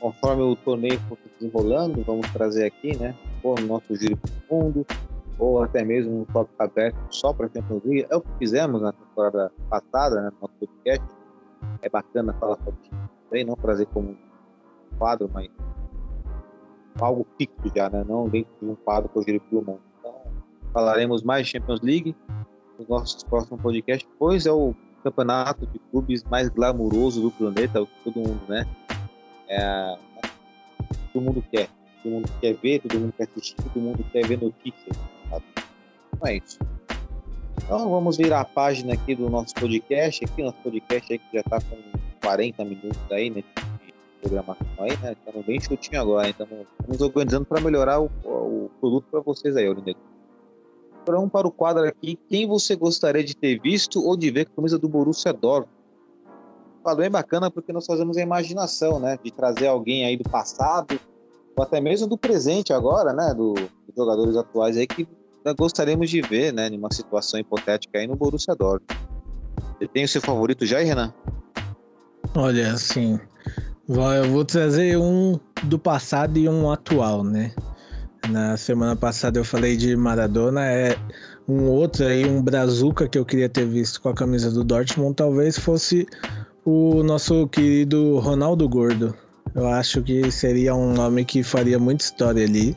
Conforme 0.00 0.42
o 0.44 0.56
torneio 0.56 0.98
for 1.10 1.18
desenrolando, 1.38 2.02
vamos 2.06 2.26
trazer 2.32 2.64
aqui, 2.64 2.96
né? 2.96 3.14
O 3.42 3.54
nosso 3.60 3.94
giro 3.94 4.18
fundo, 4.48 4.86
ou 5.38 5.62
até 5.62 5.84
mesmo 5.84 6.20
um 6.20 6.24
tópico 6.24 6.62
aberto 6.62 6.96
só 7.10 7.32
para 7.32 7.46
a 7.46 7.48
Champions 7.48 7.82
League. 7.84 8.06
É 8.10 8.16
o 8.16 8.20
que 8.20 8.30
fizemos 8.38 8.82
na 8.82 8.92
temporada 8.92 9.52
passada, 9.68 10.22
né, 10.22 10.30
no 10.30 10.36
nosso 10.40 10.54
podcast. 10.58 11.06
É 11.82 11.88
bacana 11.88 12.32
falar 12.34 12.56
sobre 12.56 12.76
isso 12.82 12.90
também, 13.24 13.44
não 13.44 13.56
trazer 13.56 13.86
como 13.86 14.16
quadro, 14.98 15.30
mas 15.32 15.48
algo 17.00 17.26
fixo 17.36 17.72
já, 17.74 17.90
né? 17.90 18.04
não 18.06 18.28
dentro 18.28 18.52
de 18.60 18.68
um 18.68 18.76
quadro 18.76 19.08
com 19.08 19.20
o 19.20 19.22
Giro 19.22 19.40
pelo 19.40 19.64
Mundo. 19.64 19.80
Então, 19.98 20.14
falaremos 20.72 21.22
mais 21.22 21.46
de 21.46 21.52
Champions 21.52 21.80
League 21.80 22.16
nos 22.78 22.88
nossos 22.88 23.24
próximos 23.24 23.60
podcasts, 23.60 24.08
pois 24.18 24.46
é 24.46 24.52
o 24.52 24.74
campeonato 25.02 25.66
de 25.66 25.78
clubes 25.90 26.22
mais 26.24 26.48
glamuroso 26.48 27.20
do 27.20 27.30
planeta, 27.30 27.84
que 27.84 28.04
todo 28.04 28.26
mundo, 28.26 28.40
né? 28.48 28.66
É, 29.48 29.98
todo 31.12 31.22
mundo 31.22 31.44
quer. 31.50 31.68
Todo 32.04 32.12
mundo 32.12 32.30
quer 32.40 32.54
ver, 32.54 32.80
todo 32.82 33.00
mundo 33.00 33.14
quer 33.16 33.24
assistir, 33.24 33.56
todo 33.56 33.82
mundo 33.82 34.04
quer 34.12 34.26
ver 34.26 34.40
notícias 34.40 34.96
então 36.24 36.28
é 36.28 36.36
isso. 36.36 36.58
Então 37.56 37.90
vamos 37.90 38.16
virar 38.16 38.40
a 38.40 38.44
página 38.44 38.94
aqui 38.94 39.14
do 39.14 39.28
nosso 39.28 39.54
podcast, 39.54 40.24
aqui 40.24 40.42
nosso 40.42 40.56
podcast 40.58 41.12
aí 41.12 41.18
que 41.18 41.26
já 41.32 41.40
está 41.40 41.60
com 41.60 41.76
40 42.22 42.64
minutos 42.64 43.00
aí, 43.10 43.30
né? 43.30 43.42
Programação 44.20 44.66
aí, 44.78 44.96
né? 44.98 45.12
Estamos 45.12 45.46
bem 45.46 45.60
chutinho 45.60 46.00
agora, 46.00 46.28
então 46.28 46.46
estamos 46.80 47.00
organizando 47.00 47.44
para 47.44 47.60
melhorar 47.60 48.00
o, 48.00 48.10
o 48.24 48.70
produto 48.80 49.06
para 49.10 49.20
vocês 49.20 49.56
aí, 49.56 49.66
Aurinegro. 49.66 50.00
Para 51.04 51.20
um 51.20 51.28
para 51.28 51.46
o 51.46 51.50
quadro 51.50 51.84
aqui, 51.84 52.18
quem 52.28 52.46
você 52.46 52.74
gostaria 52.74 53.22
de 53.22 53.36
ter 53.36 53.60
visto 53.60 54.02
ou 54.02 54.16
de 54.16 54.30
ver 54.30 54.46
com 54.46 54.52
a 54.52 54.56
camisa 54.56 54.78
do 54.78 54.88
Borussia 54.88 55.32
Dortmund? 55.32 55.68
Falo 56.82 56.96
bem 56.98 57.10
bacana 57.10 57.50
porque 57.50 57.72
nós 57.72 57.86
fazemos 57.86 58.16
a 58.16 58.22
imaginação, 58.22 58.98
né? 58.98 59.18
De 59.22 59.30
trazer 59.30 59.66
alguém 59.66 60.06
aí 60.06 60.16
do 60.16 60.28
passado, 60.28 60.98
ou 61.56 61.62
até 61.62 61.80
mesmo 61.80 62.06
do 62.06 62.18
presente 62.18 62.72
agora, 62.72 63.12
né? 63.12 63.34
Do, 63.34 63.54
dos 63.54 63.94
jogadores 63.96 64.36
atuais 64.36 64.76
aí 64.76 64.86
que 64.86 65.06
gostaríamos 65.52 66.08
de 66.08 66.22
ver, 66.22 66.52
né, 66.52 66.70
numa 66.70 66.90
situação 66.90 67.38
hipotética 67.38 67.98
aí 67.98 68.06
no 68.06 68.16
Borussia 68.16 68.54
Dortmund. 68.54 68.98
Você 69.78 69.86
tem 69.88 70.04
o 70.04 70.08
seu 70.08 70.22
favorito 70.22 70.64
já, 70.64 70.78
Renan? 70.78 71.12
Olha, 72.34 72.72
assim, 72.72 73.20
eu 73.86 74.30
vou 74.30 74.44
trazer 74.44 74.96
um 74.96 75.38
do 75.64 75.78
passado 75.78 76.38
e 76.38 76.48
um 76.48 76.70
atual, 76.70 77.22
né? 77.22 77.52
Na 78.30 78.56
semana 78.56 78.96
passada 78.96 79.38
eu 79.38 79.44
falei 79.44 79.76
de 79.76 79.94
Maradona, 79.94 80.64
é 80.64 80.96
um 81.46 81.68
outro 81.68 82.06
aí, 82.06 82.24
um 82.24 82.42
Brazuca 82.42 83.06
que 83.06 83.18
eu 83.18 83.24
queria 83.24 83.50
ter 83.50 83.66
visto 83.66 84.00
com 84.00 84.08
a 84.08 84.14
camisa 84.14 84.50
do 84.50 84.64
Dortmund, 84.64 85.14
talvez 85.14 85.58
fosse 85.58 86.06
o 86.64 87.02
nosso 87.02 87.46
querido 87.48 88.18
Ronaldo 88.18 88.66
Gordo. 88.66 89.14
Eu 89.54 89.68
acho 89.68 90.02
que 90.02 90.30
seria 90.32 90.74
um 90.74 90.92
nome 90.92 91.24
que 91.24 91.42
faria 91.42 91.78
muita 91.78 92.04
história 92.04 92.44
ali, 92.44 92.76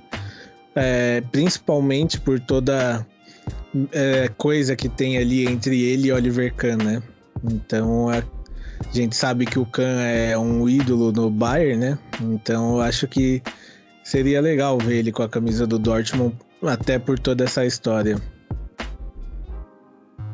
é, 0.76 1.22
principalmente 1.32 2.20
por 2.20 2.40
toda 2.40 3.06
é, 3.92 4.30
coisa 4.38 4.76
que 4.76 4.88
tem 4.88 5.18
ali 5.18 5.48
entre 5.48 5.82
ele 5.82 6.10
e 6.10 6.12
Oliver 6.12 6.54
Kahn, 6.54 6.78
né? 6.78 7.02
Então 7.44 8.10
a 8.10 8.24
gente 8.94 9.16
sabe 9.16 9.46
que 9.46 9.58
o 9.58 9.66
Kahn 9.66 10.00
é 10.00 10.38
um 10.38 10.70
ídolo 10.70 11.12
no 11.12 11.32
Bayern, 11.32 11.78
né? 11.78 12.00
Então 12.22 12.76
eu 12.76 12.82
acho 12.82 13.08
que 13.08 13.42
seria 14.04 14.40
legal 14.40 14.78
ver 14.78 14.98
ele 14.98 15.12
com 15.12 15.24
a 15.24 15.30
camisa 15.30 15.66
do 15.66 15.80
Dortmund, 15.80 16.38
até 16.62 17.00
por 17.00 17.18
toda 17.18 17.44
essa 17.44 17.66
história. 17.66 18.22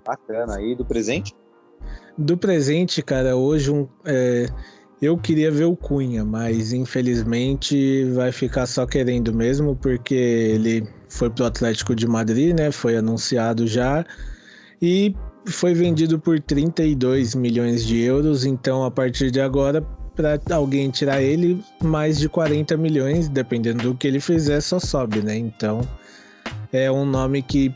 Bacana. 0.06 0.62
E 0.62 0.76
do 0.76 0.84
presente? 0.84 1.34
Do 2.18 2.38
presente, 2.38 3.02
cara, 3.02 3.36
hoje 3.36 3.72
um, 3.72 3.88
é, 4.06 4.48
eu 5.04 5.18
queria 5.18 5.51
ver 5.51 5.66
o 5.66 5.76
Cunha, 5.76 6.24
mas 6.24 6.72
infelizmente 6.72 8.06
vai 8.14 8.32
ficar 8.32 8.66
só 8.66 8.86
querendo 8.86 9.34
mesmo, 9.34 9.76
porque 9.76 10.16
ele 10.16 10.88
foi 11.10 11.30
pro 11.30 11.45
Atlético 11.45 11.93
de 11.93 12.08
Madrid, 12.08 12.58
né? 12.58 12.72
Foi 12.72 12.95
anunciado 12.95 13.68
já. 13.68 14.06
E 14.82 15.14
foi 15.45 15.74
vendido 15.74 16.18
por 16.18 16.39
32 16.39 17.36
milhões 17.36 17.86
de 17.86 17.99
euros, 17.99 18.45
então 18.45 18.86
a 18.86 18.91
partir 18.91 19.30
de 19.30 19.41
agora, 19.41 19.82
para 20.16 20.39
alguém 20.56 20.89
tirar 20.89 21.22
ele, 21.22 21.62
mais 21.84 22.18
de 22.18 22.30
40 22.30 22.78
milhões, 22.78 23.28
dependendo 23.28 23.84
do 23.84 23.95
que 23.95 24.08
ele 24.08 24.22
fizer, 24.22 24.62
só 24.62 24.80
sobe, 24.80 25.22
né? 25.22 25.36
Então 25.36 25.82
é 26.72 26.89
um 26.89 27.06
nome 27.06 27.41
que 27.41 27.76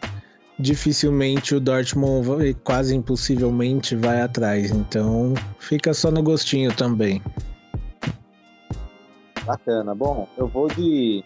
dificilmente 0.60 1.54
o 1.54 1.60
Dortmund, 1.60 2.56
quase 2.64 2.96
impossivelmente, 2.96 3.96
vai 3.96 4.22
atrás. 4.22 4.72
Então 4.72 5.34
fica 5.60 5.94
só 5.94 6.12
no 6.12 6.24
gostinho 6.24 6.76
também. 6.76 7.22
Bacana. 9.46 9.96
Bom, 9.96 10.28
eu 10.38 10.48
vou 10.48 10.68
de. 10.68 11.24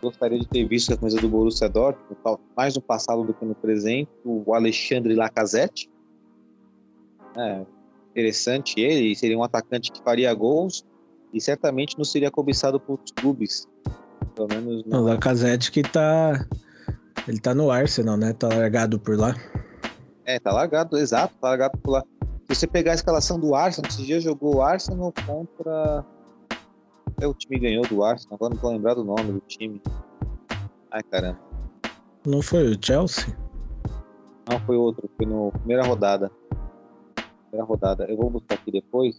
Gostaria 0.00 0.38
de 0.38 0.46
ter 0.46 0.64
visto 0.66 0.92
a 0.92 0.96
coisa 0.96 1.20
do 1.20 1.28
Borussia 1.28 1.68
Dortmund, 1.68 2.40
mais 2.56 2.76
no 2.76 2.80
passado 2.80 3.24
do 3.24 3.34
que 3.34 3.44
no 3.44 3.54
presente, 3.54 4.08
o 4.24 4.54
Alexandre 4.54 5.14
Lacazette. 5.14 5.90
É, 7.36 7.66
interessante 8.12 8.80
ele, 8.80 9.14
seria 9.16 9.36
um 9.36 9.42
atacante 9.42 9.90
que 9.90 10.02
faria 10.02 10.32
gols 10.32 10.84
e 11.34 11.40
certamente 11.40 11.98
não 11.98 12.04
seria 12.04 12.30
cobiçado 12.30 12.78
por 12.78 13.00
clubes. 13.16 13.66
Pelo 14.36 14.48
menos. 14.48 14.84
O 14.86 15.00
Lacazette 15.00 15.72
que 15.72 15.82
tá 15.82 16.46
ele 17.26 17.40
tá 17.40 17.54
no 17.54 17.70
Arsenal, 17.70 18.16
né? 18.16 18.32
Tá 18.32 18.48
largado 18.48 18.98
por 18.98 19.18
lá. 19.18 19.34
É, 20.24 20.38
tá 20.38 20.52
largado, 20.52 20.96
exato, 20.98 21.34
tá 21.40 21.48
largado 21.48 21.78
por 21.78 21.92
lá. 21.92 22.04
Se 22.48 22.54
você 22.54 22.66
pegar 22.66 22.92
a 22.92 22.94
escalação 22.94 23.38
do 23.38 23.54
Arsenal, 23.54 23.90
esse 23.90 24.04
dia 24.04 24.20
jogou 24.20 24.56
o 24.56 24.62
Arsenal 24.62 25.12
contra. 25.26 26.04
É 27.20 27.26
o 27.26 27.34
time 27.34 27.58
ganhou 27.58 27.86
do 27.86 28.04
Arsenal, 28.04 28.36
agora 28.36 28.54
não 28.54 28.60
tô 28.60 28.70
lembrado 28.70 28.96
do 28.98 29.04
nome 29.04 29.32
do 29.32 29.40
time. 29.40 29.82
Ai 30.90 31.02
caramba. 31.02 31.38
Não 32.26 32.42
foi 32.42 32.70
o 32.70 32.78
Chelsea? 32.80 33.36
Não, 34.48 34.60
foi 34.60 34.76
outro, 34.76 35.08
foi 35.16 35.26
no 35.26 35.50
primeira 35.52 35.82
rodada. 35.82 36.30
Primeira 37.50 37.66
rodada. 37.66 38.04
Eu 38.04 38.16
vou 38.16 38.30
buscar 38.30 38.54
aqui 38.54 38.70
depois. 38.70 39.14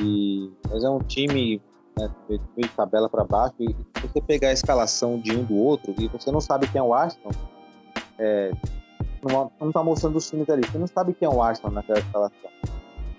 E... 0.00 0.50
Mas 0.70 0.84
é 0.84 0.90
um 0.90 1.00
time 1.00 1.62
né, 1.98 2.10
de 2.28 2.68
tabela 2.68 3.08
para 3.08 3.24
baixo, 3.24 3.54
e 3.60 3.68
se 3.68 4.06
você 4.06 4.20
pegar 4.20 4.48
a 4.48 4.52
escalação 4.52 5.18
de 5.18 5.36
um 5.36 5.44
do 5.44 5.56
outro, 5.56 5.94
e 5.98 6.08
você 6.08 6.30
não 6.30 6.40
sabe 6.40 6.66
quem 6.68 6.78
é 6.78 6.82
o 6.82 6.94
Arsenal, 6.94 7.32
é, 8.18 8.52
não, 9.22 9.50
não 9.60 9.72
tá 9.72 9.82
mostrando 9.82 10.16
os 10.16 10.28
times 10.28 10.48
ali, 10.48 10.62
você 10.66 10.78
não 10.78 10.86
sabe 10.86 11.14
quem 11.14 11.26
é 11.26 11.30
o 11.30 11.42
Arsenal 11.42 11.72
naquela 11.72 11.98
escalação. 11.98 12.50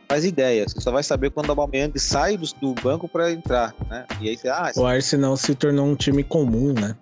Faz 0.08 0.26
ideia, 0.26 0.68
você 0.68 0.82
só 0.82 0.92
vai 0.92 1.04
saber 1.04 1.30
quando 1.30 1.48
o 1.48 1.52
Aubameyang 1.52 1.98
sai 1.98 2.36
do, 2.38 2.46
do 2.60 2.74
banco 2.82 3.08
para 3.08 3.32
entrar, 3.32 3.74
né? 3.90 4.06
E 4.20 4.28
aí 4.28 4.38
você, 4.38 4.50
ah, 4.50 4.72
o 4.76 4.86
Arsenal 4.86 5.38
se 5.38 5.56
tornou 5.56 5.86
um 5.86 5.96
time 5.96 6.24
comum, 6.24 6.74
né? 6.74 6.98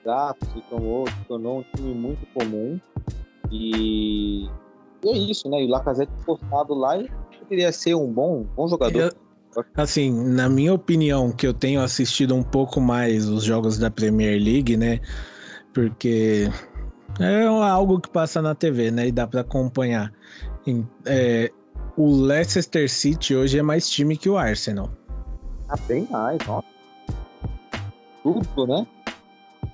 Exato, 0.00 0.46
se 0.46 0.60
tornou, 0.70 1.08
se 1.08 1.24
tornou 1.26 1.58
um 1.60 1.64
time 1.74 1.94
muito 1.94 2.26
comum 2.32 2.78
e, 3.50 4.44
e 5.02 5.08
é 5.08 5.16
isso, 5.16 5.48
né? 5.48 5.62
E 5.62 5.66
o 5.66 5.68
Lacazette 5.68 6.12
postado 6.24 6.74
lá 6.74 6.98
e 6.98 7.10
poderia 7.40 7.72
ser 7.72 7.94
um 7.94 8.06
bom, 8.06 8.44
bom 8.54 8.68
jogador. 8.68 9.14
Assim, 9.76 10.12
na 10.12 10.48
minha 10.48 10.72
opinião, 10.72 11.30
que 11.30 11.46
eu 11.46 11.54
tenho 11.54 11.80
assistido 11.80 12.34
um 12.34 12.42
pouco 12.42 12.80
mais 12.80 13.28
os 13.28 13.44
jogos 13.44 13.78
da 13.78 13.90
Premier 13.90 14.40
League, 14.42 14.76
né? 14.76 15.00
Porque 15.72 16.48
é 17.20 17.44
algo 17.44 18.00
que 18.00 18.08
passa 18.08 18.40
na 18.42 18.54
TV, 18.54 18.90
né? 18.90 19.08
E 19.08 19.12
dá 19.12 19.26
para 19.26 19.40
acompanhar. 19.40 20.12
É, 21.06 21.50
o 21.96 22.10
Leicester 22.10 22.90
City 22.90 23.34
hoje 23.34 23.58
é 23.58 23.62
mais 23.62 23.88
time 23.88 24.16
que 24.16 24.28
o 24.28 24.36
Arsenal. 24.36 24.90
Ah, 25.68 25.76
bem 25.86 26.06
mais, 26.10 26.38
ó. 26.48 26.62
Tudo, 28.22 28.66
né? 28.66 28.86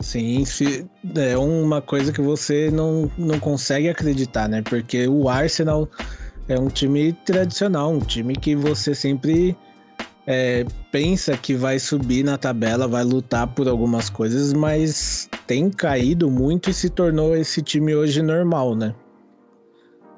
Sim, 0.01 0.45
se, 0.45 0.87
é 1.15 1.37
uma 1.37 1.83
coisa 1.83 2.11
que 2.11 2.23
você 2.23 2.71
não, 2.71 3.11
não 3.19 3.39
consegue 3.39 3.89
acreditar, 3.89 4.49
né? 4.49 4.63
Porque 4.63 5.07
o 5.07 5.29
Arsenal 5.29 5.89
é 6.49 6.59
um 6.59 6.69
time 6.69 7.13
tradicional, 7.13 7.93
um 7.93 8.01
time 8.01 8.35
que 8.35 8.57
você 8.57 8.95
sempre 8.95 9.57
é, 10.33 10.65
pensa 10.93 11.37
que 11.37 11.57
vai 11.57 11.81
subir 11.81 12.23
na 12.23 12.39
tabela, 12.39 12.87
vai 12.87 13.03
lutar 13.03 13.53
por 13.53 13.67
algumas 13.67 14.09
coisas, 14.09 14.53
mas 14.53 15.29
tem 15.45 15.69
caído 15.69 16.31
muito 16.31 16.71
e 16.71 16.73
se 16.73 16.89
tornou 16.89 17.35
esse 17.35 17.61
time 17.61 17.97
hoje 17.97 18.23
normal, 18.23 18.77
né? 18.77 18.95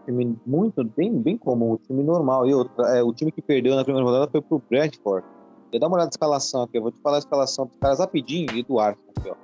Time 0.04 0.36
muito, 0.44 0.84
bem, 0.84 1.18
bem 1.18 1.38
comum, 1.38 1.78
time 1.86 2.02
normal. 2.02 2.46
E 2.46 2.52
outra, 2.52 2.98
é, 2.98 3.02
o 3.02 3.14
time 3.14 3.32
que 3.32 3.40
perdeu 3.40 3.74
na 3.74 3.84
primeira 3.84 4.06
rodada 4.06 4.30
foi 4.30 4.42
pro 4.42 4.62
Brentford. 4.68 5.26
Eu 5.72 5.80
dá 5.80 5.86
uma 5.86 5.96
olhada 5.96 6.08
na 6.08 6.10
escalação 6.10 6.64
aqui, 6.64 6.76
eu 6.76 6.82
vou 6.82 6.92
te 6.92 7.00
falar 7.00 7.16
a 7.16 7.20
escalação 7.20 7.66
dos 7.66 7.78
caras 7.78 7.98
rapidinho 7.98 8.54
e 8.54 8.62
do 8.62 8.78
aqui, 8.80 9.00
ó. 9.26 9.34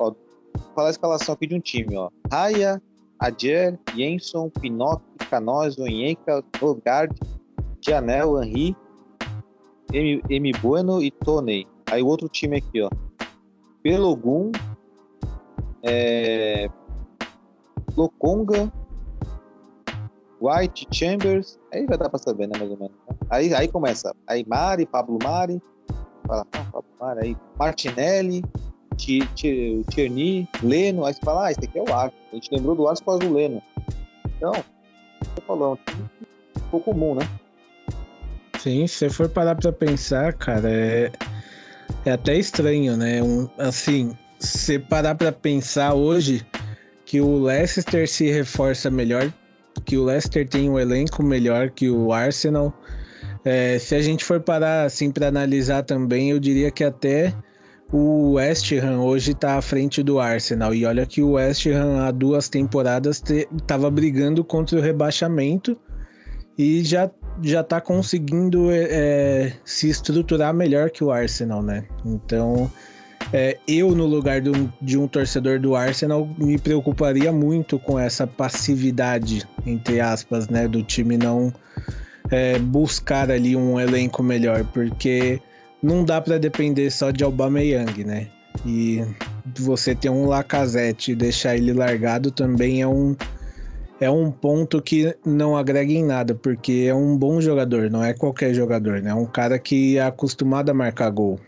ó. 0.00 0.10
Vou 0.10 0.16
falar 0.74 0.88
a 0.88 0.90
escalação 0.90 1.34
aqui 1.34 1.46
de 1.46 1.54
um 1.54 1.60
time, 1.60 1.96
ó. 1.96 2.10
Raya, 2.28 2.82
Adjer, 3.20 3.78
Jenson, 3.94 4.50
Pinocchio, 4.50 5.06
Canoes, 5.30 5.78
Onyenka, 5.78 6.42
Nogard, 6.60 7.14
Janel, 7.80 8.42
Henri, 8.42 8.76
M, 9.92 10.22
M 10.28 10.52
Bueno 10.60 11.02
e 11.02 11.10
Tony. 11.10 11.66
Aí 11.90 12.02
o 12.02 12.06
outro 12.06 12.28
time 12.28 12.58
aqui, 12.58 12.82
ó. 12.82 12.90
Pelogun, 13.82 14.52
é, 15.82 16.68
Lokonga, 17.96 18.72
White 20.40 20.86
Chambers. 20.90 21.58
Aí 21.72 21.86
vai 21.86 21.96
dar 21.96 22.08
pra 22.08 22.18
saber, 22.18 22.46
né, 22.48 22.58
mais 22.58 22.70
ou 22.70 22.76
menos. 22.76 22.92
Né? 23.08 23.16
Aí, 23.30 23.54
aí 23.54 23.68
começa. 23.68 24.14
Aí 24.26 24.44
Mari, 24.46 24.86
Pablo 24.86 25.18
Mari. 25.22 25.60
Fala, 26.26 26.46
ah, 26.52 26.64
Pablo 26.72 26.90
Mari. 27.00 27.20
Aí 27.22 27.36
Martinelli, 27.58 28.42
Tierney, 28.96 30.48
Leno. 30.62 31.04
Aí 31.04 31.14
você 31.14 31.20
fala, 31.22 31.46
ah, 31.46 31.52
esse 31.52 31.64
aqui 31.64 31.78
é 31.78 31.82
o 31.82 31.94
Arco. 31.94 32.16
A 32.30 32.34
gente 32.34 32.54
lembrou 32.54 32.74
do 32.74 32.86
Arco 32.86 33.00
por 33.00 33.12
causa 33.12 33.20
do 33.20 33.32
Leno. 33.32 33.62
Então, 34.36 34.52
tô 35.34 35.42
falando, 35.42 35.78
um 36.56 36.70
pouco 36.70 36.92
comum, 36.92 37.14
né? 37.14 37.22
Sim, 38.68 38.86
se 38.86 38.96
você 38.96 39.08
for 39.08 39.30
parar 39.30 39.54
pra 39.54 39.72
pensar, 39.72 40.34
cara, 40.34 40.70
é, 40.70 41.10
é 42.04 42.12
até 42.12 42.36
estranho, 42.36 42.98
né? 42.98 43.22
Um, 43.22 43.48
assim, 43.56 44.14
se 44.38 44.78
parar 44.78 45.14
pra 45.14 45.32
pensar 45.32 45.94
hoje 45.94 46.46
que 47.06 47.18
o 47.18 47.44
Leicester 47.44 48.06
se 48.06 48.30
reforça 48.30 48.90
melhor, 48.90 49.32
que 49.86 49.96
o 49.96 50.04
Leicester 50.04 50.46
tem 50.46 50.68
um 50.68 50.78
elenco 50.78 51.22
melhor 51.22 51.70
que 51.70 51.88
o 51.88 52.12
Arsenal. 52.12 52.78
É, 53.42 53.78
se 53.78 53.94
a 53.94 54.02
gente 54.02 54.22
for 54.22 54.38
parar 54.38 54.84
assim 54.84 55.10
para 55.10 55.28
analisar 55.28 55.82
também, 55.82 56.28
eu 56.28 56.38
diria 56.38 56.70
que 56.70 56.84
até 56.84 57.34
o 57.90 58.32
West 58.32 58.70
Ham 58.72 59.00
hoje 59.00 59.30
está 59.30 59.56
à 59.56 59.62
frente 59.62 60.02
do 60.02 60.20
Arsenal. 60.20 60.74
E 60.74 60.84
olha 60.84 61.06
que 61.06 61.22
o 61.22 61.32
West 61.32 61.64
Ham 61.68 62.02
há 62.02 62.10
duas 62.10 62.50
temporadas 62.50 63.22
estava 63.56 63.90
brigando 63.90 64.44
contra 64.44 64.78
o 64.78 64.82
rebaixamento 64.82 65.74
e 66.58 66.84
já 66.84 67.10
já 67.42 67.62
tá 67.62 67.80
conseguindo 67.80 68.70
é, 68.70 68.86
é, 68.90 69.52
se 69.64 69.88
estruturar 69.88 70.52
melhor 70.52 70.90
que 70.90 71.04
o 71.04 71.10
Arsenal, 71.10 71.62
né? 71.62 71.84
Então, 72.04 72.70
é, 73.32 73.58
eu 73.66 73.94
no 73.94 74.06
lugar 74.06 74.40
de 74.40 74.98
um, 74.98 75.06
torcedor 75.06 75.60
do 75.60 75.76
Arsenal 75.76 76.28
me 76.38 76.58
preocuparia 76.58 77.32
muito 77.32 77.78
com 77.78 77.98
essa 77.98 78.26
passividade, 78.26 79.46
entre 79.66 80.00
aspas, 80.00 80.48
né, 80.48 80.66
do 80.66 80.82
time 80.82 81.16
não 81.16 81.52
é, 82.30 82.58
buscar 82.58 83.30
ali 83.30 83.54
um 83.54 83.78
elenco 83.78 84.22
melhor, 84.22 84.64
porque 84.72 85.40
não 85.82 86.04
dá 86.04 86.20
para 86.20 86.38
depender 86.38 86.90
só 86.90 87.10
de 87.10 87.22
Aubameyang, 87.22 88.04
né? 88.04 88.28
E 88.66 89.04
você 89.58 89.94
ter 89.94 90.10
um 90.10 90.26
Lacazette 90.26 91.12
e 91.12 91.14
deixar 91.14 91.56
ele 91.56 91.72
largado 91.72 92.30
também 92.30 92.82
é 92.82 92.86
um 92.86 93.14
é 94.00 94.10
um 94.10 94.30
ponto 94.30 94.80
que 94.80 95.16
não 95.24 95.56
agrega 95.56 95.92
em 95.92 96.04
nada, 96.04 96.34
porque 96.34 96.86
é 96.88 96.94
um 96.94 97.16
bom 97.16 97.40
jogador, 97.40 97.90
não 97.90 98.02
é 98.02 98.14
qualquer 98.14 98.54
jogador, 98.54 99.02
né? 99.02 99.10
É 99.10 99.14
um 99.14 99.26
cara 99.26 99.58
que 99.58 99.98
é 99.98 100.02
acostumado 100.02 100.70
a 100.70 100.74
marcar 100.74 101.10
gol. 101.10 101.38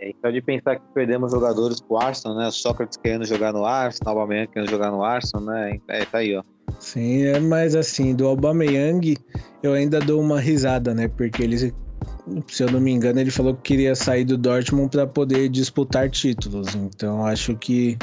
É, 0.00 0.10
então 0.10 0.30
de 0.30 0.40
pensar 0.40 0.76
que 0.76 0.82
perdemos 0.94 1.32
jogadores 1.32 1.80
pro 1.80 1.98
Arsenal, 1.98 2.36
né? 2.36 2.50
Sócrates 2.50 2.96
querendo 2.96 3.24
jogar 3.24 3.52
no 3.52 3.64
Arsenal, 3.64 4.18
Aubameyang 4.18 4.48
querendo 4.52 4.70
jogar 4.70 4.90
no 4.90 5.02
Arsenal, 5.02 5.44
né? 5.46 5.78
É, 5.88 6.04
tá 6.04 6.18
aí, 6.18 6.36
ó. 6.36 6.42
Sim, 6.78 7.24
é, 7.24 7.40
mas 7.40 7.74
assim, 7.74 8.14
do 8.14 8.28
Aubameyang 8.28 9.16
eu 9.62 9.72
ainda 9.72 9.98
dou 9.98 10.20
uma 10.20 10.38
risada, 10.38 10.94
né? 10.94 11.08
Porque 11.08 11.42
ele, 11.42 11.58
se 11.58 12.62
eu 12.62 12.70
não 12.70 12.80
me 12.80 12.92
engano, 12.92 13.18
ele 13.18 13.32
falou 13.32 13.54
que 13.56 13.62
queria 13.62 13.96
sair 13.96 14.24
do 14.24 14.38
Dortmund 14.38 14.90
para 14.90 15.06
poder 15.08 15.48
disputar 15.48 16.08
títulos. 16.08 16.72
Então 16.76 17.26
acho 17.26 17.56
que 17.56 17.98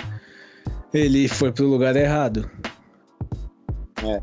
ele 0.98 1.28
foi 1.28 1.52
pro 1.52 1.68
lugar 1.68 1.96
errado. 1.96 2.50
É. 4.04 4.20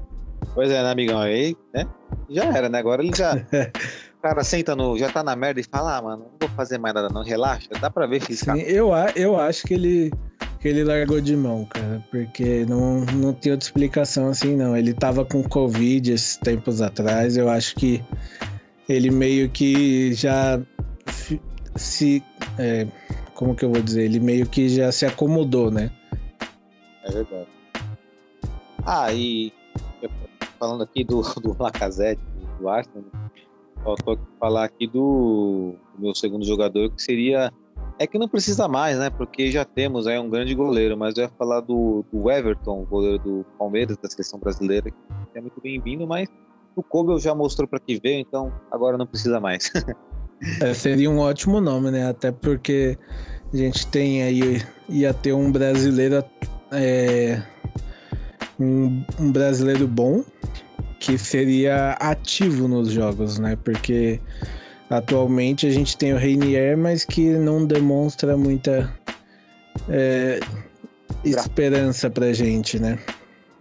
Pois 0.55 0.71
é, 0.71 0.83
né, 0.83 0.91
amigão? 0.91 1.19
Aí, 1.21 1.57
né? 1.73 1.87
Já 2.29 2.45
era, 2.45 2.69
né? 2.69 2.79
Agora 2.79 3.03
ele 3.03 3.13
já. 3.17 3.35
o 4.19 4.23
cara 4.23 4.45
senta 4.45 4.77
no. 4.77 4.99
Já 4.99 5.11
tá 5.11 5.23
na 5.23 5.35
merda 5.35 5.61
e 5.61 5.65
fala, 5.65 5.97
ah, 5.97 6.03
mano, 6.03 6.27
não 6.41 6.49
vou 6.49 6.57
fazer 6.57 6.79
mais 6.79 6.95
nada, 6.95 7.09
não. 7.09 7.23
Relaxa. 7.23 7.69
Dá 7.81 7.91
pra 7.91 8.07
ver 8.07 8.21
fiscal. 8.21 8.57
Sim, 8.57 8.63
eu, 8.63 8.93
a- 8.93 9.13
eu 9.17 9.39
acho 9.39 9.63
que 9.67 9.75
ele, 9.75 10.13
que 10.61 10.69
ele 10.69 10.85
largou 10.85 11.21
de 11.21 11.35
mão, 11.37 11.65
cara. 11.65 12.05
Porque 12.11 12.67
não, 12.67 13.01
não 13.07 13.33
tem 13.33 13.53
outra 13.53 13.67
explicação 13.67 14.29
assim, 14.29 14.55
não. 14.57 14.77
Ele 14.77 14.93
tava 14.93 15.25
com 15.25 15.43
Covid 15.43 16.13
esses 16.13 16.37
tempos 16.37 16.83
atrás. 16.83 17.37
Eu 17.37 17.49
acho 17.49 17.75
que 17.77 18.03
ele 18.89 19.11
meio 19.11 19.49
que 19.49 20.13
já 20.13 20.61
se. 21.77 22.23
é, 22.59 22.87
como 23.35 23.55
que 23.55 23.65
eu 23.65 23.73
vou 23.73 23.81
dizer? 23.83 24.03
Ele 24.05 24.21
meio 24.21 24.47
que 24.47 24.69
já 24.69 24.93
se 24.93 25.07
acomodou, 25.07 25.71
né? 25.71 25.91
É 27.05 27.11
verdade. 27.11 27.49
Ah, 28.85 29.13
e 29.13 29.53
falando 30.59 30.83
aqui 30.83 31.03
do, 31.05 31.23
do 31.43 31.57
Lacazette, 31.61 32.23
do 32.61 32.69
Arsenal, 32.69 33.05
faltou 33.83 34.15
aqui 34.15 34.23
falar 34.39 34.65
aqui 34.65 34.87
do, 34.87 35.75
do 35.97 36.03
meu 36.03 36.15
segundo 36.15 36.45
jogador, 36.45 36.91
que 36.91 37.03
seria. 37.03 37.53
É 37.99 38.07
que 38.07 38.19
não 38.19 38.29
precisa 38.29 38.67
mais, 38.67 38.99
né? 38.99 39.11
Porque 39.11 39.51
já 39.51 39.65
temos 39.65 40.07
aí 40.07 40.19
um 40.19 40.29
grande 40.29 40.55
goleiro, 40.55 40.97
mas 40.97 41.17
eu 41.17 41.25
ia 41.25 41.31
falar 41.39 41.61
do, 41.61 42.05
do 42.13 42.31
Everton, 42.31 42.85
goleiro 42.85 43.19
do 43.19 43.47
Palmeiras, 43.59 43.97
da 43.97 44.09
seleção 44.09 44.41
brasileira, 44.41 44.91
que 44.91 45.39
é 45.39 45.41
muito 45.41 45.61
bem-vindo, 45.61 46.07
mas 46.07 46.29
o 46.75 46.83
Kobe 46.83 47.19
já 47.21 47.35
mostrou 47.35 47.69
para 47.69 47.79
que 47.79 48.01
veio, 48.01 48.21
então 48.21 48.53
agora 48.71 48.97
não 48.97 49.07
precisa 49.07 49.41
mais. 49.41 49.71
É, 50.61 50.75
seria 50.75 51.09
um 51.09 51.21
ótimo 51.21 51.61
nome, 51.61 51.93
né? 51.93 52.09
Até 52.09 52.33
porque 52.33 52.99
a 53.53 53.57
gente 53.57 53.87
tem 53.87 54.25
aí, 54.25 54.61
ia 54.89 55.15
ter 55.15 55.33
um 55.33 55.53
brasileiro, 55.53 56.25
é, 56.73 57.43
um, 58.59 59.05
um 59.21 59.31
brasileiro 59.33 59.87
bom, 59.87 60.25
que 60.99 61.19
seria 61.19 61.93
ativo 61.93 62.69
nos 62.69 62.91
jogos, 62.91 63.39
né? 63.39 63.57
Porque 63.65 64.21
atualmente 64.89 65.67
a 65.67 65.71
gente 65.71 65.97
tem 65.97 66.13
o 66.13 66.17
Reinier, 66.17 66.77
mas 66.77 67.05
que 67.05 67.31
não 67.31 67.67
demonstra 67.67 68.37
muita 68.37 68.93
é, 69.89 70.41
esperança 71.25 72.09
pra 72.09 72.33
gente, 72.33 72.79
né? 72.79 72.99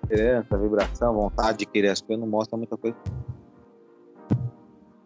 Esperança, 0.04 0.58
vibração, 0.58 1.14
vontade 1.14 1.60
de 1.60 1.66
querer 1.66 1.90
as 1.90 2.02
coisas, 2.02 2.22
não 2.24 2.30
mostra 2.30 2.58
muita 2.58 2.78
coisa. 2.78 2.98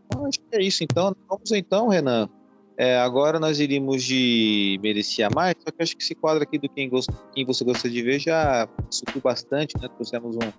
Então, 0.06 0.26
acho 0.26 0.40
que 0.40 0.56
é 0.56 0.62
isso 0.62 0.84
então. 0.84 1.16
Vamos 1.30 1.52
então, 1.52 1.88
Renan. 1.88 2.30
É, 2.78 2.98
agora 2.98 3.40
nós 3.40 3.60
iríamos 3.60 4.04
de 4.04 4.78
merecia 4.84 5.30
mais, 5.34 5.56
só 5.60 5.72
que 5.72 5.82
acho 5.82 5.96
que 5.96 6.04
esse 6.04 6.14
quadro 6.14 6.44
aqui 6.44 6.58
do 6.58 6.68
quem, 6.68 6.90
gost... 6.90 7.10
quem 7.34 7.46
você 7.46 7.64
gosta 7.64 7.90
de 7.90 8.02
ver 8.02 8.20
já 8.20 8.68
subiu 8.90 9.22
bastante, 9.22 9.78
né? 9.80 9.88
Trouxemos 9.96 10.36
um- 10.36 10.52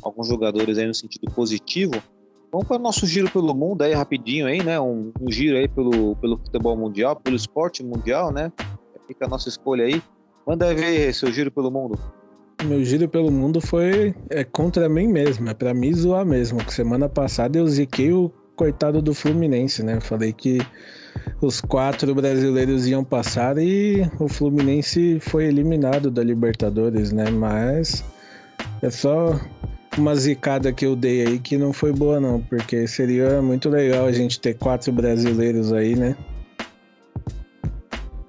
alguns 0.00 0.28
jogadores 0.28 0.78
aí 0.78 0.86
no 0.86 0.94
sentido 0.94 1.30
positivo. 1.32 2.02
Vamos 2.50 2.66
para 2.66 2.78
o 2.78 2.80
nosso 2.80 3.06
giro 3.06 3.30
pelo 3.30 3.54
mundo 3.54 3.82
aí 3.82 3.92
rapidinho 3.92 4.46
aí, 4.46 4.62
né? 4.62 4.80
Um, 4.80 5.12
um 5.20 5.30
giro 5.30 5.56
aí 5.56 5.68
pelo, 5.68 6.16
pelo 6.16 6.38
futebol 6.38 6.76
mundial, 6.76 7.14
pelo 7.16 7.36
esporte 7.36 7.82
mundial, 7.82 8.32
né? 8.32 8.50
Fica 9.06 9.26
a 9.26 9.28
nossa 9.28 9.48
escolha 9.48 9.84
aí. 9.84 10.02
Manda 10.46 10.74
ver 10.74 11.12
seu 11.14 11.30
giro 11.30 11.50
pelo 11.50 11.70
mundo. 11.70 11.98
Meu 12.64 12.82
giro 12.84 13.08
pelo 13.08 13.30
mundo 13.30 13.60
foi 13.60 14.14
é, 14.30 14.44
contra 14.44 14.88
mim 14.88 15.06
mesmo, 15.06 15.48
é 15.48 15.54
pra 15.54 15.72
me 15.72 15.92
zoar 15.94 16.24
mesmo. 16.26 16.58
Que 16.64 16.72
semana 16.72 17.08
passada 17.08 17.58
eu 17.58 17.66
ziquei 17.66 18.12
o 18.12 18.30
coitado 18.56 19.00
do 19.00 19.14
Fluminense, 19.14 19.82
né? 19.82 20.00
Falei 20.00 20.32
que 20.32 20.58
os 21.40 21.60
quatro 21.60 22.14
brasileiros 22.14 22.86
iam 22.86 23.02
passar 23.02 23.58
e 23.58 24.08
o 24.18 24.28
Fluminense 24.28 25.18
foi 25.20 25.46
eliminado 25.46 26.10
da 26.10 26.22
Libertadores, 26.22 27.12
né? 27.12 27.30
Mas 27.30 28.04
é 28.82 28.90
só 28.90 29.38
uma 29.98 30.14
zicada 30.14 30.72
que 30.72 30.86
eu 30.86 30.94
dei 30.94 31.26
aí 31.26 31.38
que 31.38 31.56
não 31.56 31.72
foi 31.72 31.92
boa 31.92 32.20
não, 32.20 32.40
porque 32.40 32.86
seria 32.86 33.42
muito 33.42 33.68
legal 33.68 34.06
a 34.06 34.12
gente 34.12 34.38
ter 34.40 34.54
quatro 34.54 34.92
brasileiros 34.92 35.72
aí, 35.72 35.96
né? 35.96 36.16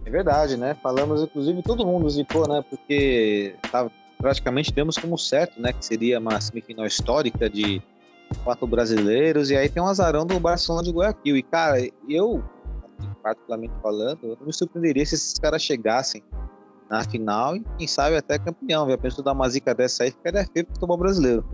É 0.05 0.09
verdade, 0.09 0.57
né? 0.57 0.75
Falamos, 0.81 1.23
inclusive, 1.23 1.61
todo 1.63 1.85
mundo 1.85 2.09
zicou, 2.09 2.47
né? 2.47 2.63
Porque 2.69 3.55
tava, 3.71 3.91
praticamente 4.17 4.73
demos 4.73 4.97
como 4.97 5.17
certo, 5.17 5.61
né? 5.61 5.71
Que 5.71 5.85
seria 5.85 6.19
uma 6.19 6.39
semifinal 6.41 6.85
histórica 6.85 7.49
de 7.49 7.81
quatro 8.43 8.67
brasileiros. 8.67 9.49
E 9.49 9.55
aí 9.55 9.69
tem 9.69 9.81
um 9.81 9.87
azarão 9.87 10.25
do 10.25 10.39
Barcelona 10.39 10.83
de 10.83 10.91
Guayaquil. 10.91 11.37
E, 11.37 11.43
cara, 11.43 11.77
eu, 12.09 12.43
particularmente 13.21 13.73
falando, 13.81 14.19
eu 14.23 14.37
não 14.39 14.47
me 14.47 14.53
surpreenderia 14.53 15.05
se 15.05 15.15
esses 15.15 15.33
caras 15.33 15.61
chegassem 15.61 16.23
na 16.89 17.03
final 17.03 17.55
e, 17.55 17.63
quem 17.77 17.87
sabe, 17.87 18.17
até 18.17 18.37
campeão. 18.37 18.89
Já 18.89 18.97
pensou 18.97 19.23
dar 19.23 19.31
uma 19.31 19.47
zica 19.47 19.73
dessa 19.73 20.03
aí, 20.03 20.11
ficaria 20.11 20.45
feio 20.51 20.65
pro 20.65 20.75
futebol 20.75 20.97
brasileiro. 20.97 21.45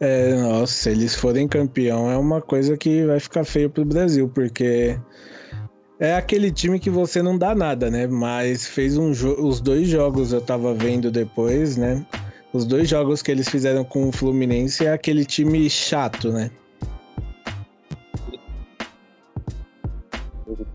É, 0.00 0.34
nossa, 0.34 0.72
se 0.72 0.90
eles 0.90 1.14
forem 1.14 1.46
campeão 1.46 2.10
é 2.10 2.18
uma 2.18 2.42
coisa 2.42 2.76
que 2.76 3.06
vai 3.06 3.20
ficar 3.20 3.44
feio 3.44 3.70
pro 3.70 3.84
Brasil, 3.84 4.28
porque 4.28 4.98
é 6.00 6.16
aquele 6.16 6.50
time 6.50 6.80
que 6.80 6.90
você 6.90 7.22
não 7.22 7.38
dá 7.38 7.54
nada, 7.54 7.90
né? 7.90 8.06
Mas 8.06 8.66
fez 8.66 8.98
um 8.98 9.10
os 9.10 9.60
dois 9.60 9.88
jogos 9.88 10.32
eu 10.32 10.40
tava 10.40 10.74
vendo 10.74 11.10
depois, 11.10 11.76
né? 11.76 12.04
Os 12.52 12.64
dois 12.64 12.88
jogos 12.88 13.22
que 13.22 13.30
eles 13.30 13.48
fizeram 13.48 13.84
com 13.84 14.08
o 14.08 14.12
Fluminense 14.12 14.84
é 14.84 14.92
aquele 14.92 15.24
time 15.24 15.70
chato, 15.70 16.32
né? 16.32 16.50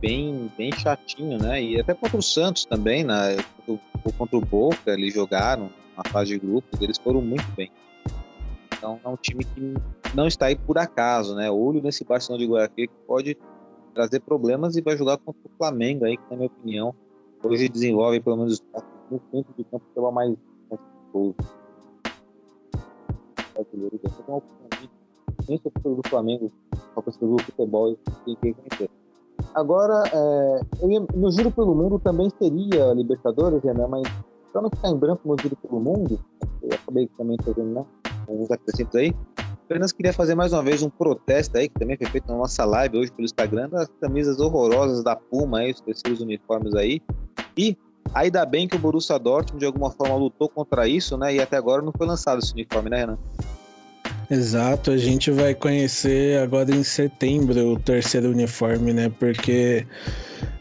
Bem, 0.02 0.52
bem 0.58 0.72
chatinho, 0.72 1.38
né? 1.38 1.62
E 1.62 1.80
até 1.80 1.93
contra 1.93 2.18
o 2.18 2.22
Santos 2.22 2.66
também, 2.66 3.04
né? 3.04 3.38
Contra 4.04 4.38
o- 4.38 4.39
o 4.39 4.45
Boca, 4.45 4.91
eles 4.93 5.14
jogaram 5.14 5.70
na 5.97 6.04
fase 6.12 6.32
de 6.32 6.39
grupos, 6.39 6.82
eles 6.82 6.97
foram 6.97 7.22
muito 7.22 7.45
bem. 7.56 7.72
Então 8.74 9.00
é 9.04 9.10
um 9.10 9.18
time 9.18 9.43
que 9.43 9.74
não 10.16 10.26
está 10.26 10.45
aí 10.45 10.56
por 10.56 10.78
acaso, 10.78 11.36
né? 11.36 11.52
Olho 11.52 11.82
nesse 11.82 12.04
Barcelona 12.06 12.43
de 12.43 12.50
Guayaquil 12.50 12.88
que 12.88 12.95
pode 13.06 13.38
trazer 13.93 14.22
problemas 14.22 14.78
e 14.78 14.82
vai 14.82 14.95
jogar 14.95 15.18
contra 15.18 15.41
o 15.45 15.58
Flamengo 15.58 16.06
aí, 16.06 16.16
que 16.16 16.24
na 16.30 16.38
minha 16.38 16.47
opinião, 16.47 16.95
hoje 17.43 17.68
desenvolve 17.68 18.20
pelo 18.22 18.38
menos 18.38 18.64
no 19.12 19.20
canto 19.20 19.52
do 19.58 19.66
campo 19.66 19.86
que 19.93 20.00
é 20.00 20.12
mais. 20.12 20.36
Brasileiro, 23.54 24.00
eu 24.02 24.10
tenho 24.10 24.24
uma 24.28 24.38
opinião. 24.38 24.89
Nem 25.47 25.58
torcedor 25.58 25.95
do 25.95 26.10
Flamengo, 26.10 26.52
só 26.93 27.02
torcedor 27.02 27.36
do 27.38 27.43
futebol 27.43 27.91
e 27.91 27.97
tem 28.26 28.36
que 28.36 28.47
reconhecer. 28.47 28.89
Agora, 29.53 30.03
é, 30.11 30.87
ia, 30.87 31.05
meu 31.13 31.31
giro 31.31 31.51
pelo 31.51 31.75
mundo 31.75 31.99
também 31.99 32.29
seria 32.37 32.93
Libertadores, 32.93 33.63
né? 33.63 33.87
Mas 33.87 34.03
para 34.51 34.61
não 34.61 34.69
ficar 34.69 34.89
em 34.89 34.97
branco 34.97 35.21
no 35.27 35.35
giro 35.41 35.55
pelo 35.55 35.79
mundo, 35.79 36.19
eu 36.61 36.69
acabei 36.73 37.07
também 37.17 37.37
fazendo 37.43 37.73
né, 37.73 37.85
alguns 38.27 38.51
acrescentos 38.51 38.95
aí. 38.95 39.13
Apenas 39.65 39.91
queria 39.91 40.11
fazer 40.11 40.33
mais 40.33 40.51
uma 40.51 40.63
vez 40.63 40.81
um 40.81 40.89
protesto 40.89 41.55
aí, 41.57 41.69
que 41.69 41.77
também 41.79 41.95
foi 41.95 42.07
feito 42.07 42.27
na 42.27 42.35
nossa 42.35 42.65
live 42.65 42.97
hoje 42.97 43.11
pelo 43.11 43.25
Instagram, 43.25 43.69
das 43.69 43.87
camisas 44.01 44.39
horrorosas 44.39 45.03
da 45.03 45.15
Puma, 45.15 45.59
aí, 45.59 45.71
os 45.71 45.79
terceiros 45.79 46.21
uniformes 46.21 46.73
aí. 46.73 46.99
E 47.55 47.77
ainda 48.11 48.43
bem 48.45 48.67
que 48.67 48.75
o 48.75 48.79
Borussia 48.79 49.19
Dortmund 49.19 49.59
de 49.59 49.65
alguma 49.67 49.91
forma 49.91 50.15
lutou 50.15 50.49
contra 50.49 50.87
isso, 50.87 51.15
né? 51.17 51.35
E 51.35 51.41
até 51.41 51.55
agora 51.55 51.83
não 51.83 51.91
foi 51.95 52.07
lançado 52.07 52.39
esse 52.39 52.51
uniforme, 52.53 52.89
né, 52.89 52.97
Renan? 52.97 53.17
Exato, 54.32 54.91
a 54.91 54.97
gente 54.97 55.32
vai 55.32 55.55
conhecer 55.55 56.38
agora 56.39 56.69
em 56.75 56.84
setembro 56.84 57.73
o 57.73 57.80
terceiro 57.80 58.30
uniforme, 58.30 58.93
né? 58.93 59.11
Porque 59.17 59.88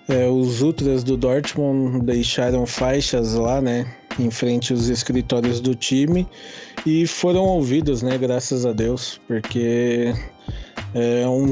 é, 0.08 0.26
os 0.26 0.62
Ultras 0.62 1.04
do 1.04 1.18
Dortmund 1.18 2.02
deixaram 2.06 2.64
faixas 2.64 3.34
lá, 3.34 3.60
né? 3.60 3.86
Em 4.18 4.30
frente 4.30 4.72
aos 4.72 4.88
escritórios 4.88 5.60
do 5.60 5.74
time 5.74 6.26
e 6.86 7.06
foram 7.06 7.44
ouvidos, 7.44 8.00
né? 8.00 8.16
Graças 8.16 8.64
a 8.64 8.72
Deus, 8.72 9.20
porque 9.28 10.14
é 10.94 11.28
um 11.28 11.50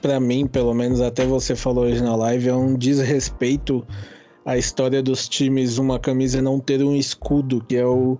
para 0.00 0.18
mim, 0.18 0.46
pelo 0.46 0.72
menos 0.72 1.02
até 1.02 1.26
você 1.26 1.54
falou 1.54 1.84
hoje 1.84 2.02
na 2.02 2.16
live, 2.16 2.48
é 2.48 2.54
um 2.54 2.74
desrespeito 2.74 3.86
à 4.46 4.56
história 4.56 5.02
dos 5.02 5.28
times 5.28 5.76
uma 5.76 5.98
camisa 5.98 6.40
não 6.40 6.58
ter 6.58 6.82
um 6.82 6.96
escudo, 6.96 7.62
que 7.68 7.76
é 7.76 7.84
o 7.84 8.16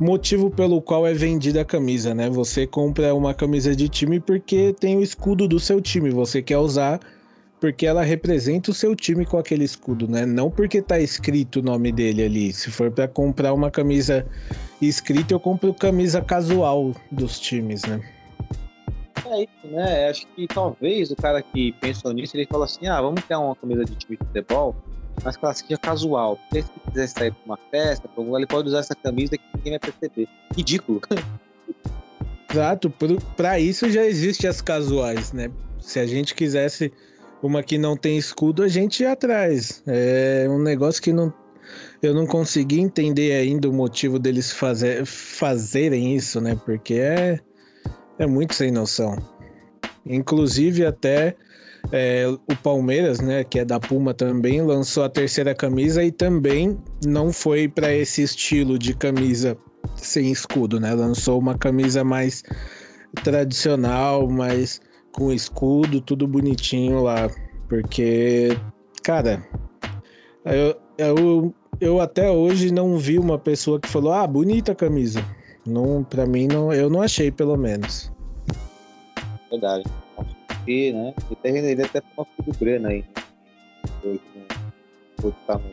motivo 0.00 0.50
pelo 0.50 0.82
qual 0.82 1.06
é 1.06 1.14
vendida 1.14 1.60
a 1.62 1.64
camisa, 1.64 2.14
né? 2.14 2.28
Você 2.30 2.66
compra 2.66 3.14
uma 3.14 3.32
camisa 3.32 3.74
de 3.74 3.88
time 3.88 4.20
porque 4.20 4.74
tem 4.78 4.96
o 4.96 5.02
escudo 5.02 5.46
do 5.46 5.60
seu 5.60 5.80
time, 5.80 6.10
você 6.10 6.42
quer 6.42 6.58
usar 6.58 7.00
porque 7.60 7.86
ela 7.86 8.02
representa 8.02 8.70
o 8.70 8.74
seu 8.74 8.94
time 8.94 9.24
com 9.24 9.38
aquele 9.38 9.64
escudo, 9.64 10.06
né? 10.06 10.26
Não 10.26 10.50
porque 10.50 10.82
tá 10.82 11.00
escrito 11.00 11.60
o 11.60 11.62
nome 11.62 11.90
dele 11.90 12.22
ali. 12.22 12.52
Se 12.52 12.70
for 12.70 12.90
para 12.90 13.08
comprar 13.08 13.54
uma 13.54 13.70
camisa 13.70 14.26
escrito, 14.82 15.32
eu 15.32 15.40
compro 15.40 15.72
camisa 15.72 16.20
casual 16.20 16.94
dos 17.10 17.40
times, 17.40 17.82
né? 17.84 18.02
É 19.24 19.42
isso, 19.44 19.74
né? 19.74 20.08
Acho 20.10 20.26
que 20.36 20.46
talvez 20.46 21.10
o 21.10 21.16
cara 21.16 21.40
que 21.40 21.72
pensou 21.80 22.12
nisso, 22.12 22.36
ele 22.36 22.46
falou 22.46 22.64
assim, 22.64 22.86
ah, 22.86 23.00
vamos 23.00 23.24
ter 23.24 23.34
uma 23.34 23.56
camisa 23.56 23.84
de 23.86 23.94
time 23.94 24.18
de 24.18 24.26
futebol, 24.26 24.76
mas 25.22 25.38
seja 25.58 25.78
casual. 25.78 26.36
Porque 26.36 26.62
se 26.62 26.70
quiser 26.88 27.06
sair 27.08 27.32
pra 27.32 27.44
uma 27.44 27.58
festa, 27.70 28.08
ele 28.16 28.46
pode 28.46 28.68
usar 28.68 28.78
essa 28.78 28.94
camisa 28.94 29.36
que 29.36 29.44
ninguém 29.56 29.78
vai 29.78 29.92
perceber. 29.92 30.28
Ridículo. 30.56 31.00
Exato, 32.50 32.92
para 33.36 33.58
isso 33.58 33.90
já 33.90 34.04
existem 34.04 34.48
as 34.48 34.60
casuais, 34.60 35.32
né? 35.32 35.50
Se 35.80 35.98
a 35.98 36.06
gente 36.06 36.34
quisesse 36.34 36.92
uma 37.42 37.62
que 37.62 37.76
não 37.76 37.96
tem 37.96 38.16
escudo, 38.16 38.62
a 38.62 38.68
gente 38.68 39.02
ia 39.02 39.12
atrás. 39.12 39.82
É 39.86 40.46
um 40.48 40.62
negócio 40.62 41.02
que 41.02 41.12
não, 41.12 41.32
eu 42.02 42.14
não 42.14 42.26
consegui 42.26 42.80
entender 42.80 43.32
ainda 43.32 43.68
o 43.68 43.72
motivo 43.72 44.18
deles 44.18 44.52
fazer, 44.52 45.04
fazerem 45.04 46.14
isso, 46.14 46.40
né? 46.40 46.58
Porque 46.64 46.94
é, 46.94 47.40
é 48.18 48.26
muito 48.26 48.54
sem 48.54 48.70
noção. 48.70 49.16
Inclusive 50.06 50.86
até 50.86 51.36
é, 51.92 52.26
o 52.26 52.56
Palmeiras, 52.62 53.20
né, 53.20 53.44
que 53.44 53.58
é 53.58 53.64
da 53.64 53.78
Puma 53.78 54.14
também, 54.14 54.62
lançou 54.62 55.04
a 55.04 55.08
terceira 55.08 55.54
camisa 55.54 56.02
e 56.02 56.10
também 56.10 56.78
não 57.04 57.32
foi 57.32 57.68
para 57.68 57.92
esse 57.92 58.22
estilo 58.22 58.78
de 58.78 58.94
camisa 58.94 59.56
sem 59.96 60.30
escudo, 60.30 60.80
né? 60.80 60.94
Lançou 60.94 61.38
uma 61.38 61.56
camisa 61.56 62.02
mais 62.02 62.42
tradicional, 63.22 64.28
mais 64.28 64.80
com 65.12 65.30
escudo, 65.32 66.00
tudo 66.00 66.26
bonitinho 66.26 67.02
lá. 67.02 67.30
Porque, 67.68 68.56
cara, 69.02 69.46
eu, 70.44 70.76
eu, 70.98 71.54
eu 71.80 72.00
até 72.00 72.30
hoje 72.30 72.72
não 72.72 72.98
vi 72.98 73.18
uma 73.18 73.38
pessoa 73.38 73.78
que 73.78 73.88
falou, 73.88 74.12
ah, 74.12 74.26
bonita 74.26 74.72
a 74.72 74.76
camisa. 74.76 75.24
Não, 75.66 76.02
pra 76.02 76.26
mim, 76.26 76.46
não, 76.46 76.72
eu 76.72 76.90
não 76.90 77.02
achei, 77.02 77.30
pelo 77.30 77.56
menos. 77.56 78.12
Verdade 79.50 79.84
porque, 80.64 80.92
né? 80.92 81.14
Ele 81.44 81.82
até 81.82 82.00
ficou 82.00 82.26
uma 82.46 82.54
grana 82.58 82.88
aí. 82.88 83.04
Né? 84.02 84.18
Vou 85.18 85.30
estar 85.30 85.58
no 85.58 85.64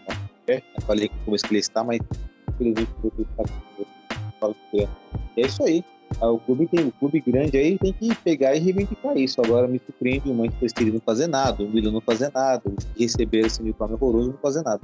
é, 0.47 0.61
falei 0.81 1.07
que 1.07 1.15
começo 1.23 1.45
que 1.45 1.53
ele 1.53 1.59
está, 1.59 1.83
mas 1.83 2.01
infelizmente 2.49 2.91
vou 3.01 3.11
estar 3.19 4.89
É 5.37 5.41
isso 5.41 5.63
aí. 5.63 5.83
Ah, 6.19 6.29
o 6.29 6.39
clube 6.39 6.67
tem 6.67 6.85
o 6.85 6.91
clube 6.91 7.21
grande 7.21 7.57
aí 7.57 7.77
tem 7.77 7.93
que 7.93 8.13
pegar 8.15 8.53
e 8.53 8.59
reivindicar 8.59 9.17
isso. 9.17 9.41
Agora 9.41 9.67
me 9.67 9.79
surpreende 9.79 10.29
o 10.29 10.33
Manchester 10.33 10.69
City 10.69 10.91
não 10.91 10.99
fazer 10.99 11.27
nada, 11.27 11.63
o 11.63 11.69
Milan 11.69 11.91
não 11.91 12.01
fazer 12.01 12.29
nada, 12.33 12.63
receber 12.99 13.45
esse 13.45 13.61
uniforme 13.61 13.95
horroroso 13.95 14.31
não 14.31 14.37
fazer 14.37 14.61
nada. 14.61 14.81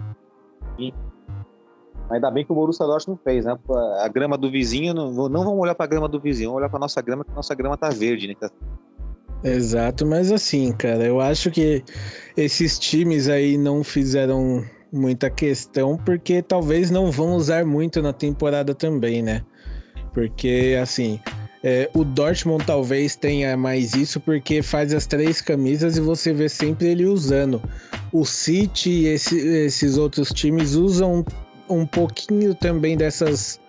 E 0.80 0.93
Ainda 2.10 2.32
bem 2.32 2.45
que 2.45 2.51
o 2.53 2.55
Borussia 2.55 2.86
Dortmund 2.86 3.20
não 3.20 3.24
fez, 3.34 3.43
né? 3.43 3.58
A 3.99 4.08
grama 4.08 4.38
do 4.38 4.49
vizinho, 4.49 4.93
não, 4.93 5.12
não 5.28 5.43
vamos 5.43 5.60
olhar 5.60 5.76
para 5.76 5.84
a 5.84 5.89
grama 5.89 6.08
do 6.08 6.22
vizinho, 6.22 6.51
vamos 6.51 6.62
olhar 6.62 6.70
para 6.70 6.80
nossa 6.80 7.01
grama, 7.01 7.26
que 7.26 7.32
nossa 7.34 7.53
grama 7.53 7.76
tá 7.76 7.89
verde, 7.89 8.28
né? 8.30 8.34
Exato, 9.44 10.06
mas 10.06 10.32
assim, 10.32 10.72
cara, 10.72 11.06
eu 11.06 11.22
acho 11.22 11.52
que 11.52 11.84
esses 12.36 12.80
times 12.80 13.30
aí 13.30 13.58
não 13.58 13.84
fizeram 13.84 14.66
muita 14.92 15.30
questão 15.30 15.98
porque 15.98 16.42
talvez 16.42 16.90
não 16.90 17.12
vão 17.12 17.36
usar 17.36 17.66
muito 17.66 18.02
na 18.02 18.14
temporada 18.14 18.74
também, 18.74 19.22
né? 19.22 19.44
Porque 20.14 20.78
assim, 20.82 21.20
é, 21.64 21.90
o 21.94 22.04
Dortmund 22.04 22.66
talvez 22.66 23.16
tenha 23.16 23.56
mais 23.56 23.94
isso 23.94 24.20
porque 24.20 24.62
faz 24.62 24.94
as 24.94 25.06
três 25.06 25.42
camisas 25.42 25.98
e 25.98 26.02
você 26.02 26.34
vê 26.34 26.50
sempre 26.50 26.88
ele 26.88 27.06
usando. 27.06 27.62
O 28.12 28.26
City 28.26 28.90
e 28.90 29.08
esse, 29.08 29.38
esses 29.38 29.98
outros 29.98 30.30
times 30.30 30.74
usam 30.74 31.24
um 31.70 31.86
pouquinho 31.86 32.56
também 32.56 32.98
dessas 32.98 33.60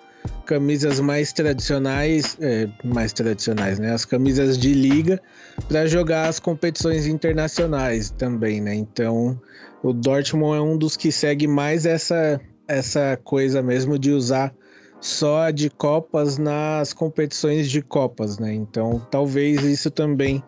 camisas 0.47 0.99
mais 0.99 1.33
tradicionais, 1.33 2.37
é, 2.41 2.69
mais 2.83 3.13
tradicionais, 3.13 3.79
né? 3.79 3.93
As 3.93 4.05
camisas 4.05 4.57
de 4.57 4.73
liga 4.73 5.21
para 5.69 5.87
jogar 5.87 6.29
as 6.29 6.41
competições 6.41 7.07
internacionais 7.07 8.11
também, 8.11 8.61
né? 8.61 8.75
Então, 8.75 9.39
o 9.83 9.93
Dortmund 9.93 10.57
é 10.57 10.61
um 10.61 10.77
dos 10.77 10.97
que 10.97 11.13
segue 11.13 11.47
mais 11.47 11.87
essa 11.87 12.41
essa 12.67 13.19
coisa 13.25 13.63
mesmo 13.63 13.99
de 13.99 14.11
usar 14.11 14.55
só 15.01 15.51
de 15.51 15.71
copas 15.71 16.37
nas 16.37 16.93
competições 16.93 17.71
de 17.71 17.81
copas, 17.81 18.39
né? 18.39 18.53
Então, 18.53 19.07
talvez 19.11 19.63
isso 19.63 19.91
também 19.91 20.43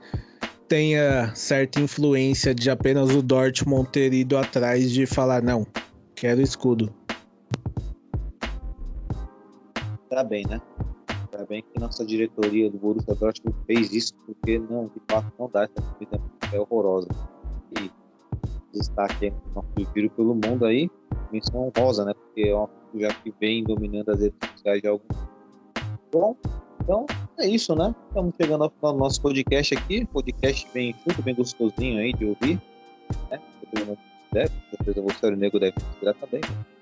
tenha 0.69 1.33
certa 1.35 1.81
influência 1.81 2.55
de 2.55 2.71
apenas 2.71 3.11
o 3.11 3.23
Dortmund 3.23 3.89
ter 3.91 4.13
ido 4.13 4.37
atrás 4.37 4.91
de 4.91 5.07
falar 5.07 5.43
não, 5.43 5.67
quero 6.15 6.41
escudo. 6.41 6.95
Tá 10.11 10.25
bem, 10.25 10.45
né? 10.47 10.61
Tá 11.31 11.45
bem 11.49 11.63
que 11.63 11.81
nossa 11.81 12.05
diretoria 12.05 12.69
do 12.69 12.77
Borussia 12.77 13.15
Dortmund 13.15 13.57
fez 13.67 13.93
isso, 13.93 14.15
porque 14.27 14.59
não, 14.59 14.87
de 14.89 15.01
fato 15.09 15.33
não 15.39 15.49
dá, 15.49 15.63
essa 15.63 15.81
comida 15.93 16.21
é 16.53 16.59
horrorosa. 16.59 17.09
E 17.81 17.91
destaque 18.77 19.33
nosso 19.55 19.93
giro 19.95 20.11
pelo 20.11 20.35
mundo 20.35 20.67
aí, 20.67 20.91
menção 21.33 21.73
honrosa, 21.75 22.05
né? 22.05 22.13
Porque 22.15 22.49
é 22.49 22.55
uma 22.55 22.69
já 22.97 23.09
que 23.15 23.33
vem 23.41 23.63
dominando 23.63 24.11
as 24.11 24.21
redes 24.21 24.37
sociais 24.51 24.83
de 24.83 24.89
algum 24.89 25.05
Bom, 26.13 26.37
então 26.83 27.07
é 27.39 27.47
isso, 27.47 27.75
né? 27.77 27.95
Estamos 28.09 28.35
chegando 28.35 28.65
ao 28.65 28.71
final 28.71 28.93
do 28.93 28.99
nosso 28.99 29.23
podcast 29.23 29.75
aqui. 29.77 30.05
Podcast 30.07 30.69
bem 30.75 30.93
muito 31.07 31.23
bem 31.23 31.37
gostosinho 31.37 32.01
aí 32.01 32.13
de 32.13 32.25
ouvir. 32.25 32.61
Né? 33.31 33.41
Deve, 34.33 34.53
certeza 34.71 35.01
você, 35.01 35.27
o 35.27 35.37
nego, 35.37 35.61
deve 35.61 35.73
considerar 35.73 36.15
também. 36.15 36.41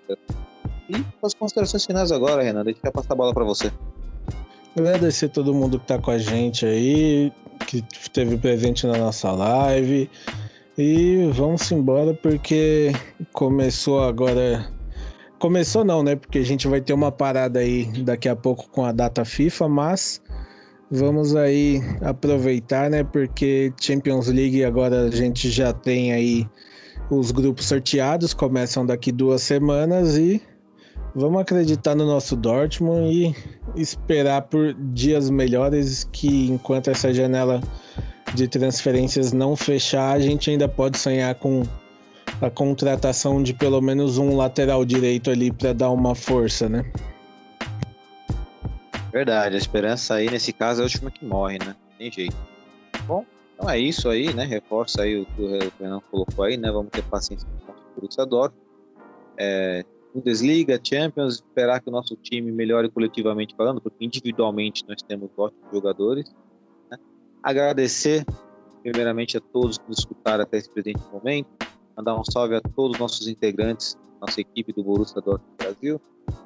Né? 0.09 0.17
As 1.23 1.35
considerações 1.35 1.85
finais 1.85 2.13
agora, 2.13 2.43
Renan. 2.43 2.65
Deixa 2.65 2.81
eu 2.85 2.93
passar 2.93 3.15
a 3.15 3.17
bola 3.17 3.35
para 3.35 3.45
você. 3.45 3.73
Agradecer 4.77 5.27
a 5.27 5.29
todo 5.29 5.53
mundo 5.53 5.79
que 5.81 5.87
tá 5.87 5.99
com 5.99 6.11
a 6.11 6.19
gente 6.19 6.65
aí, 6.65 7.33
que 7.67 7.85
esteve 8.01 8.37
presente 8.37 8.87
na 8.87 8.97
nossa 8.97 9.33
live. 9.33 10.09
E 10.77 11.29
vamos 11.33 11.71
embora 11.73 12.15
porque 12.15 12.93
começou 13.33 14.01
agora. 14.05 14.71
Começou 15.41 15.85
não, 15.85 16.05
né? 16.05 16.15
Porque 16.15 16.39
a 16.39 16.45
gente 16.45 16.69
vai 16.69 16.81
ter 16.81 16.93
uma 16.93 17.11
parada 17.11 17.59
aí 17.59 17.87
daqui 18.03 18.29
a 18.29 18.37
pouco 18.37 18.69
com 18.71 18.85
a 18.85 18.93
data 18.93 19.25
FIFA, 19.25 19.69
mas 19.69 20.23
vamos 20.89 21.35
aí 21.35 21.81
aproveitar, 22.01 22.89
né? 22.89 23.03
Porque 23.03 23.73
Champions 23.81 24.29
League 24.29 24.65
agora 24.65 25.07
a 25.07 25.11
gente 25.11 25.51
já 25.51 25.73
tem 25.73 26.13
aí 26.13 26.47
os 27.11 27.33
grupos 27.33 27.67
sorteados, 27.67 28.33
começam 28.33 28.87
daqui 28.87 29.11
duas 29.11 29.43
semanas 29.43 30.17
e 30.17 30.41
Vamos 31.19 31.41
acreditar 31.41 31.97
no 31.97 32.07
nosso 32.07 32.37
Dortmund 32.37 33.13
e 33.13 33.35
esperar 33.75 34.43
por 34.43 34.73
dias 34.73 35.29
melhores 35.29 36.05
que 36.13 36.49
enquanto 36.49 36.91
essa 36.91 37.13
janela 37.13 37.61
de 38.37 38.47
transferências 38.47 39.33
não 39.33 39.57
fechar, 39.57 40.13
a 40.13 40.21
gente 40.21 40.49
ainda 40.49 40.69
pode 40.69 40.97
sonhar 40.97 41.35
com 41.35 41.65
a 42.41 42.49
contratação 42.49 43.43
de 43.43 43.53
pelo 43.53 43.81
menos 43.81 44.17
um 44.17 44.37
lateral 44.37 44.85
direito 44.85 45.29
ali 45.29 45.51
para 45.51 45.73
dar 45.73 45.91
uma 45.91 46.15
força, 46.15 46.69
né? 46.69 46.85
Verdade, 49.11 49.57
a 49.57 49.59
esperança 49.59 50.15
aí 50.15 50.31
nesse 50.31 50.53
caso 50.53 50.83
é 50.83 50.83
a 50.83 50.85
última 50.85 51.11
que 51.11 51.25
morre, 51.25 51.59
né? 51.59 51.75
Tem 51.99 52.13
jeito. 52.13 52.37
Bom, 53.09 53.25
então 53.57 53.69
é 53.69 53.77
isso 53.77 54.09
aí, 54.09 54.33
né? 54.33 54.45
Reforça 54.45 55.03
aí 55.03 55.21
o 55.21 55.27
que 55.27 55.43
o 55.43 55.73
Renan 55.81 56.01
colocou 56.13 56.45
aí, 56.45 56.57
né? 56.57 56.71
Vamos 56.71 56.93
ter 56.93 57.03
paciência 57.03 57.45
com 57.67 57.73
o 57.73 57.75
Borussia 57.97 58.25
Dortmund. 58.25 58.65
É, 59.37 59.85
Bundesliga, 60.19 60.81
Champions, 60.83 61.37
esperar 61.37 61.81
que 61.81 61.89
o 61.89 61.93
nosso 61.93 62.17
time 62.17 62.51
melhore 62.51 62.89
coletivamente 62.89 63.55
falando, 63.55 63.81
porque 63.81 64.05
individualmente 64.05 64.85
nós 64.89 65.01
temos 65.03 65.31
ótimos 65.37 65.71
jogadores. 65.73 66.35
Né? 66.91 66.99
Agradecer, 67.43 68.25
primeiramente, 68.83 69.37
a 69.37 69.41
todos 69.41 69.79
que 69.79 69.89
nos 69.89 69.99
escutaram 70.01 70.43
até 70.43 70.59
esse 70.59 70.69
presente 70.71 71.01
momento, 71.13 71.49
mandar 71.97 72.19
um 72.19 72.25
salve 72.25 72.57
a 72.57 72.61
todos 72.61 72.95
os 72.95 72.99
nossos 72.99 73.29
integrantes, 73.29 73.97
nossa 74.21 74.41
equipe 74.41 74.73
do 74.73 74.83
Borussia 74.83 75.21
Dortmund 75.21 75.55
Brasil, 75.57 76.01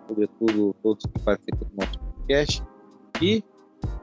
sobretudo 0.06 0.76
todos 0.82 1.06
que 1.06 1.18
participam 1.20 1.66
do 1.66 1.76
nosso 1.76 1.98
podcast. 1.98 2.62
E 3.22 3.42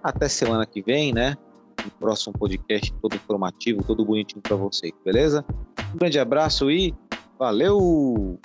até 0.01 0.28
semana 0.28 0.65
que 0.65 0.82
vem, 0.82 1.13
né? 1.13 1.38
Um 1.86 1.89
próximo 1.99 2.34
podcast 2.38 2.91
todo 3.01 3.15
informativo, 3.15 3.84
todo 3.84 4.03
bonitinho 4.03 4.41
para 4.41 4.55
vocês, 4.55 4.91
beleza? 5.05 5.45
Um 5.93 5.97
grande 5.97 6.20
abraço 6.20 6.70
e 6.72 6.93
valeu! 7.38 8.39